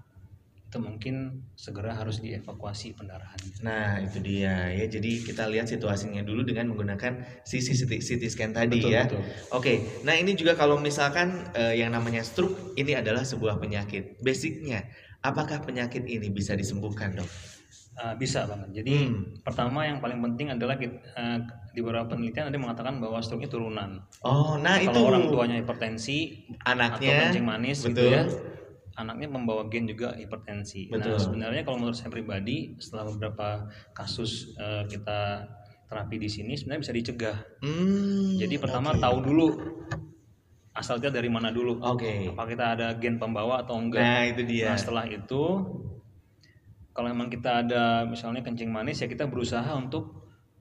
itu 0.70 0.78
mungkin 0.78 1.16
segera 1.58 1.98
harus 1.98 2.22
dievakuasi 2.22 2.94
pendarahannya. 2.94 3.58
Nah, 3.66 3.98
itu 4.06 4.22
dia 4.22 4.70
ya. 4.70 4.86
Jadi 4.86 5.26
kita 5.26 5.50
lihat 5.50 5.66
situasinya 5.66 6.22
dulu 6.22 6.46
dengan 6.46 6.70
menggunakan 6.70 7.42
CT, 7.42 7.74
CT, 7.74 7.92
CT 7.98 8.24
scan 8.30 8.54
tadi 8.54 8.78
Betul, 8.78 8.94
ya. 8.94 9.10
betul. 9.10 9.22
Oke. 9.50 9.74
Nah, 10.06 10.14
ini 10.14 10.38
juga 10.38 10.54
kalau 10.54 10.78
misalkan 10.78 11.50
eh, 11.58 11.82
yang 11.82 11.90
namanya 11.90 12.22
stroke 12.22 12.78
ini 12.78 12.94
adalah 12.94 13.26
sebuah 13.26 13.58
penyakit. 13.58 14.22
Basicnya, 14.22 14.86
apakah 15.26 15.66
penyakit 15.66 16.06
ini 16.06 16.30
bisa 16.30 16.54
disembuhkan, 16.54 17.18
Dok? 17.18 17.30
Uh, 18.00 18.16
bisa 18.16 18.48
banget. 18.48 18.80
Jadi 18.80 19.12
Hmm. 19.12 19.44
pertama 19.44 19.84
yang 19.84 20.00
paling 20.00 20.24
penting 20.24 20.56
adalah 20.56 20.80
kit- 20.80 21.04
uh, 21.20 21.36
di 21.76 21.84
beberapa 21.84 22.08
penelitian 22.08 22.48
ada 22.48 22.56
mengatakan 22.56 22.96
bahwa 23.04 23.20
stroke 23.20 23.44
itu 23.44 23.60
turunan. 23.60 24.00
Oh, 24.24 24.56
nah 24.56 24.80
itu 24.80 24.88
Kalau 24.96 25.12
orang 25.12 25.28
tuanya 25.28 25.60
hipertensi 25.60 26.48
atau 26.64 26.80
anaknya 26.80 27.28
kencing 27.28 27.44
manis 27.44 27.84
betul. 27.84 27.92
gitu 27.92 28.08
ya, 28.08 28.24
anaknya 29.00 29.32
membawa 29.32 29.64
gen 29.72 29.88
juga 29.88 30.12
hipertensi. 30.14 30.92
Betul. 30.92 31.16
Nah 31.16 31.22
sebenarnya 31.22 31.62
kalau 31.64 31.78
menurut 31.80 31.96
saya 31.96 32.12
pribadi 32.12 32.76
setelah 32.78 33.08
beberapa 33.08 33.48
kasus 33.96 34.52
uh, 34.60 34.84
kita 34.86 35.48
terapi 35.88 36.20
di 36.20 36.30
sini 36.30 36.54
sebenarnya 36.54 36.82
bisa 36.84 36.94
dicegah. 36.94 37.38
Hmm, 37.64 38.36
Jadi 38.38 38.56
pertama 38.60 38.94
oke. 38.94 39.02
tahu 39.02 39.18
dulu 39.24 39.48
asalnya 40.76 41.10
dari 41.10 41.28
mana 41.28 41.50
dulu. 41.50 41.80
Oke. 41.82 42.30
Apa 42.30 42.44
kita 42.46 42.66
ada 42.78 42.88
gen 42.96 43.18
pembawa 43.18 43.64
atau 43.64 43.76
enggak? 43.76 44.04
Nah, 44.04 44.24
itu 44.28 44.42
dia. 44.46 44.72
Nah 44.72 44.78
setelah 44.78 45.06
itu 45.08 45.44
kalau 46.94 47.08
memang 47.10 47.32
kita 47.32 47.64
ada 47.64 48.04
misalnya 48.04 48.44
kencing 48.44 48.70
manis 48.70 49.00
ya 49.00 49.08
kita 49.08 49.26
berusaha 49.26 49.68
untuk 49.72 50.20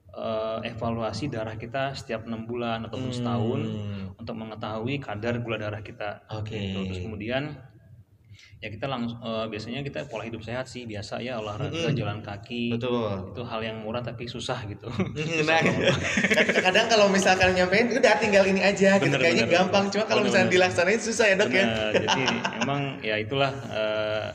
eh, 0.09 0.73
evaluasi 0.73 1.29
darah 1.29 1.53
kita 1.55 1.93
setiap 1.93 2.25
enam 2.25 2.43
bulan 2.43 2.89
ataupun 2.89 3.11
setahun 3.13 3.61
Hmm. 3.61 4.05
untuk 4.17 4.35
mengetahui 4.35 4.97
kadar 4.97 5.39
gula 5.39 5.55
darah 5.55 5.79
kita. 5.79 6.25
Oke. 6.33 6.57
Gitu. 6.57 6.79
Terus 6.89 6.99
kemudian 7.05 7.43
ya 8.59 8.67
kita 8.67 8.91
langsung 8.91 9.19
eh, 9.23 9.45
biasanya 9.47 9.79
kita 9.81 10.03
pola 10.11 10.27
hidup 10.27 10.43
sehat 10.43 10.67
sih 10.67 10.83
biasa 10.83 11.23
ya 11.23 11.39
olahraga 11.39 11.95
jalan 11.95 12.19
kaki 12.19 12.75
Betul. 12.75 13.31
itu 13.31 13.41
hal 13.47 13.61
yang 13.63 13.77
murah 13.79 14.03
tapi 14.03 14.27
susah 14.27 14.59
gitu. 14.67 14.91
Nah, 15.49 15.61
kadang 16.67 16.85
kalau 16.91 17.07
misalkan 17.09 17.55
nyampein 17.55 17.89
udah 17.89 18.19
tinggal 18.19 18.43
ini 18.45 18.61
aja 18.61 18.99
gitu 18.99 19.09
Bener, 19.09 19.19
kayaknya 19.23 19.45
bener. 19.47 19.55
gampang 19.63 19.85
cuma 19.89 20.03
kalau 20.05 20.21
Bener, 20.21 20.27
misalnya 20.29 20.47
bener. 20.51 20.55
dilaksanain 20.59 21.01
susah 21.01 21.25
ya 21.31 21.35
dok 21.39 21.51
ya. 21.55 21.65
Nah, 21.65 21.91
jadi 21.95 22.23
emang 22.61 22.81
ya 22.99 23.15
itulah 23.17 23.51
eh, 23.71 24.27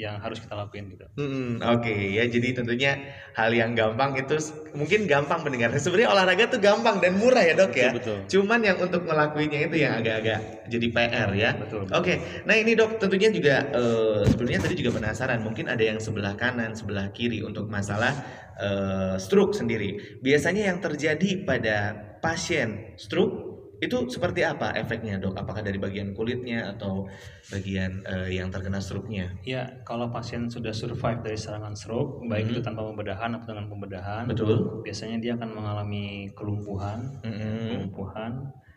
yang 0.00 0.16
harus 0.16 0.40
kita 0.40 0.56
lakuin 0.56 0.88
gitu. 0.96 1.04
Hmm, 1.20 1.60
Oke 1.60 1.92
ya 1.92 2.24
jadi 2.24 2.56
tentunya 2.56 2.96
hal 3.36 3.52
yang 3.52 3.76
gampang 3.76 4.16
itu 4.16 4.40
mungkin 4.72 5.04
gampang 5.04 5.44
pendengar. 5.44 5.76
Sebenarnya 5.76 6.08
olahraga 6.16 6.48
tuh 6.48 6.60
gampang 6.64 7.04
dan 7.04 7.20
murah 7.20 7.44
ya 7.44 7.52
dok 7.52 7.76
ya. 7.76 7.92
Betul, 7.92 8.24
betul. 8.24 8.40
Cuman 8.40 8.64
yang 8.64 8.80
untuk 8.80 9.04
ngelakuinnya 9.04 9.60
itu 9.68 9.76
yang 9.76 10.00
agak-agak 10.00 10.64
jadi 10.72 10.86
PR 10.88 11.30
ya. 11.36 11.50
Betul. 11.60 11.84
Oke, 11.92 12.14
nah 12.48 12.56
ini 12.56 12.72
dok 12.72 12.96
tentunya 12.96 13.28
juga 13.28 13.68
eh, 13.68 14.24
sebelumnya 14.24 14.64
tadi 14.64 14.74
juga 14.80 14.90
penasaran 14.96 15.44
mungkin 15.44 15.68
ada 15.68 15.84
yang 15.84 16.00
sebelah 16.00 16.32
kanan, 16.40 16.72
sebelah 16.72 17.12
kiri 17.12 17.44
untuk 17.44 17.68
masalah 17.68 18.16
eh, 18.56 19.14
stroke 19.20 19.52
sendiri. 19.52 20.20
Biasanya 20.24 20.72
yang 20.72 20.80
terjadi 20.80 21.44
pada 21.44 21.76
pasien 22.24 22.96
stroke 22.96 23.49
itu 23.80 23.96
seperti 24.12 24.44
apa 24.44 24.76
efeknya 24.76 25.16
dok? 25.16 25.40
Apakah 25.40 25.64
dari 25.64 25.80
bagian 25.80 26.12
kulitnya 26.12 26.76
atau 26.76 27.08
bagian 27.48 28.04
eh, 28.04 28.36
yang 28.36 28.52
terkena 28.52 28.76
stroke-nya? 28.76 29.32
Ya, 29.40 29.80
kalau 29.88 30.12
pasien 30.12 30.52
sudah 30.52 30.76
survive 30.76 31.24
dari 31.24 31.40
serangan 31.40 31.72
stroke, 31.72 32.20
baik 32.28 32.44
Mhm. 32.44 32.52
itu 32.52 32.60
tanpa 32.60 32.84
pembedahan 32.84 33.32
atau 33.40 33.56
dengan 33.56 33.66
pembedahan, 33.72 34.24
Betul. 34.28 34.84
biasanya 34.84 35.16
dia 35.24 35.32
akan 35.40 35.50
mengalami 35.56 36.28
kelumpuhan, 36.36 37.00
Mm-mm. 37.24 37.88
kelumpuhan, 37.88 38.32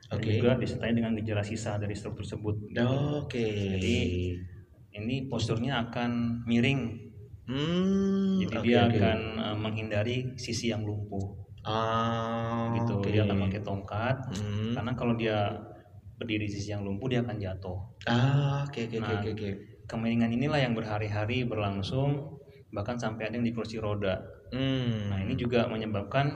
dan 0.08 0.20
Oke. 0.24 0.32
juga 0.40 0.56
disertai 0.56 0.96
dengan 0.96 1.12
gejala 1.20 1.44
sisa 1.44 1.76
dari 1.76 1.94
stroke 2.00 2.24
tersebut. 2.24 2.56
Oke. 3.28 3.48
Jadi 3.76 3.98
ini 4.94 5.28
posturnya 5.28 5.90
akan 5.90 6.44
miring, 6.48 7.12
Hmm, 7.44 8.40
jadi 8.40 8.56
oke, 8.56 8.64
dia 8.64 8.80
akan 8.88 9.20
eh, 9.36 9.58
menghindari 9.60 10.18
sisi 10.40 10.72
yang 10.72 10.88
lumpuh, 10.88 11.43
Ah, 11.64 12.76
gitu. 12.76 13.00
oke. 13.00 13.08
Dia 13.08 13.24
akan 13.24 13.38
pakai 13.48 13.62
tongkat, 13.64 14.18
Hmm. 14.30 14.74
karena 14.76 14.92
kalau 14.94 15.14
dia 15.16 15.38
berdiri 16.16 16.46
di 16.48 16.54
sisi 16.54 16.72
yang 16.72 16.84
lumpuh 16.84 17.08
dia 17.08 17.24
akan 17.24 17.36
jatuh. 17.36 17.78
Ah, 18.06 18.68
oke 18.68 18.80
oke 18.84 18.96
oke 18.96 19.04
Nah, 19.04 19.20
oke, 19.20 19.30
oke. 19.34 19.50
Kemiringan 19.84 20.32
inilah 20.32 20.60
yang 20.60 20.74
berhari-hari 20.74 21.44
berlangsung, 21.44 22.40
bahkan 22.70 22.96
sampai 22.96 23.28
ada 23.28 23.36
yang 23.36 23.44
di 23.44 23.52
kursi 23.52 23.80
roda. 23.80 24.20
Hmm. 24.52 25.12
Nah 25.12 25.20
ini 25.20 25.34
juga 25.34 25.68
menyebabkan 25.68 26.30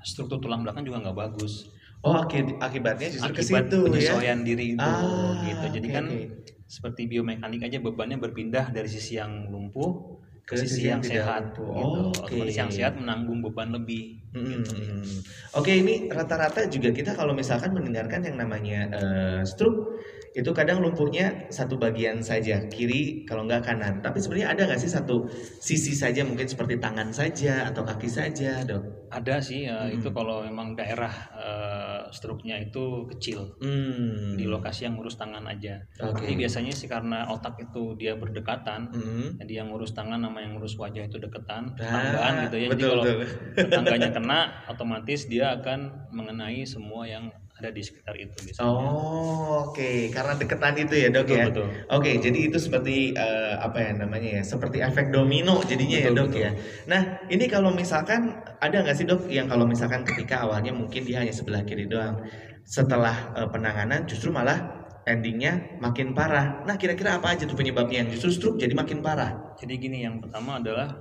struktur 0.00 0.38
tulang 0.38 0.64
belakang 0.64 0.84
juga 0.84 1.00
nggak 1.04 1.16
bagus. 1.16 1.68
Oh, 2.00 2.14
aki- 2.14 2.56
akibatnya 2.62 3.10
justru 3.10 3.34
ke 3.34 3.42
Akibat 3.42 3.66
situ 3.66 3.78
ya. 3.82 3.84
penyesuaian 3.90 4.38
diri 4.46 4.78
itu, 4.78 4.78
Ah, 4.80 5.34
gitu. 5.42 5.66
Jadi 5.76 5.86
oke, 5.90 5.94
kan 5.94 6.04
oke. 6.06 6.20
seperti 6.64 7.10
biomekanik 7.10 7.60
aja 7.64 7.78
bebannya 7.82 8.16
berpindah 8.16 8.70
dari 8.70 8.86
sisi 8.86 9.18
yang 9.18 9.50
lumpuh 9.50 10.16
ke, 10.46 10.54
Ke 10.54 10.62
sisi 10.62 10.78
sisi 10.78 10.86
yang 10.86 11.02
yang 11.02 11.10
sehat. 11.18 11.42
lumpuh. 11.58 11.74
Gitu. 11.74 12.00
Oke. 12.22 12.22
Otomatis 12.22 12.56
yang 12.56 12.70
sehat 12.70 12.94
menanggung 12.94 13.42
beban 13.42 13.74
lebih. 13.74 14.17
Hmm, 14.36 14.44
Gitu. 14.44 14.72
hmm, 14.76 15.00
hmm. 15.08 15.18
Oke, 15.56 15.72
ini 15.80 15.92
rata-rata 16.12 16.68
juga 16.68 16.88
kita 16.92 17.16
kalau 17.16 17.32
misalkan 17.32 17.72
mendengarkan 17.72 18.20
yang 18.28 18.36
namanya 18.36 18.76
eh, 18.92 19.40
stroke 19.48 19.96
itu 20.38 20.54
kadang 20.54 20.78
lumpuhnya 20.78 21.50
satu 21.50 21.82
bagian 21.82 22.22
saja 22.22 22.62
kiri 22.70 23.26
kalau 23.26 23.42
nggak 23.42 23.66
kanan. 23.66 23.98
Tapi 23.98 24.22
sebenarnya 24.22 24.54
ada 24.54 24.62
nggak 24.70 24.78
sih 24.78 24.86
satu 24.86 25.26
sisi 25.58 25.98
saja 25.98 26.22
mungkin 26.22 26.46
seperti 26.46 26.78
tangan 26.78 27.10
saja 27.10 27.66
atau 27.66 27.82
kaki 27.82 28.06
saja, 28.06 28.62
dok? 28.62 29.10
Ada 29.10 29.42
sih 29.42 29.66
ya, 29.66 29.88
Hmm. 29.90 29.98
itu 29.98 30.08
kalau 30.14 30.46
memang 30.46 30.78
daerah 30.78 31.10
eh, 31.34 32.00
struknya 32.14 32.54
itu 32.60 33.08
kecil 33.10 33.50
Hmm. 33.58 34.38
di 34.38 34.46
lokasi 34.46 34.86
yang 34.86 34.94
ngurus 34.94 35.18
tangan 35.18 35.42
aja. 35.42 35.80
Oke. 35.98 36.22
Tapi 36.22 36.38
biasanya 36.38 36.70
sih 36.70 36.86
karena 36.86 37.26
otak 37.26 37.58
itu 37.58 37.98
dia 37.98 38.14
berdekatan, 38.14 38.94
Hmm. 38.94 39.34
jadi 39.42 39.64
yang 39.64 39.74
ngurus 39.74 39.90
tangan 39.90 40.22
sama 40.22 40.38
yang 40.38 40.54
ngurus 40.54 40.78
wajah 40.78 41.02
itu 41.02 41.18
deketan, 41.18 41.74
Ah, 41.74 41.82
tetanggaan 41.82 42.32
gitu 42.46 42.56
ya. 42.56 42.66
Jadi 42.68 42.72
betul, 42.78 42.90
kalau 42.94 43.04
betul. 43.04 43.28
tetangganya 43.58 44.10
kena, 44.16 44.40
otomatis 44.70 45.20
dia 45.26 45.56
akan 45.58 45.80
mengenai 46.14 46.62
semua 46.62 47.02
yang 47.08 47.26
ada 47.58 47.74
di 47.74 47.82
sekitar 47.82 48.14
itu 48.14 48.34
biasanya. 48.38 48.70
Oh, 48.70 49.68
oke, 49.70 50.14
karena 50.14 50.32
deketan 50.38 50.74
itu 50.78 50.94
ya 50.94 51.08
dok 51.10 51.26
Betul, 51.26 51.36
ya. 51.36 51.44
betul. 51.50 51.66
Oke, 51.90 52.10
jadi 52.22 52.38
itu 52.46 52.58
seperti 52.62 53.12
eh, 53.12 53.54
apa 53.58 53.78
ya 53.82 53.90
namanya 53.98 54.30
ya, 54.38 54.42
seperti 54.46 54.78
efek 54.78 55.10
domino 55.10 55.58
jadinya 55.66 55.98
ya 55.98 56.10
Betul, 56.14 56.18
dok 56.22 56.28
betul. 56.30 56.42
ya. 56.46 56.50
Nah, 56.86 57.02
ini 57.26 57.44
kalau 57.50 57.70
misalkan 57.74 58.20
ada 58.62 58.76
nggak 58.86 58.96
sih 58.96 59.06
dok 59.06 59.26
yang 59.26 59.50
kalau 59.50 59.66
misalkan 59.66 60.06
ketika 60.06 60.46
awalnya 60.46 60.70
mungkin 60.70 61.02
dia 61.02 61.18
hanya 61.26 61.34
sebelah 61.34 61.66
kiri 61.66 61.90
doang, 61.90 62.22
setelah 62.62 63.34
eh, 63.34 63.48
penanganan 63.50 64.06
justru 64.06 64.30
malah 64.30 64.78
endingnya 65.08 65.80
makin 65.82 66.12
parah. 66.14 66.62
Nah, 66.68 66.76
kira-kira 66.78 67.16
apa 67.18 67.34
aja 67.34 67.48
tuh 67.48 67.56
penyebabnya 67.56 68.06
yang 68.06 68.10
justru 68.14 68.30
stroke 68.30 68.60
jadi 68.60 68.76
makin 68.76 69.02
parah? 69.02 69.56
Jadi 69.58 69.74
gini, 69.80 70.04
yang 70.06 70.22
pertama 70.22 70.62
adalah 70.62 70.94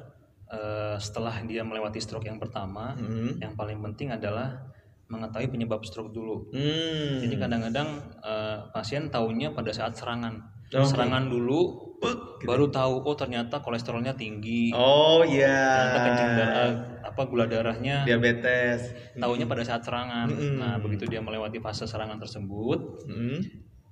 eh, 0.48 0.96
setelah 0.98 1.44
dia 1.44 1.62
melewati 1.62 2.00
stroke 2.00 2.24
yang 2.26 2.40
pertama, 2.40 2.96
Hmm. 2.96 3.36
yang 3.38 3.54
paling 3.54 3.78
penting 3.84 4.16
adalah 4.16 4.64
mengetahui 5.08 5.48
penyebab 5.48 5.84
stroke 5.84 6.12
dulu. 6.12 6.52
Hmm. 6.52 7.24
Jadi 7.24 7.36
kadang-kadang 7.36 7.88
eh, 8.20 8.58
pasien 8.72 9.08
tahunya 9.08 9.52
pada 9.52 9.72
saat 9.72 9.96
serangan. 9.96 10.40
Oke. 10.68 10.84
Serangan 10.84 11.32
dulu, 11.32 11.96
Buk, 11.98 12.44
gitu. 12.44 12.52
baru 12.52 12.68
tahu 12.68 13.00
oh 13.02 13.16
ternyata 13.16 13.64
kolesterolnya 13.64 14.14
tinggi, 14.14 14.70
Oh 14.76 15.24
iya. 15.24 15.64
ternyata 15.80 16.00
kencing 16.04 16.32
darah, 16.36 16.70
apa 17.08 17.22
gula 17.24 17.48
darahnya 17.48 18.04
Diabetes. 18.04 18.92
tahunya 19.16 19.48
pada 19.48 19.64
saat 19.64 19.88
serangan. 19.88 20.28
Mm-mm. 20.28 20.60
Nah, 20.60 20.76
begitu 20.78 21.08
dia 21.08 21.24
melewati 21.24 21.64
fase 21.64 21.88
serangan 21.88 22.20
tersebut, 22.20 22.80
Hmm. 23.08 23.40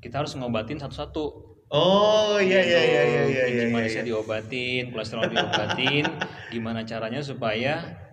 kita 0.03 0.19
harus 0.19 0.35
ngobatin 0.35 0.75
satu-satu. 0.77 1.55
Oh 1.71 2.37
iya 2.37 2.61
iya 2.61 2.81
iya 2.83 3.03
iya 3.07 3.21
iya. 3.25 3.43
Kencing 3.49 3.69
iya, 3.71 3.73
manisnya 3.73 4.03
iya. 4.03 4.09
diobatin, 4.11 4.83
kolesterol 4.91 5.25
diobatin. 5.25 6.05
Gimana 6.51 6.83
caranya 6.83 7.23
supaya 7.23 8.04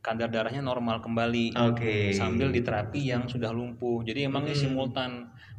kadar 0.00 0.32
darahnya 0.32 0.64
normal 0.64 1.04
kembali 1.04 1.52
Oke. 1.72 2.12
sambil 2.16 2.48
diterapi 2.48 3.00
yang 3.12 3.28
sudah 3.28 3.52
lumpuh. 3.52 4.00
Jadi 4.04 4.24
emang 4.28 4.48
ini 4.48 4.56
Hmm. 4.56 4.64
simultan, 4.72 5.10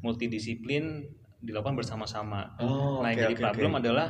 multidisiplin 0.01 1.05
dilakukan 1.41 1.77
bersama-sama. 1.77 2.53
Oh, 2.57 3.01
nah, 3.01 3.09
yang 3.13 3.29
jadi 3.29 3.33
oke, 3.37 3.41
problem 3.41 3.71
oke. 3.77 3.79
adalah 3.85 4.07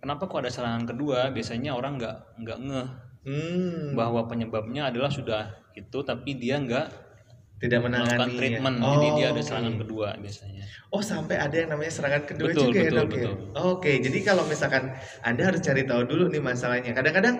kenapa 0.00 0.22
kok 0.28 0.40
ada 0.44 0.50
serangan 0.52 0.84
kedua? 0.88 1.32
Biasanya 1.32 1.76
orang 1.76 1.96
nggak 2.00 2.16
nggak 2.44 2.58
ngeh 2.60 2.88
Hmm, 3.20 3.92
bahwa 3.92 4.24
penyebabnya 4.24 4.88
adalah 4.88 5.12
sudah 5.12 5.52
itu, 5.76 5.98
tapi 6.00 6.40
dia 6.40 6.56
nggak 6.56 6.88
tidak 7.60 7.84
melakukan 7.84 8.16
menangani 8.16 8.36
treatment. 8.40 8.76
Oh, 8.80 8.92
Jadi 8.96 9.08
dia 9.20 9.26
ada 9.28 9.36
oke. 9.36 9.44
serangan 9.44 9.74
kedua 9.76 10.08
biasanya. 10.16 10.64
Oh 10.88 11.02
sampai 11.04 11.36
ada 11.36 11.52
yang 11.52 11.68
namanya 11.68 11.92
serangan 11.92 12.22
kedua 12.24 12.48
Betul, 12.48 12.72
juga 12.72 12.78
ya 12.80 12.84
betul, 12.88 12.96
dok 12.96 13.04
ya? 13.04 13.12
betul. 13.12 13.34
Oke, 13.76 13.92
jadi 14.00 14.18
kalau 14.24 14.42
misalkan 14.48 14.82
Anda 15.20 15.42
harus 15.52 15.60
cari 15.60 15.82
tahu 15.84 16.02
dulu 16.08 16.32
nih 16.32 16.40
masalahnya. 16.40 16.96
Kadang-kadang 16.96 17.36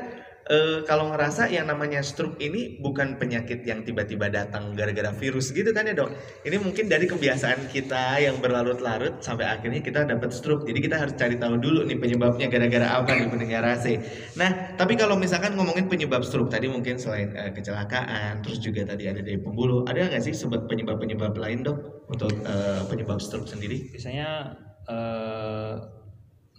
eh, 0.51 0.78
kalau 0.82 1.14
ngerasa 1.14 1.46
yang 1.46 1.70
namanya 1.70 2.03
stroke 2.03 2.36
ini 2.42 2.82
bukan 2.82 3.16
penyakit 3.22 3.62
yang 3.62 3.86
tiba-tiba 3.86 4.26
datang 4.26 4.74
gara-gara 4.74 5.14
virus 5.14 5.55
gitu 5.55 5.70
kan 5.70 5.86
ya 5.86 5.94
dok? 5.94 6.11
Ini 6.42 6.59
mungkin 6.59 6.90
dari 6.90 7.07
kebiasaan 7.07 7.70
kita 7.70 8.18
yang 8.18 8.42
berlarut-larut 8.42 9.22
sampai 9.22 9.46
akhirnya 9.46 9.80
kita 9.80 10.03
dapat 10.05 10.34
stroke. 10.34 10.66
Jadi 10.66 10.78
kita 10.82 10.98
harus 10.98 11.14
cari 11.14 11.38
tahu 11.38 11.62
dulu 11.62 11.86
nih 11.86 11.96
penyebabnya 12.03 12.51
gara-gara 12.51 12.98
apa 12.98 13.11
nih 13.14 13.28
pendengar 13.30 13.62
AC. 13.62 13.86
Nah, 14.34 14.74
tapi 14.74 14.98
kalau 14.98 15.14
misalkan 15.14 15.55
ngomongin 15.55 15.86
penyebab 15.86 16.26
stroke 16.26 16.51
tadi 16.51 16.66
mungkin 16.66 16.98
selain 16.98 17.30
eh, 17.38 17.55
kecelakaan, 17.55 18.42
terus 18.42 18.59
juga 18.59 18.82
tadi 18.82 19.07
ada 19.07 19.22
dari 19.22 19.38
pembuluh, 19.38 19.86
ada 19.86 20.11
nggak 20.11 20.22
sih 20.26 20.34
sebut 20.34 20.66
penyebab-penyebab 20.66 21.38
lain 21.38 21.62
dok 21.62 22.11
untuk 22.11 22.34
eh, 22.42 22.82
penyebab 22.90 23.22
stroke 23.22 23.46
sendiri? 23.46 23.86
Biasanya 23.94 24.59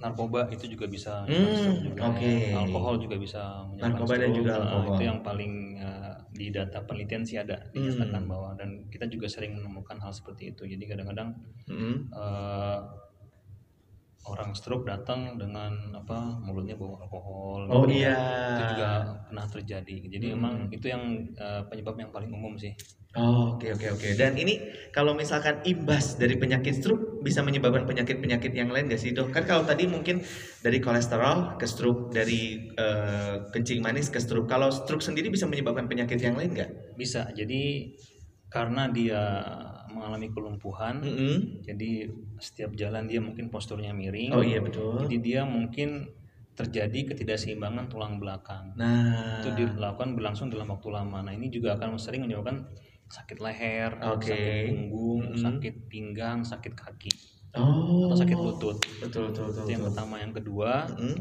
narkoba 0.01 0.49
itu 0.49 0.65
juga 0.67 0.85
bisa 0.89 1.23
Hmm, 1.23 1.93
oke. 1.95 2.31
Alkohol 2.51 2.95
juga 2.97 3.15
bisa 3.21 3.41
menyebabkan 3.69 3.93
Narkoba 3.93 4.13
dan 4.17 4.31
juga 4.33 4.51
Nah, 4.51 4.65
alkohol. 4.65 4.87
itu 4.91 5.01
yang 5.05 5.19
paling 5.21 5.53
eh, 5.77 6.13
di 6.33 6.45
data 6.49 6.77
penelitian 6.83 7.23
sih 7.23 7.37
ada 7.37 7.55
Hmm. 7.69 7.71
dinyatakan 7.71 8.23
bahwa 8.25 8.49
dan 8.57 8.69
kita 8.89 9.05
juga 9.07 9.29
sering 9.29 9.53
menemukan 9.55 10.01
hal 10.01 10.09
seperti 10.11 10.51
itu. 10.51 10.65
Jadi 10.65 10.83
kadang-kadang 10.89 11.29
Mm-mm. 11.69 12.09
eh, 12.11 12.79
orang 14.21 14.53
stroke 14.53 14.85
datang 14.85 15.33
dengan 15.33 15.73
apa 15.97 16.37
mulutnya 16.45 16.77
bau 16.77 16.93
alkohol. 17.01 17.65
Oh 17.73 17.81
gitu 17.89 18.05
ya. 18.05 18.13
iya. 18.13 18.17
Itu 18.53 18.63
juga 18.77 18.89
pernah 19.25 19.45
terjadi. 19.49 19.95
Jadi 20.13 20.25
Hmm. 20.29 20.37
emang 20.37 20.55
itu 20.69 20.85
yang 20.85 21.03
eh, 21.33 21.61
penyebab 21.65 21.97
yang 21.97 22.11
paling 22.13 22.29
umum 22.29 22.53
sih. 22.57 22.69
Oh, 23.11 23.59
oke 23.59 23.67
oke 23.75 23.87
oke. 23.91 24.07
Dan 24.15 24.39
ini 24.39 24.55
kalau 24.95 25.11
misalkan 25.11 25.59
imbas 25.67 26.15
dari 26.15 26.39
penyakit 26.39 26.79
stroke 26.79 27.19
bisa 27.19 27.43
menyebabkan 27.43 27.83
penyakit-penyakit 27.83 28.55
yang 28.55 28.71
lain 28.71 28.87
gak 28.87 29.03
sih 29.03 29.11
dok? 29.11 29.35
Kan 29.35 29.43
kalau 29.43 29.67
tadi 29.67 29.83
mungkin 29.83 30.23
dari 30.63 30.79
kolesterol 30.79 31.59
ke 31.59 31.67
stroke, 31.67 32.15
dari 32.15 32.71
eh, 32.71 33.35
kencing 33.51 33.83
manis 33.83 34.07
ke 34.07 34.21
stroke. 34.23 34.47
Kalau 34.47 34.71
stroke 34.71 35.03
sendiri 35.03 35.27
bisa 35.27 35.43
menyebabkan 35.43 35.91
penyakit 35.91 36.23
yang 36.23 36.39
lain 36.39 36.55
nggak? 36.55 36.71
Bisa. 36.95 37.27
Jadi 37.35 37.91
karena 38.51 38.91
dia 38.91 39.23
mengalami 39.87 40.27
kelumpuhan, 40.27 40.99
Mm-mm. 40.99 41.63
jadi 41.63 42.11
setiap 42.35 42.75
jalan 42.75 43.07
dia 43.07 43.23
mungkin 43.23 43.47
posturnya 43.47 43.95
miring. 43.95 44.35
Oh 44.35 44.43
iya 44.43 44.59
betul. 44.59 45.07
Jadi 45.07 45.17
dia 45.23 45.47
mungkin 45.47 46.11
terjadi 46.51 47.15
ketidakseimbangan 47.15 47.87
tulang 47.87 48.19
belakang. 48.19 48.75
Nah, 48.75 49.39
Itu 49.39 49.55
dilakukan 49.55 50.19
berlangsung 50.19 50.51
dalam 50.51 50.67
waktu 50.67 50.91
lama. 50.91 51.23
Nah, 51.23 51.31
ini 51.31 51.47
juga 51.47 51.79
akan 51.79 51.95
sering 51.95 52.27
menyebabkan 52.27 52.67
sakit 53.07 53.39
leher, 53.39 53.91
Oke. 54.03 54.31
sakit 54.31 54.55
punggung, 54.67 55.21
Mm-mm. 55.31 55.39
sakit 55.39 55.75
pinggang, 55.91 56.43
sakit 56.43 56.73
kaki, 56.75 57.11
oh, 57.55 58.07
atau 58.07 58.15
sakit 58.19 58.37
lutut. 58.39 58.77
Betul, 58.99 59.31
betul, 59.31 59.51
betul. 59.51 59.63
Itu 59.63 59.71
yang 59.71 59.83
betul. 59.83 59.95
pertama. 59.95 60.15
Yang 60.19 60.33
kedua, 60.43 60.71
Mm-mm. 60.91 61.15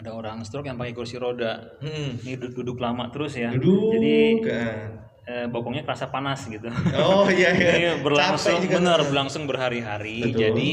ada 0.00 0.10
orang 0.12 0.44
stroke 0.44 0.68
yang 0.68 0.76
pakai 0.76 0.92
kursi 0.96 1.16
roda. 1.16 1.80
Mm-mm. 1.80 2.20
Ini 2.24 2.36
duduk, 2.40 2.64
duduk 2.64 2.76
lama 2.80 3.08
terus 3.12 3.36
ya. 3.36 3.52
Duduk 3.52 3.96
Jadi 3.96 4.16
kan. 4.44 5.03
Eh, 5.24 5.46
bokongnya 5.48 5.82
kerasa 5.82 6.08
panas 6.08 6.44
gitu. 6.46 6.68
Oh 6.96 7.26
iya 7.26 7.50
iya. 7.50 7.70
Ini 7.78 7.88
berlangsung 8.00 8.60
benar 8.64 9.00
berlangsung 9.04 9.44
berhari-hari. 9.44 10.30
Jadi 10.30 10.68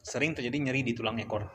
sering 0.00 0.32
terjadi 0.32 0.56
nyeri 0.62 0.86
di 0.86 0.92
tulang 0.94 1.18
ekor. 1.18 1.46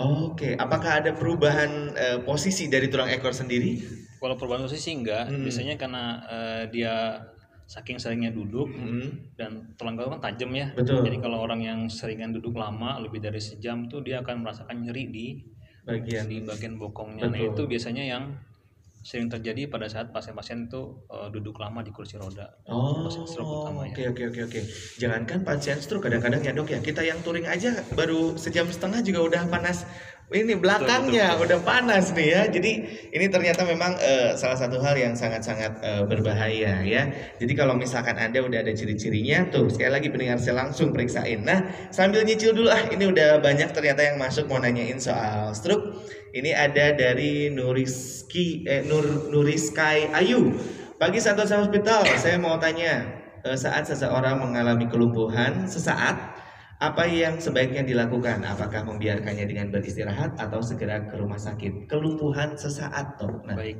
Oke, 0.00 0.56
apakah 0.56 1.04
ada 1.04 1.12
perubahan 1.12 1.92
eh, 1.92 2.18
posisi 2.24 2.66
dari 2.66 2.88
tulang 2.88 3.12
ekor 3.12 3.30
sendiri? 3.30 3.76
Kalau 4.18 4.34
perubahan 4.34 4.64
posisi 4.64 4.90
enggak, 4.96 5.28
Hmm. 5.28 5.44
biasanya 5.44 5.74
karena 5.76 6.04
eh, 6.24 6.62
dia 6.72 7.20
saking 7.62 7.96
seringnya 7.96 8.28
duduk 8.34 8.68
Mm-mm. 8.68 9.32
dan 9.36 9.72
tulang 9.76 9.94
ekor 9.96 10.16
kan 10.18 10.32
tajam 10.32 10.50
ya. 10.52 10.72
Betul. 10.72 11.04
Jadi 11.04 11.20
kalau 11.20 11.40
orang 11.40 11.60
yang 11.62 11.80
seringan 11.86 12.32
duduk 12.32 12.56
lama 12.56 13.00
lebih 13.00 13.20
dari 13.20 13.38
sejam 13.40 13.86
tuh 13.86 14.00
dia 14.00 14.20
akan 14.20 14.42
merasakan 14.42 14.82
nyeri 14.82 15.04
di 15.08 15.26
Bagian. 15.82 16.30
di 16.30 16.38
bagian 16.40 16.78
bokongnya. 16.78 17.26
Nah 17.26 17.38
Betul. 17.38 17.52
itu 17.52 17.62
biasanya 17.76 18.04
yang 18.06 18.24
sering 19.02 19.26
terjadi 19.26 19.66
pada 19.66 19.90
saat 19.90 20.14
pasien-pasien 20.14 20.70
itu 20.70 21.02
eh, 21.10 21.28
duduk 21.34 21.58
lama 21.58 21.82
di 21.82 21.90
kursi 21.90 22.16
roda. 22.16 22.46
Oh, 22.70 23.06
Pasien 23.06 23.26
stroke 23.26 23.68
oke 23.68 24.02
oke 24.14 24.22
oke 24.30 24.40
oke. 24.46 24.60
Jangankan 25.02 25.42
pasien 25.42 25.78
stroke 25.82 26.06
kadang-kadang 26.06 26.42
ya 26.46 26.54
dok 26.54 26.70
ya 26.70 26.78
kita 26.78 27.02
yang 27.02 27.18
touring 27.26 27.46
aja 27.50 27.82
baru 27.98 28.38
sejam 28.38 28.70
setengah 28.70 29.02
juga 29.02 29.20
udah 29.26 29.42
panas. 29.50 29.84
Ini 30.32 30.56
belakangnya 30.56 31.36
betul, 31.36 31.44
udah 31.44 31.58
panas 31.66 32.14
nih 32.14 32.28
ya. 32.30 32.42
Jadi 32.48 32.72
ini 33.12 33.26
ternyata 33.28 33.66
memang 33.66 33.98
eh, 34.00 34.32
salah 34.38 34.56
satu 34.56 34.80
hal 34.80 34.96
yang 34.96 35.12
sangat-sangat 35.12 35.82
eh, 35.82 36.02
berbahaya 36.06 36.80
ya. 36.86 37.02
Jadi 37.36 37.52
kalau 37.52 37.74
misalkan 37.76 38.16
anda 38.16 38.40
udah 38.40 38.62
ada 38.62 38.72
ciri-cirinya 38.72 39.50
tuh 39.52 39.68
sekali 39.68 39.92
lagi 39.92 40.08
pendengar 40.08 40.40
saya 40.40 40.62
langsung 40.62 40.94
periksain. 40.94 41.44
Nah 41.44 41.90
sambil 41.92 42.24
nyicil 42.24 42.56
dulu 42.56 42.72
ah 42.72 42.80
ini 42.88 43.10
udah 43.12 43.42
banyak 43.44 43.74
ternyata 43.76 44.00
yang 44.06 44.16
masuk 44.16 44.48
mau 44.48 44.62
nanyain 44.62 44.96
soal 45.02 45.52
stroke. 45.52 46.00
Ini 46.32 46.56
ada 46.56 46.96
dari 46.96 47.52
Nuriski 47.52 48.64
eh, 48.64 48.86
Nur 48.88 49.28
Nuriskai 49.28 50.16
Ayu. 50.16 50.56
Pagi 51.02 51.18
Santosa 51.18 51.58
Hospital, 51.58 52.06
saya 52.14 52.38
mau 52.38 52.62
tanya, 52.62 53.02
eh, 53.42 53.58
saat 53.58 53.82
seseorang 53.90 54.38
mengalami 54.38 54.86
kelumpuhan 54.86 55.66
sesaat, 55.66 56.14
apa 56.82 57.06
yang 57.06 57.38
sebaiknya 57.38 57.86
dilakukan? 57.86 58.42
Apakah 58.42 58.82
membiarkannya 58.82 59.46
dengan 59.46 59.70
beristirahat 59.70 60.34
atau 60.34 60.58
segera 60.58 61.06
ke 61.06 61.14
rumah 61.14 61.38
sakit? 61.38 61.86
Kelumpuhan 61.86 62.58
sesaat, 62.58 63.22
dok. 63.22 63.46
Nah, 63.46 63.54
Baik. 63.54 63.78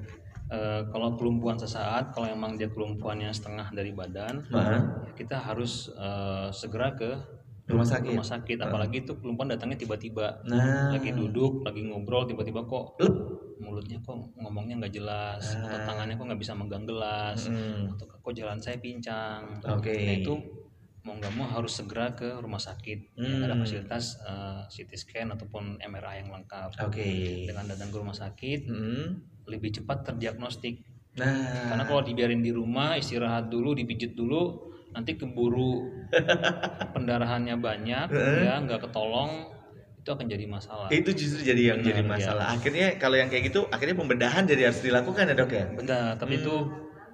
Eh, 0.53 0.80
kalau 0.86 1.16
kelumpuhan 1.16 1.57
sesaat, 1.57 2.12
kalau 2.12 2.28
emang 2.28 2.55
dia 2.55 2.68
kelumpuhannya 2.68 3.32
setengah 3.32 3.72
dari 3.72 3.90
badan, 3.90 4.44
Nah, 4.53 5.09
kita 5.18 5.34
harus 5.34 5.90
eh, 5.90 6.48
segera 6.53 6.92
ke 6.94 7.11
rumah 7.66 7.88
sakit. 7.88 8.12
rumah 8.12 8.26
sakit. 8.26 8.59
Apalagi 8.61 9.03
itu 9.03 9.16
kelumpuhan 9.16 9.48
datangnya 9.48 9.80
tiba-tiba. 9.80 10.44
Nah, 10.44 10.92
Lagi 10.92 11.11
duduk, 11.11 11.64
lagi 11.64 11.82
ngobrol, 11.82 12.28
tiba-tiba 12.28 12.62
kok 12.62 13.00
mulutnya 13.59 13.96
kok 14.05 14.18
ngomongnya 14.36 14.76
nggak 14.76 14.92
jelas, 14.92 15.57
atau 15.57 15.72
Ah. 15.72 15.86
tangannya 15.86 16.14
kok 16.14 16.26
nggak 16.28 16.42
bisa 16.42 16.53
megang 16.53 16.84
gelas, 16.84 17.48
Mm. 17.48 17.94
atau 17.96 18.05
kok 18.05 18.34
jalan 18.34 18.59
saya 18.61 18.76
pincang. 18.76 19.57
Oke. 19.64 19.94
Nah 19.94 20.14
itu 20.20 20.34
mau 21.03 21.14
nggak 21.14 21.32
mau 21.32 21.48
harus 21.48 21.74
segera 21.74 22.12
ke 22.12 22.38
rumah 22.38 22.59
sakit. 22.59 23.14
Yang 23.14 23.42
ada 23.42 23.53
Hmm. 23.53 23.61
fasilitas 23.61 24.05
eh, 24.18 24.62
CT 24.68 24.90
scan 24.94 25.28
ataupun 25.30 25.78
MRI 25.78 26.22
yang 26.22 26.30
lengkap. 26.32 26.78
Oke. 26.80 27.07
Dengan 27.44 27.66
datang 27.66 27.88
ke 27.88 27.96
rumah 27.96 28.14
sakit 28.14 28.61
Mm. 28.64 29.07
lebih 29.44 29.70
cepat 29.72 30.05
terdiagnostik. 30.05 30.86
Nah, 31.12 31.68
Karena 31.68 31.84
kalau 31.84 32.00
dibiarin 32.00 32.40
di 32.40 32.50
rumah 32.50 32.94
istirahat 32.94 33.46
dulu, 33.46 33.74
dipijit 33.74 34.14
dulu, 34.14 34.62
nanti 34.90 35.12
keburu 35.12 35.90
pendarahannya 36.94 37.57
banyak, 37.59 38.07
ya 38.40 38.55
nggak 38.59 38.80
ketolong, 38.82 39.50
itu 39.98 40.09
akan 40.09 40.26
jadi 40.26 40.46
masalah. 40.46 40.88
itu 40.88 41.11
justru 41.12 41.44
jadi 41.44 41.74
yang 41.74 41.78
Benar, 41.80 41.88
jadi 41.90 42.03
ya. 42.03 42.09
masalah. 42.09 42.44
Akhirnya 42.50 42.86
kalau 42.96 43.16
yang 43.16 43.28
kayak 43.28 43.44
gitu, 43.48 43.66
akhirnya 43.68 43.92
pembedahan 43.94 44.42
jadi 44.44 44.62
harus 44.68 44.80
dilakukan 44.80 45.24
ya 45.26 45.34
dok 45.34 45.50
ya. 45.50 45.64
Benar, 45.68 46.07
tapi 46.16 46.38
itu 46.38 46.55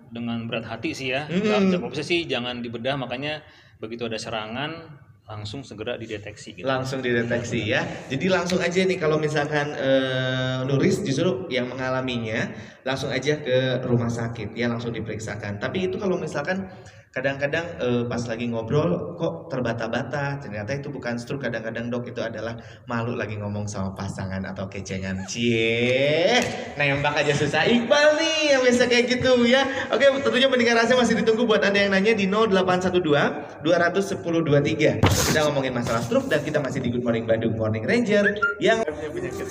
dengan 0.08 0.38
berat 0.44 0.64
hati 0.64 0.90
sih 0.92 1.08
ya. 1.10 1.26
Hmm. 1.26 1.68
Kalau 1.70 1.88
bisa 1.88 2.00
sih 2.00 2.24
jangan 2.24 2.60
dibedah, 2.60 2.94
makanya 2.94 3.44
begitu 3.78 4.06
ada 4.06 4.18
serangan 4.18 4.98
langsung 5.28 5.60
segera 5.60 6.00
dideteksi 6.00 6.56
gitu. 6.56 6.64
langsung 6.64 7.04
dideteksi 7.04 7.68
ya. 7.68 7.84
Jadi 8.08 8.32
langsung 8.32 8.64
aja 8.64 8.80
nih 8.80 8.96
kalau 8.96 9.20
misalkan 9.20 9.76
eh, 9.76 10.64
Nuris 10.64 11.04
justru 11.04 11.44
yang 11.52 11.68
mengalaminya 11.68 12.48
langsung 12.80 13.12
aja 13.12 13.36
ke 13.36 13.84
rumah 13.84 14.08
sakit 14.08 14.56
ya 14.56 14.72
langsung 14.72 14.96
diperiksakan. 14.96 15.60
Tapi 15.60 15.92
itu 15.92 16.00
kalau 16.00 16.16
misalkan 16.16 16.72
kadang-kadang 17.12 17.66
eh, 17.80 18.02
pas 18.06 18.22
lagi 18.28 18.46
ngobrol 18.48 19.16
kok 19.16 19.48
terbata-bata? 19.48 20.40
Ternyata 20.40 20.76
itu 20.76 20.88
bukan 20.92 21.16
stroke 21.16 21.48
kadang-kadang 21.48 21.88
dok 21.88 22.10
itu 22.10 22.20
adalah 22.20 22.56
malu 22.86 23.16
lagi 23.16 23.36
ngomong 23.40 23.68
sama 23.68 23.92
pasangan 23.96 24.44
atau 24.44 24.68
kecengan. 24.68 25.24
Cie 25.28 26.40
nembak 26.78 27.24
aja 27.24 27.34
susah. 27.34 27.66
Iqbal 27.68 28.18
nih 28.20 28.56
yang 28.56 28.60
biasa 28.64 28.84
kayak 28.88 29.04
gitu 29.08 29.44
ya. 29.48 29.64
Oke 29.92 30.08
tentunya 30.20 30.48
pendengar 30.50 30.84
rasa 30.84 30.94
masih 30.94 31.18
ditunggu 31.20 31.48
buat 31.48 31.64
anda 31.64 31.80
yang 31.84 31.92
nanya 31.94 32.12
di 32.14 32.28
0812 32.28 33.64
210 33.64 34.44
23 34.44 35.00
kita 35.02 35.40
ngomongin 35.44 35.72
masalah 35.74 36.00
stroke 36.00 36.28
dan 36.30 36.40
kita 36.40 36.58
masih 36.62 36.80
di 36.80 36.88
Good 36.94 37.04
Morning 37.04 37.26
Bandung 37.28 37.54
Morning 37.56 37.84
Ranger 37.84 38.38
yang 38.62 38.80
punya 38.84 39.10
penyakit 39.12 39.48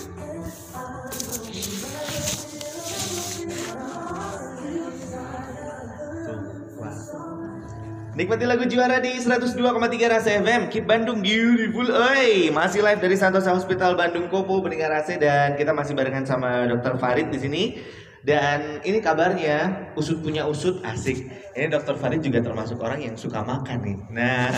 Nikmati 8.17 8.49
lagu 8.49 8.65
juara 8.65 8.97
di 8.97 9.13
102,3 9.13 9.61
Rasa 10.09 10.41
FM 10.41 10.73
Keep 10.73 10.89
Bandung 10.89 11.21
Beautiful 11.21 11.85
Oi 11.85 12.49
Masih 12.49 12.81
live 12.81 12.97
dari 12.97 13.13
Santosa 13.13 13.53
Hospital 13.53 13.93
Bandung 13.93 14.25
Kopo 14.25 14.57
Pendengar 14.65 14.89
Rasa 14.89 15.21
Dan 15.21 15.53
kita 15.53 15.69
masih 15.69 15.93
barengan 15.93 16.25
sama 16.25 16.65
Dr. 16.65 16.97
Farid 16.97 17.29
di 17.29 17.37
sini 17.37 17.63
Dan 18.25 18.81
ini 18.81 19.05
kabarnya 19.05 19.93
Usut 19.93 20.25
punya 20.25 20.49
usut 20.49 20.81
asik 20.81 21.29
Ini 21.53 21.69
Dr. 21.69 21.93
Farid 21.93 22.25
juga 22.25 22.41
termasuk 22.41 22.81
orang 22.81 23.05
yang 23.05 23.13
suka 23.13 23.45
makan 23.45 23.85
nih 23.85 23.97
Nah 24.09 24.49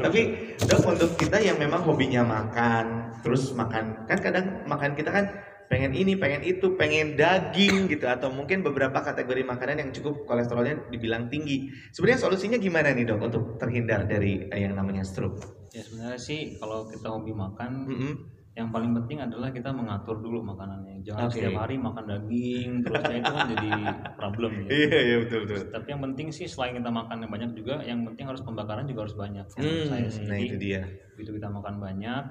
Tapi 0.00 0.56
dok 0.56 0.88
untuk 0.88 1.20
kita 1.20 1.36
yang 1.36 1.60
memang 1.60 1.84
hobinya 1.84 2.24
makan 2.24 3.12
Terus 3.20 3.52
makan 3.52 4.08
Kan 4.08 4.24
kadang 4.24 4.64
makan 4.64 4.96
kita 4.96 5.12
kan 5.12 5.36
pengen 5.66 5.92
ini, 5.92 6.14
pengen 6.14 6.42
itu, 6.46 6.74
pengen 6.78 7.18
daging 7.18 7.90
gitu 7.90 8.06
atau 8.06 8.30
mungkin 8.30 8.62
beberapa 8.62 9.02
kategori 9.02 9.42
makanan 9.42 9.82
yang 9.82 9.90
cukup 9.94 10.26
kolesterolnya 10.26 10.88
dibilang 10.90 11.26
tinggi. 11.26 11.70
Sebenarnya 11.90 12.20
solusinya 12.26 12.58
gimana 12.58 12.94
nih 12.94 13.06
dok 13.06 13.20
untuk 13.22 13.42
terhindar 13.58 14.06
dari 14.06 14.46
eh, 14.50 14.60
yang 14.62 14.78
namanya 14.78 15.02
stroke? 15.02 15.68
Ya 15.74 15.82
sebenarnya 15.84 16.20
sih 16.20 16.56
kalau 16.56 16.88
kita 16.88 17.12
hobi 17.12 17.36
makan, 17.36 17.84
Mm-mm. 17.84 18.14
yang 18.56 18.72
paling 18.72 18.96
penting 18.96 19.20
adalah 19.20 19.52
kita 19.52 19.68
mengatur 19.68 20.24
dulu 20.24 20.40
makanannya. 20.40 21.04
Jangan 21.04 21.28
Oke. 21.28 21.36
setiap 21.36 21.60
hari 21.60 21.76
makan 21.76 22.04
daging, 22.08 22.68
terus 22.80 23.02
nah 23.04 23.16
itu 23.20 23.30
kan 23.30 23.44
jadi 23.52 23.70
problem 24.16 24.50
ya. 24.64 24.68
Iya 24.72 24.98
iya 25.04 25.16
betul 25.26 25.38
betul. 25.44 25.58
Tapi 25.68 25.86
yang 25.92 26.02
penting 26.08 26.28
sih 26.32 26.48
selain 26.48 26.80
kita 26.80 26.88
makan 26.88 27.16
yang 27.20 27.32
banyak 27.32 27.50
juga, 27.52 27.84
yang 27.84 28.00
penting 28.08 28.24
harus 28.24 28.40
pembakaran 28.40 28.88
juga 28.88 29.04
harus 29.04 29.16
banyak. 29.18 29.44
Hmm, 29.52 29.84
saya 29.92 30.08
sih. 30.08 30.24
nah 30.24 30.38
itu 30.40 30.56
dia. 30.56 30.88
begitu 31.16 31.36
kita 31.36 31.48
makan 31.48 31.80
banyak, 31.80 32.24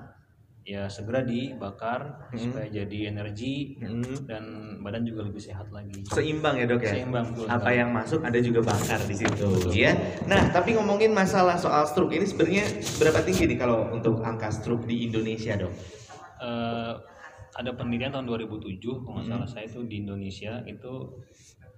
ya 0.66 0.89
segera 0.89 1.22
dibakar 1.22 2.26
Hmm. 2.28 2.41
supaya 2.41 2.66
jadi 2.68 3.07
energi 3.07 3.78
Mm. 3.78 4.26
dan 4.26 4.43
badan 4.82 5.05
juga 5.05 5.22
lebih 5.24 5.38
sehat 5.39 5.70
lagi. 5.70 6.01
Seimbang 6.05 6.57
ya 6.57 6.66
dok 6.66 6.82
ya. 6.82 6.89
Seimbang, 6.91 7.26
betul 7.30 7.45
Apa 7.45 7.61
sekali. 7.61 7.78
yang 7.78 7.89
masuk 7.91 8.20
ada 8.20 8.39
juga 8.41 8.59
bakar 8.66 8.99
di 8.99 9.13
situ 9.13 9.49
ya. 9.72 9.93
Nah 10.26 10.49
tapi 10.49 10.74
ngomongin 10.74 11.13
masalah 11.13 11.53
soal 11.55 11.86
stroke 11.86 12.11
ini 12.11 12.26
sebenarnya 12.26 12.66
berapa 12.97 13.22
tinggi 13.22 13.45
nih 13.45 13.57
kalau 13.57 13.93
untuk 13.93 14.20
angka 14.20 14.49
stroke 14.49 14.84
di 14.84 15.05
Indonesia 15.05 15.53
dok? 15.55 15.74
Eh, 16.36 16.93
ada 17.55 17.72
penelitian 17.72 18.11
tahun 18.11 18.26
2007 18.26 18.99
kalau 18.99 19.16
Hmm. 19.16 19.30
nggak 19.30 19.38
salah 19.38 19.47
saya 19.47 19.66
itu 19.66 19.86
di 19.86 20.01
Indonesia 20.01 20.66
itu 20.66 20.93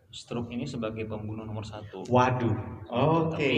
stroke 0.09 0.49
ini 0.49 0.63
sebagai 0.63 1.03
pembunuh 1.05 1.43
nomor 1.43 1.61
satu. 1.61 2.07
Waduh. 2.07 2.55
Oke. 2.87 3.35
Tapi 3.35 3.51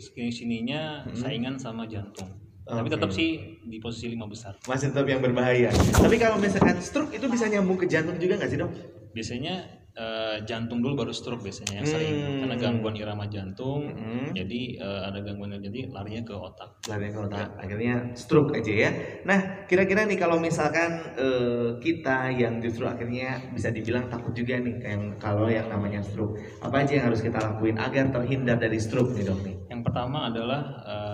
sini 0.00 0.32
sininya 0.32 1.04
Hmm. 1.04 1.12
saingan 1.14 1.54
sama 1.54 1.84
jantung. 1.84 2.40
Tapi 2.72 2.88
Oke. 2.88 2.94
tetap 2.96 3.10
sih 3.12 3.28
di 3.60 3.76
posisi 3.76 4.08
lima 4.08 4.24
besar. 4.24 4.56
Masih 4.64 4.88
tetap 4.88 5.04
yang 5.04 5.20
berbahaya. 5.20 5.68
Tapi 5.92 6.16
kalau 6.16 6.40
misalkan 6.40 6.80
stroke 6.80 7.12
itu 7.12 7.28
bisa 7.28 7.44
nyambung 7.44 7.76
ke 7.76 7.84
jantung 7.84 8.16
juga 8.16 8.40
nggak 8.40 8.48
sih 8.48 8.56
dok? 8.56 8.72
Biasanya 9.12 9.54
eh, 9.92 10.36
jantung 10.48 10.80
dulu 10.80 11.04
baru 11.04 11.12
stroke 11.12 11.44
biasanya 11.44 11.78
yang 11.78 11.86
sering 11.86 12.16
Hmm. 12.16 12.38
karena 12.40 12.56
gangguan 12.56 12.96
irama 12.96 13.28
jantung. 13.28 13.92
Hmm. 13.92 14.32
Jadi 14.32 14.80
eh, 14.80 15.00
ada 15.04 15.20
gangguan 15.20 15.52
jadi 15.52 15.92
larinya 15.92 16.24
ke 16.24 16.32
otak. 16.32 16.70
lari 16.88 17.12
ke 17.12 17.20
otak 17.20 17.60
akhirnya 17.60 18.16
stroke 18.16 18.56
aja 18.56 18.72
ya 18.72 18.90
nah 19.22 19.38
kira-kira 19.68 20.02
nih 20.02 20.16
kalau 20.16 20.40
misalkan 20.40 20.96
eh, 21.14 21.76
kita 21.78 22.32
yang 22.32 22.58
justru 22.58 22.88
akhirnya 22.88 23.52
bisa 23.52 23.68
dibilang 23.68 24.08
takut 24.08 24.32
juga 24.32 24.56
nih 24.58 24.80
yang 24.80 25.02
kalau 25.20 25.46
yang 25.46 25.68
namanya 25.68 26.00
stroke 26.00 26.40
apa 26.58 26.82
aja 26.82 26.98
yang 26.98 27.06
harus 27.06 27.20
kita 27.20 27.36
lakuin 27.38 27.76
agar 27.76 28.08
terhindar 28.10 28.56
dari 28.56 28.80
stroke 28.80 29.12
nih 29.12 29.28
dok 29.28 29.40
nih 29.44 29.56
Yang 29.68 29.80
pertama 29.86 30.18
adalah 30.26 30.60
eh, 30.82 31.11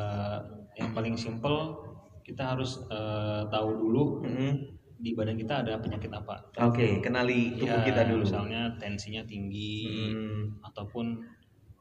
yang 0.79 0.95
paling 0.95 1.19
simpel 1.19 1.75
kita 2.23 2.55
harus 2.55 2.79
eh, 2.87 3.43
tahu 3.49 3.71
dulu 3.75 4.23
Mm-mm. 4.23 4.53
di 4.99 5.15
badan 5.15 5.35
kita 5.35 5.63
ada 5.63 5.79
penyakit 5.79 6.11
apa. 6.11 6.51
Oke, 6.61 6.99
kenali 6.99 7.55
tubuh 7.55 7.81
Ya, 7.81 7.87
kita 7.87 8.03
dulu. 8.05 8.23
Misalnya 8.23 8.75
tensinya 8.77 9.23
tinggi 9.25 9.87
Hmm. 10.13 10.59
ataupun 10.61 11.19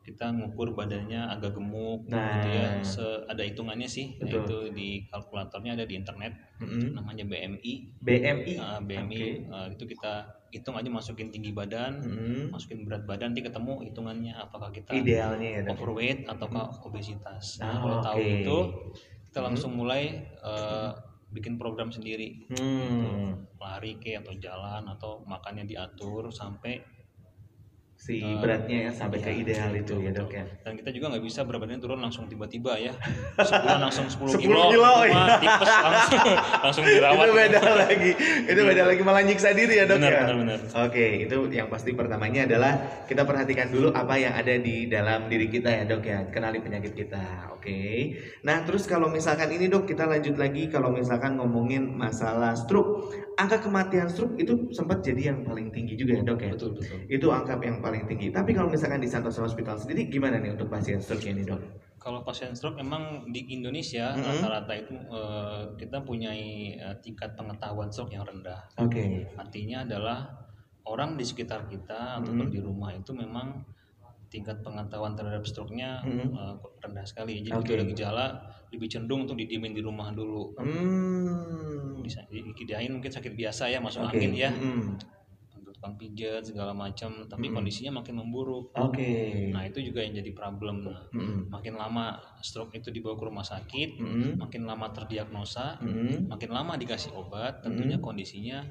kita 0.02 0.32
ngukur 0.32 0.72
badannya 0.72 1.20
agak 1.28 1.52
gemuk 1.52 2.08
Nah. 2.08 2.40
gitu 2.40 2.48
ya. 2.48 2.68
Se- 2.80 3.26
ada 3.28 3.44
hitungannya 3.44 3.84
sih, 3.86 4.16
Betul. 4.16 4.40
yaitu 4.40 4.58
di 4.72 4.90
kalkulatornya 5.12 5.76
ada 5.76 5.84
di 5.84 6.00
internet 6.00 6.32
Mm-mm. 6.64 6.96
namanya 6.96 7.28
BMI. 7.28 7.74
BMI. 8.00 8.54
Nah, 8.56 8.80
BMI 8.80 9.18
Oke. 9.20 9.30
eh, 9.46 9.68
itu 9.76 9.84
kita 9.84 10.14
hitung 10.50 10.76
aja 10.80 10.88
masukin 10.88 11.28
tinggi 11.30 11.52
badan, 11.52 12.00
Mm-mm. 12.00 12.56
masukin 12.56 12.88
berat 12.88 13.04
badan 13.04 13.36
nanti 13.36 13.44
ketemu 13.44 13.84
hitungannya 13.88 14.34
apakah 14.34 14.72
kita 14.72 14.96
Idealnya 14.96 15.50
ya 15.60 15.62
overweight 15.68 16.24
ataukah 16.26 16.72
obesitas. 16.88 17.60
Nah, 17.60 17.68
Ah, 17.68 17.80
kalau 17.84 17.98
tahu 18.00 18.20
oke. 18.24 18.34
itu 18.42 18.58
kita 19.28 19.40
langsung 19.44 19.72
mulai 19.76 20.24
eh, 20.24 20.90
bikin 21.32 21.60
program 21.60 21.92
sendiri. 21.92 22.48
Hmm. 22.56 23.36
Lari 23.60 24.00
ke 24.00 24.16
atau 24.16 24.32
jalan 24.40 24.88
atau 24.88 25.22
makannya 25.28 25.68
diatur 25.68 26.32
sampai 26.32 26.80
Si 27.98 28.22
Eh, 28.22 28.38
beratnya 28.38 28.88
ya 28.88 28.92
sampai 28.94 29.18
ke 29.18 29.34
iya, 29.34 29.42
ideal 29.42 29.72
itu 29.74 29.98
betul, 29.98 30.06
ya 30.06 30.12
dok 30.14 30.30
betul. 30.30 30.38
ya. 30.38 30.46
Dan 30.62 30.74
kita 30.78 30.90
juga 30.94 31.06
nggak 31.10 31.24
bisa 31.26 31.40
berat 31.42 31.60
badannya 31.66 31.82
turun 31.82 31.98
langsung 31.98 32.30
tiba-tiba 32.30 32.78
ya. 32.78 32.94
Sebulan 33.42 33.80
langsung 33.82 34.06
10, 34.06 34.38
10 34.38 34.44
kilo, 34.46 34.62
kilo, 34.70 34.94
iya. 35.10 35.24
tipes 35.42 35.66
langsung 35.66 36.22
langsung 36.62 36.84
dirawat. 36.86 37.26
itu 37.26 37.34
beda 37.34 37.62
lagi 37.74 38.12
itu 38.48 38.62
beda 38.62 38.84
lagi 38.86 39.02
malah 39.02 39.24
nyiksa 39.26 39.50
diri 39.52 39.82
ya 39.82 39.86
dok 39.90 39.98
Benar, 39.98 40.12
ya 40.14 40.20
benar, 40.24 40.36
benar. 40.38 40.60
oke 40.88 41.06
itu 41.26 41.36
yang 41.50 41.68
pasti 41.68 41.92
pertamanya 41.98 42.46
adalah 42.46 42.74
kita 43.10 43.26
perhatikan 43.26 43.68
dulu 43.74 43.90
apa 43.92 44.14
yang 44.16 44.34
ada 44.38 44.54
di 44.58 44.86
dalam 44.86 45.26
diri 45.26 45.50
kita 45.50 45.70
ya 45.70 45.84
dok 45.84 46.04
ya 46.06 46.20
kenali 46.30 46.62
penyakit 46.62 46.94
kita 46.94 47.50
oke 47.54 47.80
nah 48.46 48.62
terus 48.64 48.86
kalau 48.86 49.10
misalkan 49.10 49.50
ini 49.52 49.68
dok 49.68 49.90
kita 49.90 50.06
lanjut 50.06 50.38
lagi 50.38 50.70
kalau 50.70 50.94
misalkan 50.94 51.36
ngomongin 51.36 51.90
masalah 51.98 52.54
stroke 52.54 53.10
angka 53.38 53.62
kematian 53.62 54.08
stroke 54.10 54.38
itu 54.38 54.70
sempat 54.74 55.02
jadi 55.02 55.34
yang 55.34 55.46
paling 55.46 55.70
tinggi 55.74 55.98
juga 55.98 56.22
ya 56.22 56.24
dok 56.26 56.40
ya 56.42 56.52
Betul, 56.58 56.70
betul. 56.78 56.98
itu 57.10 57.28
angka 57.30 57.54
yang 57.62 57.80
paling 57.88 58.04
tinggi 58.04 58.28
tapi 58.36 58.52
kalau 58.52 58.68
misalkan 58.68 59.00
di 59.00 59.08
Santosa 59.08 59.48
Hospital 59.48 59.80
sendiri 59.80 60.12
gimana 60.12 60.44
nih 60.44 60.52
untuk 60.60 60.68
pasien 60.68 61.00
stroke 61.00 61.24
ini 61.24 61.48
dok 61.48 61.88
Kalau 61.98 62.22
pasien 62.24 62.54
stroke 62.56 62.78
memang 62.78 63.28
di 63.32 63.42
Indonesia 63.52 64.14
Mhm. 64.16 64.24
rata-rata 64.24 64.74
itu 64.76 64.96
eh, 64.96 65.62
kita 65.76 66.04
punya 66.04 66.32
tingkat 67.02 67.36
pengetahuan 67.36 67.90
stroke 67.90 68.14
yang 68.14 68.24
rendah. 68.24 68.64
oke 68.80 69.04
Artinya 69.36 69.84
adalah 69.84 70.30
orang 70.88 71.20
di 71.20 71.26
sekitar 71.28 71.68
kita 71.68 72.22
ataupun 72.22 72.48
di 72.48 72.64
rumah 72.64 72.96
itu 72.96 73.12
memang 73.12 73.60
tingkat 74.28 74.60
pengetahuan 74.62 75.16
terhadap 75.16 75.44
stroke-nya 75.44 76.00
Mhm. 76.06 76.32
eh, 76.32 76.54
rendah 76.86 77.04
sekali. 77.04 77.44
Jadi 77.44 77.50
begitu 77.56 77.74
ada 77.76 77.86
gejala 77.92 78.26
lebih 78.72 78.88
cenderung 78.88 79.28
untuk 79.28 79.36
didiemin 79.36 79.74
di 79.76 79.82
rumah 79.84 80.12
dulu. 80.14 80.54
hmm. 80.60 82.04
Bisa 82.04 82.24
dikirain 82.30 82.94
mungkin 82.94 83.12
sakit 83.12 83.34
biasa 83.36 83.68
ya 83.68 83.80
masuk 83.84 84.06
Oke. 84.06 84.16
angin 84.16 84.32
ya. 84.38 84.52
Mm. 84.54 85.17
Tukang 85.78 85.94
pijat 85.94 86.42
segala 86.42 86.74
macam, 86.74 87.30
tapi 87.30 87.48
Mhm. 87.48 87.54
kondisinya 87.54 88.02
makin 88.02 88.18
memburuk. 88.18 88.74
Oke. 88.74 89.54
Nah, 89.54 89.62
itu 89.62 89.78
juga 89.86 90.02
yang 90.02 90.18
jadi 90.18 90.34
problem. 90.34 90.90
Nah, 90.90 91.06
Mm-mm. 91.14 91.54
makin 91.54 91.78
lama 91.78 92.18
stroke 92.42 92.74
itu 92.74 92.90
dibawa 92.90 93.14
ke 93.14 93.24
rumah 93.30 93.46
sakit, 93.46 94.02
Mm-mm. 94.02 94.42
makin 94.42 94.66
lama 94.66 94.90
terdiagnosa, 94.90 95.78
Mm-mm. 95.78 96.34
makin 96.34 96.50
lama 96.50 96.74
dikasih 96.82 97.14
obat, 97.14 97.62
tentunya 97.62 98.02
kondisinya 98.02 98.66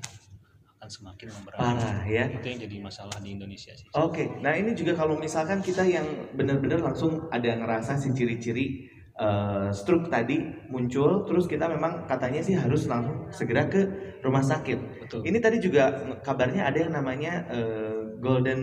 akan 0.76 0.88
semakin 0.90 1.30
memberat. 1.30 1.62
Parah 1.62 2.02
ya. 2.10 2.26
Itu 2.26 2.42
yang 2.42 2.58
jadi 2.66 2.76
masalah 2.82 3.22
di 3.22 3.38
Indonesia 3.38 3.70
sih. 3.70 3.86
Oke, 3.94 4.42
nah 4.42 4.58
ini 4.58 4.74
juga 4.74 4.98
kalau 4.98 5.14
misalkan 5.14 5.62
kita 5.62 5.86
yang 5.86 6.04
benar-benar 6.34 6.82
langsung 6.82 7.30
ada 7.30 7.54
ngerasa 7.54 8.02
si 8.02 8.10
ciri-ciri 8.10 8.82
eh, 9.16 9.68
stroke 9.72 10.08
tadi 10.08 10.36
muncul, 10.68 11.24
terus 11.24 11.48
kita 11.48 11.66
memang 11.66 12.04
katanya 12.04 12.40
sih 12.40 12.52
harus 12.52 12.84
langsung 12.84 13.32
segera 13.32 13.64
ke 13.66 13.80
rumah 14.20 14.44
sakit. 14.44 14.78
Betul. 15.02 15.20
Ini 15.24 15.38
tadi 15.40 15.56
juga 15.58 15.88
kabarnya 16.20 16.68
ada 16.68 16.78
yang 16.78 16.92
namanya 16.92 17.48
eh, 17.48 18.16
golden 18.20 18.60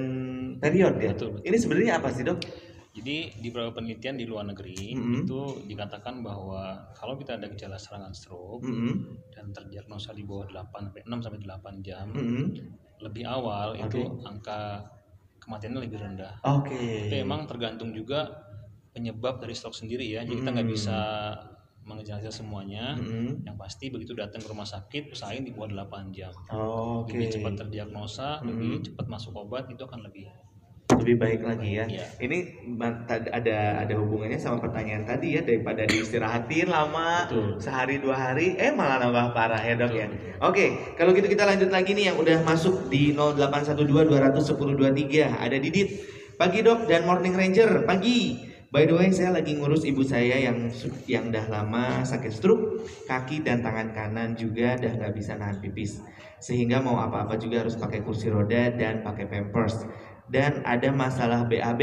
period 0.62 1.02
ya. 1.02 1.12
Betul, 1.12 1.38
betul. 1.38 1.48
Ini 1.50 1.58
sebenarnya 1.58 1.94
apa 1.98 2.10
sih 2.14 2.24
dok? 2.24 2.40
Jadi 2.94 3.42
di 3.42 3.50
beberapa 3.50 3.82
penelitian 3.82 4.22
di 4.22 4.30
luar 4.30 4.46
negeri 4.46 4.94
Mhm. 4.94 5.26
itu 5.26 5.40
dikatakan 5.66 6.22
bahwa 6.22 6.78
kalau 6.94 7.18
kita 7.18 7.42
ada 7.42 7.50
gejala 7.50 7.74
serangan 7.74 8.14
stroke 8.14 8.62
Mm-mm. 8.62 9.18
dan 9.34 9.50
terdiagnosa 9.50 10.14
di 10.14 10.22
bawah 10.22 10.46
8 10.46 10.94
sampai 10.94 11.02
6 11.02 11.26
sampai 11.26 11.40
8 11.42 11.82
jam, 11.82 12.14
Mm-mm. 12.14 12.54
lebih 13.02 13.26
awal 13.26 13.74
Oke. 13.74 13.98
itu 13.98 14.02
angka 14.22 14.86
kematiannya 15.42 15.82
lebih 15.82 16.00
rendah. 16.06 16.38
Oke. 16.46 17.10
Itu 17.10 17.16
emang 17.18 17.50
tergantung 17.50 17.98
juga 17.98 18.30
penyebab 18.94 19.42
dari 19.42 19.52
stroke 19.52 19.76
sendiri 19.76 20.06
ya. 20.06 20.22
Jadi 20.22 20.40
kita 20.40 20.50
nggak 20.50 20.64
Hmm. 20.64 20.76
bisa 20.78 20.98
mengejelaskan 21.84 22.32
semuanya. 22.32 22.96
Mm-mm. 22.96 23.44
Yang 23.44 23.58
pasti 23.60 23.92
begitu 23.92 24.16
datang 24.16 24.40
ke 24.40 24.48
rumah 24.48 24.64
sakit 24.64 25.12
usahain 25.12 25.44
di 25.44 25.52
bawah 25.52 25.68
8 25.84 26.16
jam. 26.16 26.32
Oke. 26.48 27.12
Lebih 27.12 27.28
cepat 27.34 27.54
terdiagnosa, 27.60 28.40
Hmm. 28.40 28.48
lebih 28.56 28.88
cepat 28.88 29.06
masuk 29.10 29.36
obat 29.36 29.68
itu 29.68 29.84
akan 29.84 30.08
lebih 30.08 30.32
lebih 30.94 31.16
baik 31.18 31.42
lagi 31.42 31.70
ya. 31.74 31.86
Iya. 31.90 32.06
Ini 32.22 32.38
ada 33.34 33.58
ada 33.82 33.94
hubungannya 33.98 34.38
sama 34.38 34.62
pertanyaan 34.62 35.04
tadi 35.04 35.36
ya 35.36 35.42
daripada 35.42 35.84
diistirahatin 35.84 36.70
lama 36.70 37.26
Betul. 37.28 37.58
sehari 37.58 37.98
dua 37.98 38.14
hari, 38.16 38.56
eh 38.56 38.70
malah 38.70 39.02
nambah 39.02 39.34
parah 39.34 39.58
ya 39.58 39.74
dok 39.74 39.90
Betul, 39.90 40.00
ya. 40.00 40.08
betul. 40.08 40.32
Oke, 40.44 40.66
kalau 40.94 41.12
gitu 41.12 41.28
kita 41.28 41.44
lanjut 41.44 41.68
lagi 41.68 41.92
nih 41.92 42.14
yang 42.14 42.18
udah 42.22 42.46
masuk 42.46 42.88
di 42.88 43.12
0812 43.12 44.06
210 44.06 44.78
23 44.78 45.28
ada 45.34 45.58
Didit. 45.58 45.90
Pagi 46.34 46.60
dok 46.62 46.86
dan 46.86 47.04
Morning 47.04 47.36
Ranger 47.36 47.84
pagi. 47.84 48.53
By 48.74 48.90
the 48.90 48.98
way, 48.98 49.14
saya 49.14 49.30
lagi 49.30 49.54
ngurus 49.54 49.86
ibu 49.86 50.02
saya 50.02 50.50
yang 50.50 50.66
yang 51.06 51.30
dah 51.30 51.46
lama 51.46 52.02
sakit 52.02 52.34
stroke, 52.34 52.82
kaki 53.06 53.46
dan 53.46 53.62
tangan 53.62 53.94
kanan 53.94 54.34
juga 54.34 54.74
dah 54.82 54.98
nggak 54.98 55.14
bisa 55.14 55.38
nahan 55.38 55.62
pipis, 55.62 56.02
sehingga 56.42 56.82
mau 56.82 56.98
apa-apa 56.98 57.38
juga 57.38 57.62
harus 57.62 57.78
pakai 57.78 58.02
kursi 58.02 58.34
roda 58.34 58.74
dan 58.74 59.06
pakai 59.06 59.30
pampers. 59.30 59.86
Dan 60.26 60.66
ada 60.66 60.90
masalah 60.90 61.46
BAB. 61.46 61.82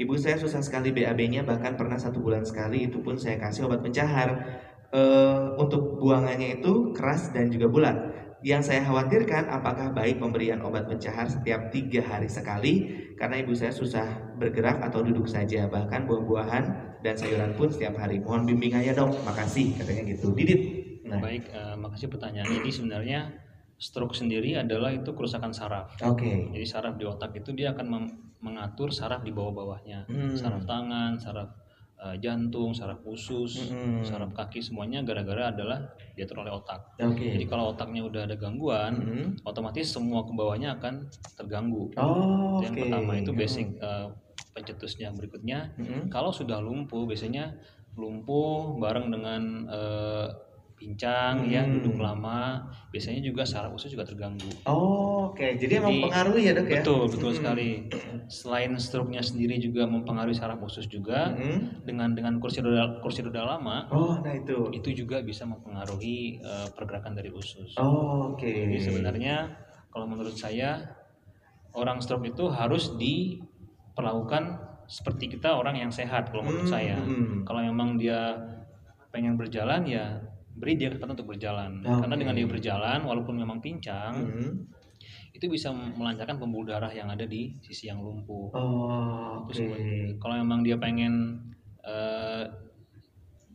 Ibu 0.00 0.16
saya 0.16 0.40
susah 0.40 0.64
sekali 0.64 0.88
BAB-nya, 0.96 1.44
bahkan 1.44 1.76
pernah 1.76 2.00
satu 2.00 2.24
bulan 2.24 2.48
sekali 2.48 2.88
itu 2.88 3.04
pun 3.04 3.20
saya 3.20 3.36
kasih 3.36 3.68
obat 3.68 3.84
pencahar. 3.84 4.40
Eh, 4.88 5.44
untuk 5.60 6.00
buangannya 6.00 6.64
itu 6.64 6.96
keras 6.96 7.28
dan 7.36 7.52
juga 7.52 7.68
bulat. 7.68 7.96
Yang 8.42 8.62
saya 8.74 8.82
khawatirkan 8.82 9.46
apakah 9.48 9.94
baik 9.94 10.18
pemberian 10.18 10.58
obat 10.66 10.90
pencahar 10.90 11.30
setiap 11.30 11.70
tiga 11.70 12.02
hari 12.02 12.26
sekali 12.26 12.90
karena 13.14 13.38
ibu 13.38 13.54
saya 13.54 13.70
susah 13.70 14.34
bergerak 14.34 14.82
atau 14.82 15.06
duduk 15.06 15.30
saja 15.30 15.70
bahkan 15.70 16.10
buah-buahan 16.10 16.64
dan 17.06 17.14
sayuran 17.14 17.54
pun 17.54 17.70
setiap 17.70 17.94
hari. 17.98 18.18
Mohon 18.18 18.54
bimbingannya 18.54 18.94
dok, 18.98 19.14
makasih 19.22 19.78
katanya 19.78 20.02
gitu. 20.10 20.34
Didit. 20.34 20.60
Nah, 21.06 21.22
baik. 21.22 21.46
eh, 21.50 21.76
makasih 21.78 22.10
pertanyaan. 22.10 22.50
Jadi 22.50 22.70
sebenarnya 22.74 23.20
stroke 23.78 24.14
sendiri 24.14 24.58
adalah 24.58 24.90
itu 24.94 25.10
kerusakan 25.14 25.54
saraf. 25.54 25.94
oke. 26.02 26.54
Jadi 26.54 26.66
saraf 26.66 26.98
di 26.98 27.06
otak 27.06 27.34
itu 27.38 27.54
dia 27.54 27.74
akan 27.74 27.86
mengatur 28.42 28.90
saraf 28.90 29.22
di 29.22 29.30
bawah-bawahnya. 29.30 30.10
Hmm. 30.10 30.34
Saraf 30.34 30.66
tangan, 30.66 31.18
saraf 31.18 31.61
eh, 32.02 32.16
jantung, 32.18 32.74
saraf 32.74 33.00
usus, 33.06 33.70
Mm-mm. 33.70 34.02
saraf 34.02 34.34
kaki 34.34 34.58
semuanya 34.58 35.06
gara-gara 35.06 35.54
adalah 35.54 35.78
diatur 36.18 36.42
oleh 36.42 36.52
otak. 36.52 36.98
Oke. 36.98 37.38
Jadi 37.38 37.44
kalau 37.46 37.72
otaknya 37.72 38.02
udah 38.02 38.26
ada 38.26 38.36
gangguan, 38.36 38.92
Mm-mm. 38.98 39.26
otomatis 39.46 39.88
semua 39.88 40.26
ke 40.26 40.32
bawahnya 40.34 40.76
akan 40.76 41.06
terganggu. 41.38 41.88
Oh, 41.96 42.58
Itu 42.58 42.68
yang 42.68 42.74
pertama 42.76 43.16
itu 43.16 43.30
basic 43.32 43.78
eh, 43.78 44.08
pencetusnya. 44.52 45.14
Berikutnya 45.14 45.72
Mm-mm. 45.78 46.10
kalau 46.10 46.34
sudah 46.34 46.58
lumpuh 46.60 47.06
biasanya 47.06 47.54
lumpuh 47.96 48.76
bareng 48.80 49.08
dengan 49.12 49.42
eh, 49.68 50.28
pincang 50.82 51.46
ya 51.46 51.62
Hmm. 51.62 51.78
duduk 51.78 51.94
lama 51.96 52.58
biasanya 52.90 53.22
juga 53.22 53.46
saraf 53.46 53.70
usus 53.70 53.88
juga 53.88 54.02
terganggu. 54.02 54.50
Oh, 54.66 55.30
oke. 55.30 55.46
Jadi, 55.54 55.78
emang 55.78 55.94
Jadi, 55.94 56.02
pengaruh 56.04 56.36
ya 56.36 56.50
dok 56.52 56.66
ya? 56.66 56.82
Betul, 56.82 57.02
betul 57.06 57.30
Mm-mm. 57.30 57.38
sekali. 57.38 57.70
Selain 58.26 58.72
stroke-nya 58.74 59.22
sendiri 59.22 59.56
juga 59.56 59.86
mempengaruhi 59.86 60.34
saraf 60.34 60.58
usus 60.58 60.84
juga 60.86 61.30
Mm-mm. 61.30 61.86
dengan 61.86 62.10
dengan 62.12 62.34
kursi 62.36 62.58
roda 62.58 62.98
kursi 62.98 63.22
roda 63.22 63.46
lama 63.46 63.86
Oh, 63.88 64.18
nah 64.18 64.34
itu. 64.34 64.74
itu 64.74 65.06
juga 65.06 65.22
bisa 65.22 65.46
mempengaruhi 65.46 66.42
eh, 66.42 66.68
pergerakan 66.74 67.14
dari 67.14 67.30
usus. 67.30 67.78
Oh, 67.78 68.34
oke. 68.34 68.42
Jadi 68.44 68.76
sebenarnya 68.76 69.54
kalau 69.88 70.04
menurut 70.04 70.34
saya 70.34 70.82
orang 71.72 72.02
stroke 72.02 72.26
itu 72.26 72.50
harus 72.50 72.92
diperlakukan 72.92 74.42
seperti 74.84 75.30
kita 75.30 75.56
orang 75.56 75.78
yang 75.78 75.88
sehat 75.88 76.28
kalau 76.28 76.44
menurut 76.44 76.66
Hmm, 76.66 76.74
saya. 76.74 76.98
hmm. 77.00 77.48
Kalau 77.48 77.60
memang 77.62 77.96
dia 77.96 78.36
pengen 79.08 79.36
berjalan 79.36 79.84
ya 79.84 80.20
beri 80.56 80.76
dia 80.76 80.88
kesempatan 80.92 81.14
untuk 81.16 81.30
berjalan. 81.32 81.80
Oke. 81.82 82.06
Karena 82.06 82.16
dengan 82.16 82.34
dia 82.36 82.46
berjalan 82.48 82.98
walaupun 83.04 83.34
memang 83.40 83.58
pincang 83.58 84.14
Mm-mm. 84.20 84.50
itu 85.32 85.48
bisa 85.48 85.72
melancarkan 85.72 86.36
pembuluh 86.36 86.72
darah 86.76 86.92
yang 86.92 87.08
ada 87.08 87.24
di 87.24 87.56
sisi 87.64 87.88
yang 87.88 88.04
lumpuh. 88.04 88.52
Oh. 88.52 89.44
Terus 89.48 89.64
kalau 90.20 90.34
memang 90.38 90.60
dia 90.62 90.76
pengen 90.76 91.40
eh, 91.82 92.44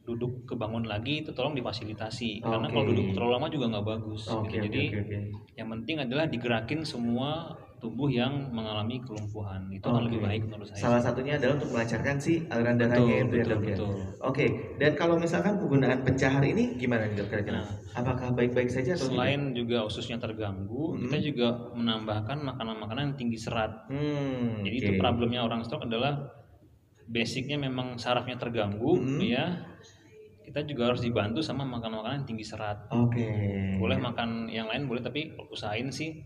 duduk 0.07 0.47
kebangun 0.47 0.87
lagi 0.87 1.19
itu 1.19 1.35
tolong 1.35 1.51
difasilitasi 1.51 2.39
karena 2.39 2.71
Oke. 2.71 2.79
kalau 2.79 2.85
duduk 2.87 3.11
terlalu 3.11 3.31
lama 3.35 3.47
juga 3.51 3.65
nggak 3.75 3.87
bagus 3.91 4.23
Oke, 4.31 4.55
gitu. 4.55 4.71
jadi 4.71 4.83
oke, 4.87 4.99
oke. 5.03 5.19
yang 5.59 5.67
penting 5.67 5.95
adalah 5.99 6.25
digerakin 6.31 6.87
semua 6.87 7.59
tubuh 7.77 8.09
yang 8.09 8.49
mengalami 8.49 8.97
kelumpuhan 9.05 9.69
itu 9.69 9.85
akan 9.85 10.09
lebih 10.09 10.21
baik 10.25 10.41
menurut 10.49 10.65
saya. 10.73 10.81
Salah 10.89 11.01
satunya 11.01 11.37
adalah 11.37 11.61
untuk 11.61 11.69
melancarkan 11.77 12.17
si 12.17 12.41
aliran 12.49 12.73
darahnya 12.73 13.05
betul, 13.05 13.13
itu 13.13 13.35
ya 13.37 13.43
betul, 13.45 13.45
dok 13.45 13.61
ya. 13.61 13.67
betul. 13.69 13.93
Oke, 14.25 14.45
dan 14.81 14.91
kalau 14.97 15.15
misalkan 15.21 15.53
penggunaan 15.61 15.99
pencahar 16.01 16.41
ini 16.41 16.73
gimana 16.75 17.05
nih 17.05 17.15
dok 17.21 17.27
kira-kira? 17.29 17.61
Nah. 17.61 17.69
Apakah 17.93 18.29
baik-baik 18.33 18.69
saja 18.69 18.93
atau 18.93 19.09
Selain 19.09 19.53
juga 19.53 19.81
ususnya 19.81 20.17
terganggu, 20.17 20.93
Mhm. 20.93 21.01
kita 21.05 21.17
juga 21.21 21.47
menambahkan 21.73 22.37
makanan-makanan 22.45 23.01
yang 23.09 23.17
tinggi 23.17 23.37
serat. 23.37 23.89
Hmm, 23.89 24.61
Jadi 24.65 24.77
oke. 24.77 24.81
itu 24.85 24.91
problemnya 24.97 25.41
orang 25.41 25.61
stroke 25.61 25.85
adalah 25.85 26.13
basicnya 27.05 27.57
memang 27.57 27.97
sarafnya 27.97 28.37
terganggu, 28.37 28.97
Mhm. 28.97 29.21
ya. 29.21 29.45
Kita 30.45 30.63
juga 30.63 30.93
harus 30.93 31.03
dibantu 31.03 31.43
sama 31.43 31.67
makanan-makanan 31.67 32.23
yang 32.23 32.27
tinggi 32.29 32.45
serat. 32.47 32.87
Oke. 32.89 33.27
Boleh 33.77 33.99
makan 33.99 34.47
yang 34.47 34.71
lain 34.71 34.87
boleh, 34.87 35.03
tapi 35.03 35.33
usahain 35.51 35.91
sih 35.91 36.23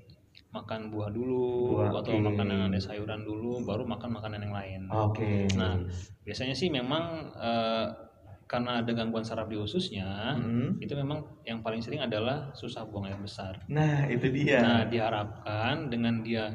makan 0.51 0.91
buah 0.91 1.09
dulu 1.09 1.79
Buah, 1.79 1.95
atau 1.95 2.11
oke. 2.11 2.27
makan 2.27 2.47
yang 2.47 2.61
ada 2.67 2.79
sayuran 2.79 3.23
dulu, 3.23 3.63
baru 3.63 3.87
makan 3.87 4.19
makanan 4.19 4.39
yang 4.43 4.51
lain. 4.51 4.81
Oke. 4.91 5.47
Nah, 5.55 5.79
biasanya 6.21 6.51
sih 6.51 6.67
memang 6.67 7.31
eh, 7.33 7.87
karena 8.45 8.83
ada 8.83 8.91
gangguan 8.91 9.23
saraf 9.23 9.47
di 9.47 9.55
ususnya, 9.55 10.35
Mhm. 10.35 10.83
itu 10.83 10.91
memang 10.91 11.23
yang 11.47 11.63
paling 11.63 11.79
sering 11.79 12.03
adalah 12.03 12.51
susah 12.51 12.83
buang 12.83 13.07
air 13.07 13.15
besar. 13.15 13.63
Nah, 13.71 14.11
itu 14.11 14.27
dia. 14.27 14.59
Nah, 14.59 14.81
diharapkan 14.83 15.87
dengan 15.87 16.19
dia 16.19 16.51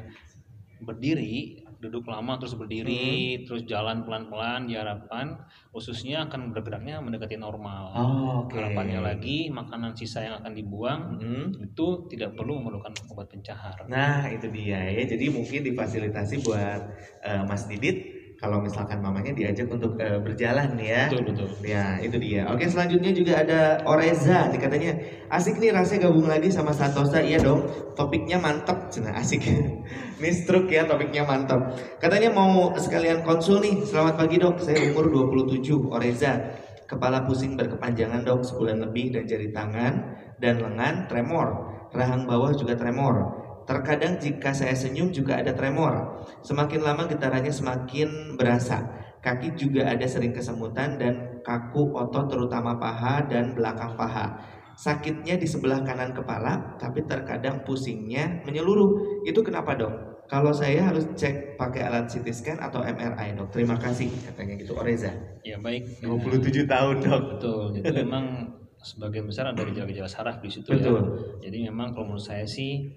berdiri, 0.77 1.65
duduk 1.77 2.09
lama 2.09 2.41
terus 2.41 2.57
berdiri, 2.57 3.45
terus 3.45 3.61
jalan 3.69 4.01
pelan-pelan, 4.01 4.65
diharapkan 4.65 5.37
ususnya 5.69 6.25
akan 6.25 6.49
bergeraknya 6.49 6.97
mendekati 6.97 7.37
normal. 7.37 7.93
Oh, 7.93 8.49
Oke. 8.49 8.57
Harapannya 8.57 8.99
lagi 9.03 9.53
makanan 9.53 9.93
sisa 9.93 10.25
yang 10.25 10.41
akan 10.41 10.53
dibuang 10.57 10.99
Mhm. 11.21 11.43
itu 11.69 11.87
tidak 12.09 12.33
perlu 12.33 12.57
memerlukan 12.57 12.97
obat 13.13 13.29
pencahar. 13.29 13.85
Nah, 13.85 14.25
itu 14.33 14.49
dia 14.49 14.81
ya. 14.89 15.03
Jadi 15.05 15.29
mungkin 15.29 15.61
difasilitasi 15.61 16.41
buat 16.41 16.81
eh, 17.21 17.41
Mas 17.45 17.69
Didit 17.69 18.16
kalau 18.37 18.61
misalkan 18.61 19.01
mamanya 19.01 19.33
diajak 19.33 19.65
untuk 19.65 19.97
eh, 19.97 20.21
berjalan 20.21 20.77
nih 20.77 20.87
ya. 20.93 21.03
Betul 21.09 21.23
betul. 21.33 21.49
Ya, 21.65 21.97
itu 21.97 22.17
dia. 22.21 22.45
Oke, 22.53 22.69
selanjutnya 22.69 23.09
juga 23.09 23.33
ada 23.41 23.81
Oreza. 23.89 24.45
Nih 24.53 24.61
katanya, 24.61 24.93
asik 25.33 25.57
nih 25.57 25.73
rasanya 25.73 26.05
gabung 26.05 26.29
lagi 26.29 26.53
sama 26.53 26.69
Santosa. 26.69 27.17
Iya 27.17 27.41
dong, 27.41 27.65
topiknya 27.97 28.37
mantep. 28.37 28.93
Cina 28.93 29.17
asik. 29.17 29.41
Nih 30.21 30.33
stroke 30.33 30.69
ya, 30.69 30.85
topiknya 30.85 31.25
mantep. 31.25 31.77
Katanya 31.97 32.29
mau 32.29 32.73
sekalian 32.77 33.25
konsul 33.25 33.61
nih. 33.61 33.81
Selamat 33.85 34.21
pagi 34.21 34.37
dok, 34.37 34.61
saya 34.61 34.85
umur 34.93 35.09
27, 35.09 35.89
Oreza. 35.89 36.37
Kepala 36.85 37.25
pusing 37.25 37.57
berkepanjangan 37.57 38.21
dok, 38.21 38.45
sebulan 38.45 38.79
lebih 38.85 39.17
dan 39.17 39.25
jari 39.25 39.49
tangan 39.49 39.93
dan 40.37 40.61
lengan 40.61 41.09
tremor. 41.09 41.73
Rahang 41.93 42.29
bawah 42.29 42.53
juga 42.53 42.77
tremor. 42.77 43.36
Terkadang 43.67 44.15
jika 44.15 44.55
saya 44.55 44.71
senyum 44.71 45.11
juga 45.11 45.43
ada 45.43 45.51
tremor. 45.51 46.23
Semakin 46.39 46.87
lama 46.87 47.03
getarannya 47.03 47.51
semakin 47.51 48.39
berasa. 48.39 48.79
Kaki 49.19 49.59
juga 49.59 49.91
ada 49.91 50.07
sering 50.07 50.31
kesemutan 50.31 50.95
dan 50.95 51.43
kaku 51.43 51.91
otot 51.91 52.31
terutama 52.31 52.79
paha 52.79 53.27
dan 53.27 53.51
belakang 53.51 53.99
paha. 53.99 54.39
Sakitnya 54.77 55.35
di 55.35 55.43
sebelah 55.43 55.83
kanan 55.83 56.15
kepala, 56.15 56.79
tapi 56.79 57.03
terkadang 57.03 57.65
pusingnya 57.67 58.39
menyeluruh. 58.47 59.21
Itu 59.27 59.43
kenapa 59.43 59.75
dok? 59.75 60.23
Kalau 60.31 60.55
saya 60.55 60.87
harus 60.87 61.07
cek 61.15 61.59
pakai 61.59 61.87
alat 61.87 62.07
CT 62.07 62.27
scan 62.31 62.57
atau 62.63 62.83
MRI 62.83 63.35
dok. 63.35 63.51
Terima 63.51 63.75
kasih 63.75 64.07
katanya 64.31 64.55
gitu 64.59 64.79
Oreza. 64.79 65.11
Ya 65.43 65.59
baik. 65.59 66.03
27 66.03 66.67
tahun 66.67 66.95
dok. 67.03 67.21
Betul. 67.35 67.63
Itu 67.83 67.91
memang 67.91 68.47
sebagian 68.79 69.25
besar 69.27 69.51
ada 69.51 69.59
gejala-gejala 69.65 70.07
saraf 70.07 70.37
di 70.39 70.47
situ 70.51 70.71
Betul. 70.71 71.03
ya. 71.03 71.49
Jadi 71.49 71.57
memang 71.67 71.91
kalau 71.91 72.13
menurut 72.13 72.23
saya 72.23 72.45
sih 72.45 72.91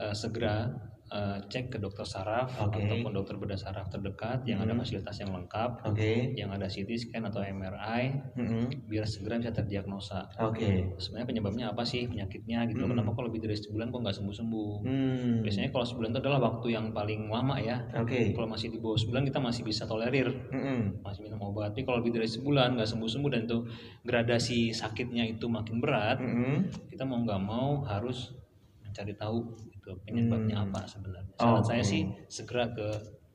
eh, 0.00 0.14
segera 0.16 0.66
eh, 1.10 1.42
cek 1.42 1.74
ke 1.74 1.78
dokter 1.82 2.06
saraf 2.06 2.54
Oke. 2.62 2.86
ataupun 2.86 3.10
dokter 3.10 3.34
bedah 3.34 3.58
saraf 3.58 3.90
terdekat 3.90 4.46
yang 4.46 4.62
ada 4.62 4.70
Mhm. 4.70 4.78
fasilitas 4.78 5.18
yang 5.18 5.34
lengkap, 5.34 5.82
Oke. 5.82 6.38
yang 6.38 6.54
ada 6.54 6.70
CT 6.70 6.86
scan 6.94 7.26
atau 7.26 7.42
MRI 7.42 8.14
Mm-mm. 8.38 8.86
biar 8.86 9.02
segera 9.04 9.34
bisa 9.34 9.50
terdiagnosa. 9.50 10.30
Oke. 10.38 10.94
Sebenarnya 11.02 11.26
penyebabnya 11.26 11.66
apa 11.68 11.82
sih 11.82 12.06
penyakitnya 12.06 12.62
gitu? 12.70 12.86
Mhm. 12.86 12.94
Kenapa 12.94 13.10
kok 13.10 13.26
lebih 13.26 13.42
dari 13.42 13.58
sebulan 13.58 13.90
kok 13.90 14.00
nggak 14.00 14.16
sembuh-sembuh? 14.22 14.72
Hmm. 14.86 15.34
Biasanya 15.42 15.68
kalau 15.68 15.82
sebulan 15.82 16.08
itu 16.14 16.20
adalah 16.22 16.40
waktu 16.46 16.66
yang 16.70 16.86
paling 16.94 17.26
lama 17.26 17.58
ya. 17.58 17.76
Oke. 17.98 18.30
Kalau 18.30 18.46
masih 18.46 18.70
di 18.70 18.78
bawah 18.78 18.94
sebulan 18.94 19.26
kita 19.26 19.42
masih 19.42 19.62
bisa 19.66 19.90
tolerir, 19.90 20.30
Mm-mm. 20.54 21.02
masih 21.02 21.26
minum 21.26 21.42
obat. 21.42 21.74
Tapi 21.74 21.82
kalau 21.82 22.06
lebih 22.06 22.22
dari 22.22 22.30
sebulan 22.30 22.78
nggak 22.78 22.86
sembuh-sembuh 22.86 23.30
dan 23.34 23.50
itu 23.50 23.58
gradasi 24.06 24.70
sakitnya 24.70 25.26
itu 25.26 25.50
makin 25.50 25.82
berat, 25.82 26.22
Mm-mm. 26.22 26.70
kita 26.86 27.02
mau 27.02 27.18
nggak 27.18 27.42
mau 27.42 27.82
harus 27.82 28.30
mencari 28.80 29.14
tahu 29.14 29.38
gitu 29.90 29.98
penyebabnya 30.06 30.54
Hmm. 30.62 30.64
apa 30.70 30.80
sebenarnya. 30.86 31.32
Saran 31.34 31.58
Oke. 31.58 31.66
saya 31.66 31.82
sih 31.82 32.02
segera 32.30 32.64
ke 32.70 32.86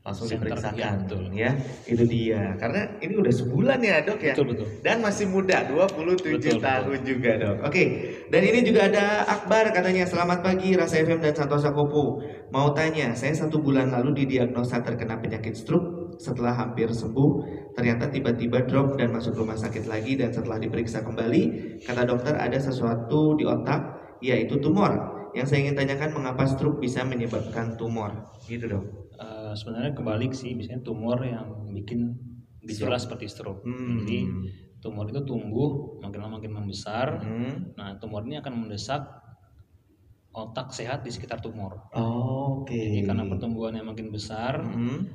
langsung 0.06 0.30
center. 0.30 0.46
Ya, 0.46 0.54
diperiksakan 0.54 0.94
betul. 1.02 1.24
ya 1.34 1.52
itu 1.90 2.04
dia 2.06 2.54
karena 2.62 2.82
ini 3.02 3.14
udah 3.18 3.34
sebulan 3.34 3.80
ya 3.82 3.96
dok 4.06 4.22
ya 4.22 4.38
Betul 4.38 4.48
betul. 4.54 4.68
dan 4.86 5.02
masih 5.02 5.26
muda 5.34 5.58
27 5.66 6.38
Betul, 6.38 6.62
tahun 6.62 7.00
juga 7.02 7.32
dok 7.42 7.58
oke 7.66 7.84
dan 8.30 8.42
ini 8.46 8.60
juga 8.62 8.82
ada 8.86 9.26
Akbar 9.26 9.74
katanya 9.74 10.06
selamat 10.06 10.46
pagi 10.46 10.78
Rasa 10.78 11.02
FM 11.02 11.26
dan 11.26 11.34
Santosa 11.34 11.74
Kopo 11.74 12.22
mau 12.54 12.70
tanya 12.78 13.18
saya 13.18 13.34
satu 13.34 13.58
bulan 13.58 13.90
lalu 13.90 14.14
didiagnosa 14.22 14.86
terkena 14.86 15.18
penyakit 15.18 15.58
stroke 15.58 16.14
setelah 16.22 16.54
hampir 16.54 16.86
sembuh 16.94 17.32
ternyata 17.74 18.06
tiba-tiba 18.06 18.62
drop 18.70 19.02
dan 19.02 19.10
masuk 19.10 19.34
rumah 19.34 19.58
sakit 19.58 19.90
lagi 19.90 20.22
dan 20.22 20.30
setelah 20.30 20.62
diperiksa 20.62 21.02
kembali 21.02 21.42
kata 21.82 22.06
dokter 22.06 22.38
ada 22.38 22.62
sesuatu 22.62 23.34
di 23.34 23.44
otak 23.50 23.82
yaitu 24.22 24.62
tumor 24.62 25.15
yang 25.36 25.46
saya 25.46 25.68
ingin 25.68 25.76
tanyakan 25.76 26.16
mengapa 26.16 26.48
stroke 26.48 26.80
bisa 26.80 27.04
menyebabkan 27.04 27.76
tumor 27.76 28.32
gitu 28.48 28.72
dok 28.72 29.06
Eh, 29.16 29.54
sebenarnya 29.56 29.96
kebalik 29.96 30.36
sih, 30.36 30.52
biasanya 30.60 30.84
tumor 30.84 31.24
yang 31.24 31.72
bikin 31.72 32.20
gejala 32.68 33.00
seperti 33.00 33.32
stroke. 33.32 33.64
Hmm. 33.64 34.04
Jadi 34.04 34.28
tumor 34.84 35.08
itu 35.08 35.24
tumbuh 35.24 35.98
makin 36.04 36.20
lama 36.20 36.38
makin 36.44 36.52
membesar. 36.52 37.24
Hmm. 37.24 37.72
Nah, 37.80 37.96
tumor 37.96 38.28
ini 38.28 38.44
akan 38.44 38.68
mendesak 38.68 39.08
otak 40.36 40.76
sehat 40.76 41.08
di 41.08 41.16
sekitar 41.16 41.40
tumor. 41.40 41.88
Oke. 41.96 42.76
Jadi 42.76 43.08
karena 43.08 43.24
pertumbuhannya 43.24 43.88
makin 43.88 44.12
besar, 44.12 44.60
Hmm. 44.60 45.08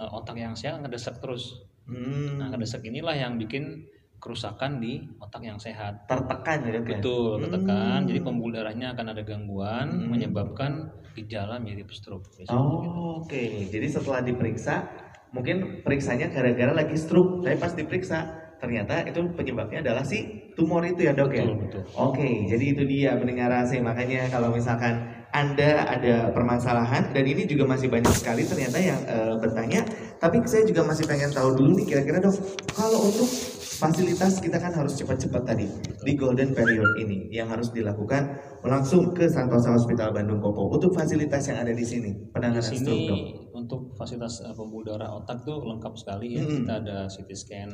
eh, 0.00 0.10
otak 0.16 0.40
yang 0.40 0.56
sehat 0.56 0.80
ngedesak 0.80 1.20
terus. 1.20 1.60
Hmm. 1.84 2.40
Nah, 2.40 2.48
ngedesak 2.48 2.88
inilah 2.88 3.12
yang 3.12 3.36
bikin 3.36 3.84
kerusakan 4.16 4.80
di 4.80 5.04
otak 5.18 5.42
yang 5.42 5.58
sehat. 5.58 6.08
tertekan 6.08 6.64
ya 6.64 6.70
dok 6.76 6.86
ya? 6.86 6.98
Betul, 6.98 7.32
tertekan. 7.46 7.98
Hmm. 8.02 8.08
Jadi 8.08 8.18
pembuluh 8.20 8.52
darahnya 8.56 8.92
akan 8.96 9.06
ada 9.12 9.22
gangguan, 9.22 9.86
Hmm. 9.86 10.08
menyebabkan 10.10 10.72
gejala 11.14 11.56
mirip 11.56 11.88
stroke. 11.92 12.28
Oh, 12.48 12.82
gitu. 12.84 12.90
Oke, 13.24 13.44
jadi 13.72 13.86
setelah 13.88 14.20
diperiksa, 14.20 14.84
mungkin 15.32 15.80
periksanya 15.80 16.28
gara-gara 16.28 16.72
lagi 16.72 16.96
stroke, 16.96 17.40
tapi 17.40 17.56
pas 17.56 17.72
diperiksa 17.72 18.18
ternyata 18.56 19.04
itu 19.04 19.20
penyebabnya 19.36 19.84
adalah 19.84 20.00
si 20.00 20.48
tumor 20.56 20.80
itu 20.84 21.04
ya 21.04 21.12
dok 21.12 21.32
ya? 21.32 21.44
Betul, 21.44 21.56
betul. 21.60 21.82
Oke, 21.92 22.48
jadi 22.48 22.64
itu 22.72 22.82
dia 22.84 23.16
pendengar 23.16 23.52
AC. 23.52 23.80
Makanya 23.80 24.32
kalau 24.32 24.48
misalkan 24.48 25.12
Anda 25.28 25.84
ada 25.84 26.32
permasalahan 26.32 27.12
dan 27.12 27.24
ini 27.28 27.44
juga 27.44 27.68
masih 27.68 27.92
banyak 27.92 28.08
sekali 28.16 28.48
ternyata 28.48 28.80
yang 28.80 28.96
eh, 29.04 29.36
bertanya. 29.36 29.84
Tapi 30.16 30.40
saya 30.48 30.64
juga 30.64 30.80
masih 30.88 31.04
pengen 31.04 31.28
tahu 31.28 31.52
dulu 31.52 31.76
nih 31.76 31.84
kira-kira 31.84 32.16
dok, 32.16 32.32
kalau 32.72 33.04
untuk 33.04 33.28
fasilitas 33.76 34.40
kita 34.40 34.56
kan 34.56 34.72
harus 34.72 34.96
cepat-cepat 34.96 35.42
tadi 35.44 35.66
di 36.00 36.12
golden 36.16 36.52
period 36.52 36.96
ini 36.96 37.28
yang 37.28 37.46
harus 37.46 37.70
dilakukan 37.70 38.36
langsung 38.64 39.12
ke 39.12 39.28
Santosa 39.28 39.76
Hospital 39.76 40.10
Bandung 40.10 40.40
Kopo 40.40 40.72
untuk 40.72 40.90
fasilitas 40.90 41.44
yang 41.46 41.60
ada 41.60 41.70
di 41.70 41.84
sini 41.84 42.10
Di 42.10 42.32
penanganan 42.32 42.64
stroke 42.64 42.82
dok. 42.82 43.16
sini 43.16 43.20
untuk 43.52 43.80
fasilitas 43.94 44.40
eh, 44.42 44.54
pembuluh 44.56 44.96
darah 44.96 45.12
otak 45.12 45.44
tuh 45.44 45.60
lengkap 45.60 45.92
sekali 45.96 46.36
ya. 46.36 46.42
Mm-mm. 46.42 46.64
Kita 46.64 46.72
ada 46.80 46.96
CT 47.06 47.30
scan 47.32 47.70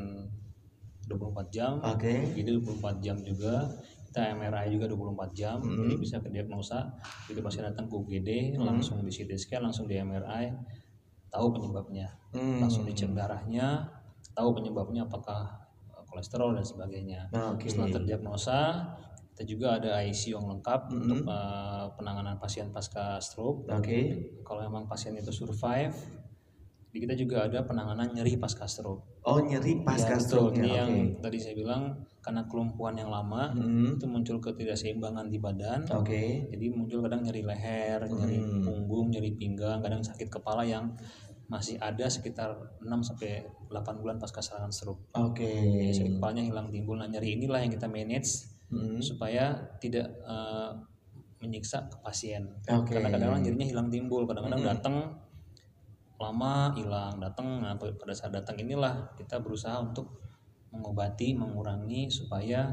24 1.03 1.51
jam, 1.51 1.73
Oke. 1.83 2.31
jadi 2.33 2.51
24 2.63 3.03
jam 3.03 3.17
juga. 3.21 3.67
Kita 4.07 4.29
MRI 4.37 4.69
juga 4.71 4.87
24 4.87 5.33
jam, 5.35 5.59
Mm-mm. 5.59 5.89
jadi 5.89 5.95
bisa 5.99 6.17
ke 6.21 6.29
diagnosa. 6.31 6.95
Jadi 7.27 7.41
pasien 7.43 7.65
datang 7.65 7.91
ke 7.91 7.95
UGD, 7.97 8.31
Mm. 8.55 8.63
langsung 8.63 9.03
di 9.03 9.11
CT 9.11 9.35
scan, 9.35 9.65
langsung 9.65 9.91
di 9.91 9.99
MRI, 9.99 10.53
tahu 11.29 11.49
penyebabnya. 11.51 12.13
Hmm. 12.31 12.61
Langsung 12.61 12.85
dicek 12.85 13.11
darahnya, 13.13 13.89
tahu 14.33 14.53
penyebabnya 14.53 15.09
apakah 15.09 15.62
kolesterol 16.13 16.53
dan 16.53 16.63
sebagainya. 16.63 17.21
Nah, 17.31 17.57
Oke. 17.57 17.67
Setelah 17.67 17.89
terdiagnosa, 17.91 18.59
kita 19.33 19.43
juga 19.43 19.81
ada 19.81 19.97
ICU 20.03 20.37
yang 20.37 20.47
lengkap 20.47 20.81
Mm-mm. 20.87 21.01
untuk 21.01 21.21
eh, 21.25 21.85
penanganan 21.97 22.37
pasien 22.37 22.69
pasca 22.69 23.17
stroke. 23.19 23.65
Oke. 23.67 23.99
Kalau 24.43 24.61
memang 24.63 24.85
pasien 24.85 25.17
itu 25.17 25.33
survive, 25.33 25.97
di 26.87 27.01
kita 27.01 27.17
juga 27.17 27.49
ada 27.49 27.65
penanganan 27.65 28.13
nyeri 28.13 28.37
pasca 28.37 28.69
stroke. 28.69 29.25
Oh 29.25 29.41
nyeri 29.41 29.81
pasca 29.81 30.13
Ya, 30.13 30.21
stroke 30.21 30.53
Jadi 30.53 30.69
nya. 30.69 30.85
yang 30.85 30.91
tadi 31.17 31.41
saya 31.41 31.57
bilang 31.57 31.97
karena 32.21 32.45
kelumpuhan 32.45 32.93
yang 32.93 33.09
lama 33.09 33.49
Hmm. 33.51 33.97
itu 33.97 34.05
muncul 34.05 34.37
ketidakseimbangan 34.39 35.27
di 35.27 35.41
badan. 35.41 35.89
Oke. 35.89 36.47
Jadi 36.47 36.67
muncul 36.69 37.01
kadang 37.01 37.25
nyeri 37.25 37.41
leher, 37.41 38.05
nyeri 38.05 38.37
Hmm. 38.37 38.61
punggung, 38.61 39.09
nyeri 39.09 39.33
pinggang, 39.33 39.81
kadang 39.81 40.05
sakit 40.05 40.29
kepala 40.29 40.63
yang 40.63 40.93
masih 41.53 41.77
ada 41.77 42.09
sekitar 42.09 42.57
6 42.81 42.89
sampai 43.05 43.45
8 43.69 44.01
bulan 44.01 44.17
pasca 44.17 44.41
serangan 44.41 44.73
stroke. 44.73 45.13
Oke. 45.13 45.93
Sakit 45.93 46.17
kepalanya 46.17 46.49
hilang 46.49 46.73
timbul. 46.73 46.97
Nah, 46.97 47.05
nyeri 47.13 47.37
inilah 47.37 47.61
yang 47.61 47.69
kita 47.69 47.93
manage 47.93 48.49
Hmm. 48.73 49.05
supaya 49.05 49.53
tidak 49.85 50.09
eh, 50.25 50.73
menyiksa 51.45 51.93
ke 51.93 52.01
pasien. 52.01 52.49
Oke. 52.73 52.97
Karena 52.97 53.13
kadang-kadang 53.13 53.45
jadinya 53.45 53.69
hilang 53.69 53.89
timbul, 53.93 54.25
kadang-kadang 54.25 54.65
Mm-mm. 54.65 54.73
datang 54.73 54.97
lama 56.17 56.73
hilang, 56.73 57.21
datang 57.21 57.61
nah 57.61 57.75
pada 57.77 58.15
saat 58.15 58.33
datang 58.33 58.57
inilah 58.57 59.13
kita 59.19 59.43
berusaha 59.43 59.77
untuk 59.83 60.23
mengobati, 60.73 61.35
mengurangi 61.37 62.09
supaya 62.09 62.73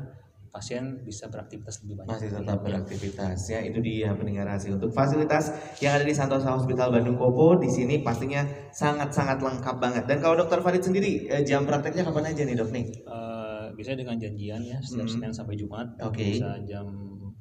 pasien 0.49 1.01
bisa 1.01 1.26
beraktivitas 1.26 1.81
lebih 1.81 1.95
banyak. 1.97 2.09
masih 2.11 2.30
tetap 2.31 2.57
beraktivitas 2.59 3.38
ya 3.47 3.59
itu 3.61 3.80
dia 3.80 4.11
pendengar 4.11 4.45
hasil 4.47 4.76
untuk 4.76 4.89
fasilitas 4.89 5.49
yang 5.77 5.93
ada 5.93 6.03
di 6.03 6.11
Santosa 6.11 6.51
Hospital 6.51 6.89
Bandung 6.89 7.15
Kopo 7.15 7.55
di 7.55 7.67
sini 7.67 8.01
pastinya 8.01 8.41
sangat-sangat 8.71 9.38
lengkap 9.38 9.76
banget 9.77 10.03
dan 10.03 10.17
kalau 10.19 10.35
dokter 10.35 10.59
Farid 10.59 10.81
sendiri 10.81 11.26
eh, 11.27 11.41
jam 11.41 11.63
prakteknya 11.63 12.01
kapan 12.03 12.26
aja 12.27 12.41
nih 12.41 12.55
dok 12.55 12.69
nih 12.69 12.85
Eh, 12.99 13.65
biasanya 13.71 13.97
dengan 13.99 14.17
janjian 14.17 14.61
ya 14.63 14.77
setiap 14.80 15.05
Mm. 15.05 15.13
Senin 15.15 15.31
sampai 15.31 15.53
Jumat 15.53 15.88
Oke. 15.99 16.26
bisa 16.27 16.57
jam 16.63 16.85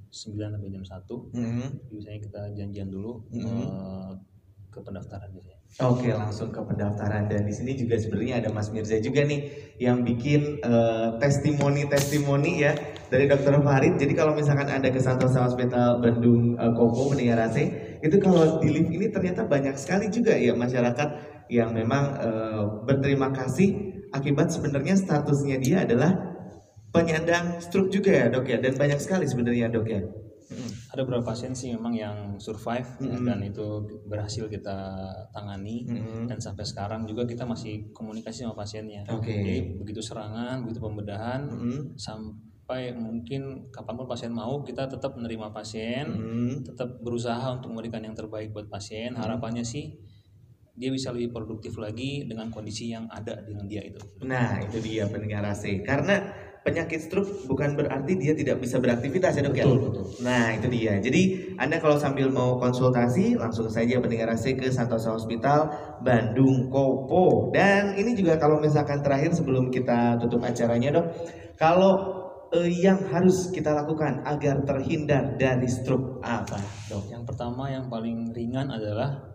9 0.06 0.50
sampai 0.50 0.68
jam 0.68 0.82
1 0.82 1.16
Mhm. 1.30 1.66
biasanya 1.88 2.18
kita 2.22 2.40
janjian 2.54 2.88
dulu 2.88 3.24
Mm. 3.30 3.40
eh, 3.40 4.12
ke 4.68 4.78
pendaftaran 4.78 5.32
biasanya. 5.32 5.56
Oke 5.80 6.08
langsung 6.10 6.48
ke 6.48 6.60
pendaftaran 6.60 7.24
dan 7.24 7.42
di 7.42 7.52
sini 7.52 7.72
juga 7.72 7.96
sebenarnya 7.96 8.40
ada 8.40 8.50
Mas 8.50 8.68
Mirza 8.68 8.96
juga 8.98 9.20
nih 9.22 9.48
yang 9.78 10.00
bikin 10.02 10.60
eh, 10.60 11.08
testimoni-testimoni 11.18 12.52
ya 12.58 12.72
dari 13.08 13.24
Dokter 13.28 13.56
Farid. 13.60 13.94
Jadi 13.96 14.12
kalau 14.12 14.36
misalkan 14.36 14.68
ada 14.68 14.88
ke 14.88 15.00
Santosa 15.00 15.44
Hospital 15.44 16.00
Bandung 16.00 16.56
eh, 16.56 16.72
Kopo 16.76 17.12
AC 17.16 17.56
itu 17.98 18.16
kalau 18.22 18.62
di 18.62 18.68
lift 18.70 18.90
ini 18.92 19.10
ternyata 19.10 19.48
banyak 19.48 19.74
sekali 19.74 20.06
juga 20.12 20.36
ya 20.36 20.54
masyarakat 20.54 21.08
yang 21.48 21.72
memang 21.72 22.04
eh, 22.20 22.62
berterima 22.84 23.32
kasih 23.32 23.74
akibat 24.12 24.52
sebenarnya 24.52 24.96
statusnya 24.96 25.56
dia 25.60 25.84
adalah 25.84 26.12
penyandang 26.88 27.60
stroke 27.60 27.92
juga 27.92 28.10
ya 28.12 28.26
dok 28.32 28.48
ya 28.48 28.58
dan 28.60 28.72
banyak 28.76 28.96
sekali 29.00 29.28
sebenarnya 29.28 29.68
dok 29.68 29.88
ya. 29.88 30.00
Ada 30.88 31.04
beberapa 31.04 31.36
pasien 31.36 31.52
sih 31.52 31.76
memang 31.76 31.92
yang 31.92 32.40
survive 32.40 32.88
Mm. 32.96 33.20
dan 33.28 33.44
itu 33.44 33.84
berhasil 34.08 34.48
kita 34.48 34.96
tangani 35.28 35.84
Mhm. 35.84 36.24
dan 36.24 36.40
sampai 36.40 36.64
sekarang 36.64 37.04
juga 37.04 37.28
kita 37.28 37.44
masih 37.44 37.92
komunikasi 37.92 38.48
sama 38.48 38.56
pasiennya. 38.56 39.04
Oke. 39.12 39.28
Jadi 39.28 39.76
begitu 39.76 40.00
serangan, 40.00 40.64
begitu 40.64 40.80
pembedahan 40.80 41.44
Mhm. 41.44 42.00
sampai 42.00 42.47
mungkin 42.92 43.72
kapan 43.72 43.96
pun 43.96 44.04
pasien 44.04 44.28
mau 44.28 44.60
kita 44.60 44.84
tetap 44.92 45.16
menerima 45.16 45.48
pasien, 45.56 46.04
Mhm. 46.04 46.68
tetap 46.68 47.00
berusaha 47.00 47.56
untuk 47.56 47.72
memberikan 47.72 48.04
yang 48.04 48.12
terbaik 48.12 48.52
buat 48.52 48.68
pasien. 48.68 49.16
Harapannya 49.16 49.64
sih 49.64 49.96
dia 50.78 50.92
bisa 50.92 51.10
lebih 51.10 51.32
produktif 51.34 51.74
lagi 51.80 52.28
dengan 52.28 52.52
kondisi 52.52 52.92
yang 52.92 53.08
ada 53.08 53.40
dengan 53.42 53.66
dia 53.66 53.82
itu. 53.82 53.98
Nah, 54.22 54.62
itu 54.62 54.78
dia 54.78 55.08
pendengar 55.10 55.42
AC. 55.42 55.82
Karena 55.82 56.22
penyakit 56.62 57.00
stroke 57.02 57.48
bukan 57.48 57.74
berarti 57.74 58.14
dia 58.14 58.36
tidak 58.36 58.62
bisa 58.62 58.78
beraktivitas 58.78 59.40
ya 59.40 59.42
dok 59.42 59.56
ya? 59.56 59.66
Betul. 59.66 60.06
Nah, 60.22 60.54
itu 60.54 60.68
dia. 60.70 61.00
Jadi, 61.00 61.56
Anda 61.58 61.82
kalau 61.82 61.98
sambil 61.98 62.30
mau 62.30 62.60
konsultasi, 62.60 63.34
langsung 63.34 63.66
saja 63.66 63.98
pendengar 63.98 64.30
AC 64.30 64.54
ke 64.54 64.70
Santosa 64.70 65.10
Hospital 65.10 65.72
Bandung 66.04 66.70
Kopo. 66.70 67.50
Dan 67.50 67.98
ini 67.98 68.14
juga 68.14 68.38
kalau 68.38 68.62
misalkan 68.62 69.02
terakhir 69.02 69.34
sebelum 69.34 69.74
kita 69.74 70.20
tutup 70.22 70.44
acaranya 70.46 70.94
dok, 70.94 71.06
kalau 71.58 72.17
yang 72.64 72.98
harus 73.08 73.52
kita 73.52 73.70
lakukan 73.70 74.24
agar 74.24 74.64
terhindar 74.64 75.36
dari 75.36 75.68
stroke 75.68 76.20
apa 76.20 76.56
dok? 76.86 77.04
Yang 77.06 77.24
pertama 77.28 77.68
yang 77.68 77.86
paling 77.86 78.32
ringan 78.32 78.72
adalah 78.72 79.28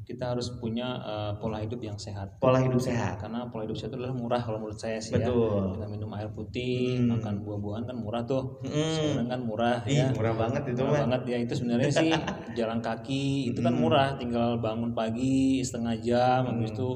kita 0.00 0.34
harus 0.34 0.50
punya 0.58 0.98
eh, 1.06 1.32
pola 1.38 1.62
hidup 1.62 1.78
yang 1.78 1.94
sehat. 1.94 2.42
Pola 2.42 2.58
hidup 2.58 2.82
sehat. 2.82 3.22
Karena 3.22 3.46
pola 3.46 3.62
hidup 3.62 3.78
sehat 3.78 3.94
itu 3.94 3.98
adalah 4.02 4.14
murah 4.14 4.42
kalau 4.42 4.58
menurut 4.58 4.74
saya 4.74 4.98
sih 4.98 5.14
ya. 5.14 5.22
Betul. 5.22 5.78
Dengan 5.78 5.86
minum 5.90 6.10
air 6.18 6.26
putih, 6.30 6.98
Hmm. 6.98 7.14
makan 7.14 7.34
buah-buahan 7.46 7.84
kan 7.86 7.94
murah 7.94 8.22
tuh. 8.26 8.58
Hmm. 8.62 8.90
Sekarang 8.90 9.28
kan 9.30 9.40
murah 9.42 9.76
Ih, 9.86 10.02
ya. 10.02 10.10
murah 10.10 10.34
banget 10.34 10.62
itu 10.66 10.82
Murah 10.82 10.90
mah. 10.90 11.00
banget 11.06 11.22
ya 11.30 11.36
itu 11.38 11.52
sebenarnya 11.54 11.90
sih 11.94 12.10
jalan 12.58 12.78
kaki 12.82 13.54
itu 13.54 13.58
kan 13.62 13.70
Hmm. 13.70 13.82
murah 13.86 14.08
tinggal 14.18 14.58
bangun 14.58 14.90
pagi 14.94 15.62
setengah 15.62 15.94
jam 16.02 16.42
habis 16.42 16.70
Hmm. 16.70 16.78
itu 16.78 16.90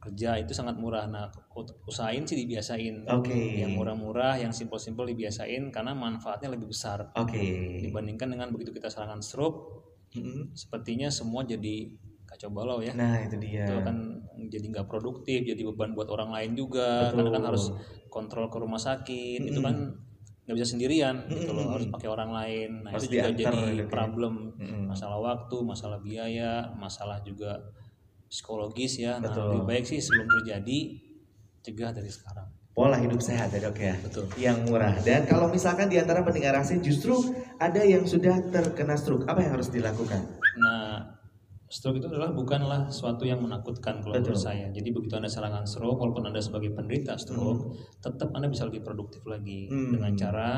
kerja 0.00 0.30
itu 0.38 0.52
sangat 0.54 0.78
murah 0.78 1.04
nah 1.04 1.26
usahain 1.84 2.22
sih 2.22 2.38
dibiasain 2.38 3.10
Oke. 3.10 3.58
yang 3.58 3.74
murah-murah 3.74 4.38
yang 4.38 4.54
simple-simple 4.54 5.02
dibiasain 5.10 5.74
karena 5.74 5.92
manfaatnya 5.92 6.46
lebih 6.54 6.70
besar 6.70 7.10
Oke. 7.18 7.42
dibandingkan 7.82 8.30
dengan 8.30 8.48
begitu 8.54 8.70
kita 8.70 8.86
serangan 8.86 9.18
stroke 9.18 9.82
Mm-mm. 10.14 10.54
sepertinya 10.54 11.10
semua 11.10 11.42
jadi 11.42 11.90
kacau 12.26 12.50
balau 12.54 12.78
ya 12.78 12.94
Nah, 12.94 13.26
itu 13.26 13.34
dia. 13.42 13.66
itu 13.66 13.72
akan 13.74 13.96
jadi 14.46 14.66
nggak 14.70 14.86
produktif 14.86 15.42
jadi 15.42 15.62
beban 15.74 15.94
buat 15.94 16.06
orang 16.10 16.30
lain 16.30 16.54
juga 16.54 17.10
karena 17.10 17.30
kan 17.34 17.42
Betul. 17.42 17.48
harus 17.50 17.64
kontrol 18.06 18.46
ke 18.46 18.58
rumah 18.62 18.78
sakit 18.78 19.42
itu 19.42 19.58
Mm-mm. 19.58 19.66
kan 19.66 19.76
nggak 20.46 20.54
bisa 20.56 20.68
sendirian 20.74 21.26
gitu 21.30 21.50
loh 21.54 21.66
harus 21.70 21.86
pakai 21.90 22.08
orang 22.10 22.30
lain 22.30 22.70
nah 22.86 22.90
Harus 22.94 23.06
itu 23.06 23.18
juga 23.18 23.30
jadi 23.34 23.42
gitu 23.42 23.82
ya. 23.82 23.86
problem 23.90 24.34
Mm-mm. 24.54 24.86
masalah 24.90 25.18
waktu 25.18 25.56
masalah 25.66 25.98
biaya 25.98 26.70
masalah 26.74 27.18
juga 27.22 27.58
psikologis 28.30 29.02
ya 29.02 29.18
nah 29.18 29.30
Betul. 29.30 29.46
lebih 29.50 29.62
baik 29.66 29.84
sih 29.86 29.98
sebelum 29.98 30.26
terjadi 30.30 30.78
cegah 31.60 31.92
dari 31.92 32.08
sekarang 32.08 32.48
Pola 32.70 32.96
hidup 32.96 33.18
sehat 33.18 33.50
ya 33.50 33.60
dok 33.60 33.76
ya. 33.76 33.98
betul 33.98 34.24
Yang 34.38 34.58
murah. 34.70 34.94
Dan 35.02 35.26
kalau 35.26 35.50
misalkan 35.50 35.90
di 35.90 35.98
antara 35.98 36.22
pendengar 36.22 36.54
AC 36.54 36.78
justru 36.78 37.18
ada 37.58 37.82
yang 37.82 38.06
sudah 38.06 38.38
terkena 38.46 38.94
stroke, 38.94 39.26
apa 39.26 39.42
yang 39.42 39.58
harus 39.58 39.68
dilakukan? 39.68 40.22
Nah, 40.56 41.18
stroke 41.66 41.98
itu 41.98 42.06
adalah 42.06 42.30
bukanlah 42.30 42.86
suatu 42.88 43.26
yang 43.26 43.42
menakutkan 43.42 43.98
kalau 43.98 44.14
Betul. 44.14 44.32
menurut 44.32 44.40
saya. 44.40 44.66
Jadi 44.70 44.86
begitu 44.86 45.12
Anda 45.12 45.26
serangan 45.26 45.66
stroke, 45.66 45.98
walaupun 45.98 46.30
Anda 46.30 46.38
sebagai 46.38 46.70
penderita 46.70 47.18
stroke, 47.18 47.74
tetap 47.98 48.30
Anda 48.32 48.46
bisa 48.46 48.64
lebih 48.64 48.86
produktif 48.86 49.26
lagi 49.26 49.66
Hmm. 49.66 49.90
dengan 49.90 50.14
cara 50.14 50.48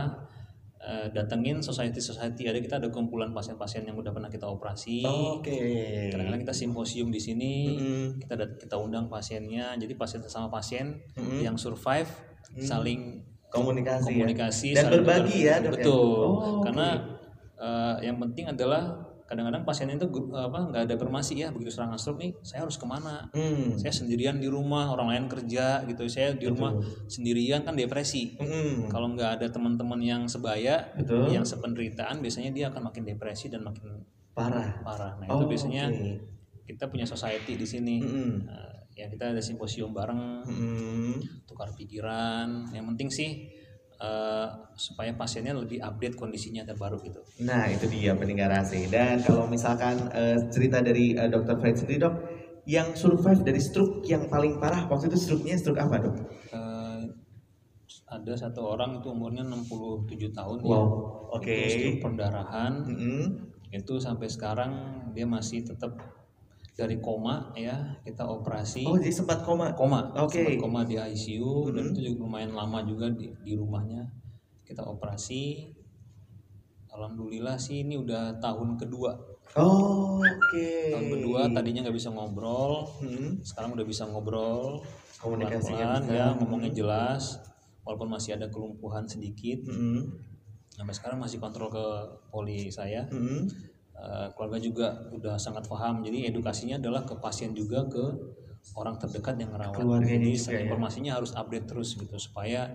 eh, 0.82 1.06
datengin 1.10 1.58
society-society. 1.58 2.42
Ada 2.44 2.58
kita 2.58 2.74
ada 2.76 2.88
kumpulan 2.88 3.30
pasien-pasien 3.30 3.82
yang 3.82 3.94
udah 3.94 4.10
pernah 4.10 4.26
kita 4.26 4.44
operasi. 4.44 5.02
Oke. 5.02 6.10
Kadang-kadang 6.10 6.42
kita 6.42 6.52
simposium 6.52 7.08
di 7.08 7.18
sini, 7.18 7.52
Mm-mm. 7.70 8.04
kita 8.18 8.34
dat- 8.34 8.58
kita 8.58 8.74
undang 8.76 9.06
pasiennya. 9.06 9.74
Jadi 9.74 9.94
pasien 9.94 10.18
sesama 10.20 10.46
pasien 10.46 10.98
Mm-mm. 11.14 11.38
yang 11.40 11.54
survive 11.54 12.10
saling 12.58 13.22
Komunikasi, 13.46 14.08
ya. 14.08 14.24
komunikasi 14.24 14.68
Dan 14.72 14.82
saling 14.82 14.94
berbagi 15.04 15.38
ber- 15.38 15.44
ya, 15.44 15.56
ya? 15.60 15.70
betul 15.70 16.24
Oh, 16.24 16.32
oke. 16.58 16.64
karena 16.66 16.88
eh, 17.54 17.94
yang 18.02 18.16
penting 18.18 18.48
adalah 18.48 18.82
kadang-kadang 19.32 19.64
pasien 19.64 19.88
itu 19.88 20.04
apa 20.30 20.68
nggak 20.68 20.82
ada 20.84 20.92
informasi 20.92 21.40
ya 21.40 21.48
begitu 21.48 21.72
serangan 21.72 21.96
stroke 21.96 22.20
nih 22.20 22.36
saya 22.40 22.62
harus 22.62 22.76
ke 22.76 22.84
mana 22.84 23.24
Hmm. 23.32 23.72
saya 23.74 23.88
sendirian 23.88 24.36
di 24.36 24.44
rumah 24.46 24.92
orang 24.92 25.08
lain 25.08 25.24
kerja 25.26 25.80
gitu 25.82 26.04
saya 26.04 26.36
di 26.36 26.44
rumah 26.44 26.76
sendirian 27.06 27.64
kan 27.64 27.72
depresi 27.72 28.36
Mm-mm. 28.36 28.86
kalau 28.86 29.08
nggak 29.10 29.40
ada 29.40 29.48
teman-teman 29.48 29.96
yang 29.98 30.22
sebaya 30.26 30.92
Betul. 30.92 31.32
yang 31.32 31.42
sependeritaan 31.42 32.20
biasanya 32.20 32.52
dia 32.52 32.68
akan 32.68 32.86
makin 32.86 33.02
depresi 33.06 33.48
dan 33.48 33.62
makin 33.62 34.04
Parah. 34.32 34.80
parah 34.80 35.16
nah 35.16 35.26
Oh, 35.26 35.40
itu 35.40 35.48
biasanya 35.48 35.88
oke. 35.88 36.12
kita 36.66 36.84
punya 36.86 37.04
society 37.04 37.56
di 37.56 37.64
sini 37.64 37.96
Mm-mm. 37.98 38.32
Nah, 38.44 38.68
ya 38.92 39.08
kita 39.08 39.32
ada 39.32 39.40
simposium 39.40 39.90
bareng 39.90 40.44
Mm-mm. 40.44 41.16
tukar 41.42 41.72
pikiran 41.72 42.68
yang 42.70 42.84
penting 42.86 43.08
sih 43.08 43.48
eh, 44.02 44.46
supaya 44.74 45.14
pasiennya 45.14 45.54
lebih 45.54 45.78
update 45.78 46.18
kondisinya 46.18 46.66
terbaru 46.66 46.98
gitu 47.00 47.22
Nah 47.40 47.70
itu 47.70 47.86
dia 47.86 48.12
pendengar 48.12 48.50
AC. 48.50 48.90
Dan 48.90 49.22
kalau 49.22 49.46
misalkan 49.46 50.10
eh, 50.10 50.50
cerita 50.50 50.82
dari 50.82 51.14
eh, 51.14 51.30
Dr. 51.30 51.56
Fred 51.56 51.78
sendiri 51.78 52.02
dok, 52.02 52.14
yang 52.66 52.94
survive 52.94 53.42
dari 53.42 53.58
stroke 53.58 54.02
yang 54.04 54.26
paling 54.26 54.58
parah 54.58 54.86
waktu 54.86 55.06
itu 55.06 55.18
stroke-nya 55.18 55.54
stroke 55.54 55.78
apa 55.78 55.96
dok? 55.98 56.14
Eh, 56.50 57.02
ada 58.06 58.34
satu 58.36 58.60
orang 58.68 59.00
itu 59.00 59.08
umurnya 59.08 59.40
67 59.40 60.04
tahun 60.32 60.58
ya 60.60 60.68
Wow, 60.68 60.84
Itu 60.84 61.36
oke. 61.40 61.56
stroke 61.68 62.00
perdarahan 62.02 62.72
Mm-mm. 62.84 63.22
itu 63.72 63.94
sampai 63.96 64.28
sekarang 64.28 64.72
dia 65.10 65.24
masih 65.24 65.64
tetap 65.64 65.96
dari 66.72 66.96
koma 66.98 67.52
ya 67.52 67.76
kita 68.00 68.24
operasi 68.24 68.82
Oh 68.82 68.96
jadi 68.96 69.12
sempat 69.12 69.44
koma. 69.44 69.72
koma 69.72 70.08
Oke. 70.16 70.40
sempat 70.40 70.56
koma 70.56 70.80
di 70.82 70.96
ICU 70.96 71.68
dan 71.70 71.84
Mhm. 71.84 71.92
itu 71.92 72.00
juga 72.02 72.18
lumayan 72.22 72.52
lama 72.52 72.80
juga 72.82 73.06
di, 73.08 73.28
di 73.38 73.52
rumahnya 73.52 74.08
kita 74.62 74.80
operasi 74.82 75.68
alhamdulillah 76.90 77.56
sih 77.56 77.82
ini 77.82 77.96
udah 77.96 78.36
tahun 78.38 78.76
kedua 78.76 79.12
Oh, 79.52 80.16
oke. 80.16 80.68
tahun 80.88 81.06
kedua 81.12 81.40
tadinya 81.50 81.84
nggak 81.84 81.92
bisa 81.92 82.08
ngobrol 82.08 82.88
Mm-mm. 82.98 83.36
sekarang 83.42 83.72
udah 83.72 83.84
bisa 83.84 84.08
ngobrol 84.08 84.80
Komunikasinya 85.20 86.00
pelan-pelan 86.00 86.02
bisa. 86.02 86.14
ya 86.14 86.26
ngomongnya 86.34 86.70
jelas 86.72 87.22
walaupun 87.84 88.08
masih 88.08 88.34
ada 88.34 88.48
kelumpuhan 88.48 89.04
sedikit 89.04 89.60
Mm-mm. 89.68 90.08
sampai 90.70 90.94
sekarang 90.94 91.20
masih 91.20 91.36
kontrol 91.36 91.68
ke 91.68 91.84
poli 92.32 92.72
saya 92.72 93.04
Mm-mm. 93.06 93.44
Eh, 94.02 94.28
keluarga 94.34 94.58
juga 94.58 94.86
udah 95.14 95.38
sangat 95.38 95.70
paham 95.70 96.02
jadi 96.02 96.26
edukasinya 96.26 96.74
adalah 96.74 97.06
ke 97.06 97.14
pasien 97.22 97.54
juga 97.54 97.86
ke 97.86 98.02
orang 98.74 98.98
terdekat 98.98 99.38
yang 99.38 99.54
merawat 99.54 99.78
Keluarganya 99.78 100.26
jadi 100.26 100.34
juga 100.34 100.50
ya. 100.50 100.60
informasinya 100.66 101.12
harus 101.14 101.30
update 101.32 101.70
terus 101.70 101.94
gitu 101.94 102.18
supaya 102.18 102.74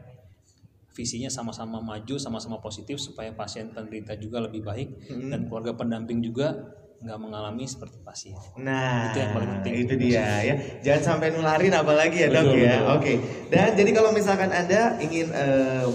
visinya 0.95 1.27
sama-sama 1.27 1.83
maju 1.83 2.15
sama-sama 2.15 2.57
positif 2.57 2.97
supaya 2.97 3.35
pasien 3.35 3.69
penderita 3.69 4.15
juga 4.15 4.39
lebih 4.39 4.63
baik 4.63 4.87
Mm-mm. 5.03 5.27
dan 5.27 5.39
keluarga 5.45 5.75
pendamping 5.75 6.23
juga 6.23 6.73
nggak 6.97 7.19
mengalami 7.19 7.67
seperti 7.67 7.99
pasien 8.01 8.39
Nah, 8.57 9.11
Itu 9.11 9.19
yang 9.19 9.31
paling 9.35 9.51
penting. 9.59 9.73
itu 9.83 9.93
dia 9.99 10.25
ya. 10.41 10.55
Jangan 10.81 11.03
sampai 11.19 11.29
nularin 11.29 11.69
apalagi 11.69 12.23
ya 12.23 12.31
dok 12.31 12.49
Betul, 12.49 12.57
ya. 12.63 12.75
Oke. 12.95 13.13
Dan 13.51 13.75
jadi 13.75 13.91
kalau 13.91 14.09
misalkan 14.09 14.49
anda 14.49 14.95
ingin 14.97 15.27
eh, 15.29 15.85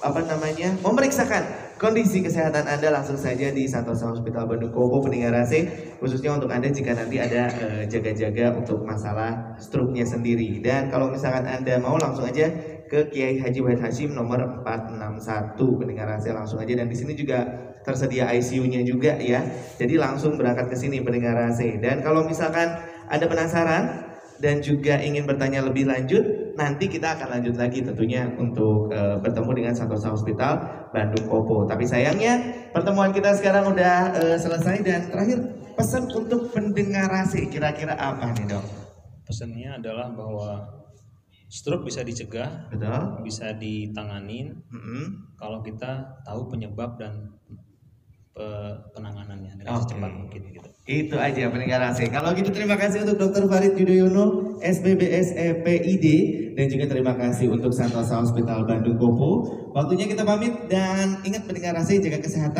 apa 0.00 0.24
namanya 0.24 0.72
memeriksakan 0.80 1.44
kondisi 1.80 2.20
kesehatan 2.20 2.68
Anda 2.68 2.92
langsung 2.92 3.16
saja 3.16 3.48
di 3.48 3.64
Santosa 3.64 4.12
Hospital 4.12 4.44
Bandung 4.44 4.68
Kopo 4.68 5.00
pendengar 5.00 5.32
AC 5.32 5.64
khususnya 5.96 6.36
untuk 6.36 6.52
Anda 6.52 6.68
jika 6.68 6.92
nanti 6.92 7.16
ada 7.16 7.48
eh, 7.48 7.82
jaga-jaga 7.88 8.52
untuk 8.52 8.84
masalah 8.84 9.56
stroke-nya 9.56 10.04
sendiri. 10.04 10.60
Dan 10.60 10.92
kalau 10.92 11.08
misalkan 11.08 11.48
Anda 11.48 11.80
mau 11.80 11.96
langsung 11.96 12.28
aja 12.28 12.52
ke 12.84 13.08
Kiai 13.08 13.40
Haji 13.40 13.64
Wahid 13.64 13.80
Hashim 13.80 14.12
nomor 14.12 14.60
461 14.60 15.56
pendengar 15.80 16.06
AC 16.20 16.28
langsung 16.36 16.60
aja 16.60 16.84
dan 16.84 16.86
di 16.92 16.96
sini 17.00 17.16
juga 17.16 17.48
tersedia 17.80 18.28
ICU-nya 18.28 18.84
juga 18.84 19.16
ya. 19.16 19.40
Jadi 19.80 19.96
langsung 19.96 20.36
berangkat 20.36 20.68
ke 20.68 20.76
sini 20.76 21.00
pendengar 21.00 21.32
AC. 21.48 21.80
Dan 21.80 22.04
kalau 22.04 22.28
misalkan 22.28 22.76
Anda 23.08 23.24
penasaran 23.24 24.04
dan 24.36 24.60
juga 24.60 25.00
ingin 25.00 25.24
bertanya 25.24 25.64
lebih 25.64 25.88
lanjut, 25.88 26.49
nanti 26.60 26.84
kita 26.86 27.16
akan 27.16 27.40
lanjut 27.40 27.56
lagi 27.56 27.80
tentunya 27.80 28.28
untuk 28.36 28.92
eh, 28.92 29.16
bertemu 29.16 29.50
dengan 29.56 29.72
Santosa 29.72 30.12
Hospital 30.12 30.60
Bandung 30.92 31.24
Kopo. 31.24 31.64
Tapi 31.64 31.88
sayangnya 31.88 32.36
pertemuan 32.76 33.10
kita 33.10 33.32
sekarang 33.32 33.72
udah 33.72 33.96
eh, 34.12 34.36
selesai 34.36 34.84
dan 34.84 35.08
terakhir 35.08 35.40
pesan 35.72 36.04
untuk 36.12 36.52
pendengar 36.52 37.08
AC 37.08 37.48
kira-kira 37.48 37.96
apa 37.96 38.36
nih 38.36 38.44
dok? 38.44 38.64
Pesannya 39.24 39.80
adalah 39.80 40.12
bahwa 40.12 40.60
stroke 41.48 41.88
bisa 41.88 42.04
dicegah, 42.04 42.68
Betul? 42.70 43.24
bisa 43.26 43.56
ditanganin 43.56 44.54
Mm-mm. 44.70 45.34
kalau 45.34 45.64
kita 45.64 46.20
tahu 46.22 46.46
penyebab 46.46 46.94
dan 46.94 47.26
pe- 48.30 48.78
penanganannya 48.94 49.58
dengan 49.58 49.74
Oke. 49.74 49.90
secepat 49.90 50.12
mungkin 50.14 50.42
gitu. 50.54 50.69
Itu 50.88 51.20
aja 51.20 51.52
pendengar 51.52 51.92
AC. 51.92 52.08
Kalau 52.08 52.32
gitu 52.32 52.48
terima 52.50 52.74
kasih 52.74 53.04
untuk 53.04 53.20
Dr. 53.20 53.46
Farid 53.52 53.76
Yudhoyono, 53.76 54.58
SBBS 54.64 55.36
EPID 55.36 56.06
dan 56.56 56.66
juga 56.66 56.84
terima 56.88 57.14
kasih 57.14 57.52
untuk 57.52 57.70
Santosa 57.76 58.18
Hospital 58.18 58.64
Bandung 58.64 58.96
Kopo. 58.96 59.44
Waktunya 59.76 60.08
kita 60.08 60.24
pamit 60.24 60.50
dan 60.72 61.20
ingat 61.22 61.46
pendengar 61.46 61.76
AC 61.78 62.00
jaga 62.00 62.18
kesehatan. 62.18 62.58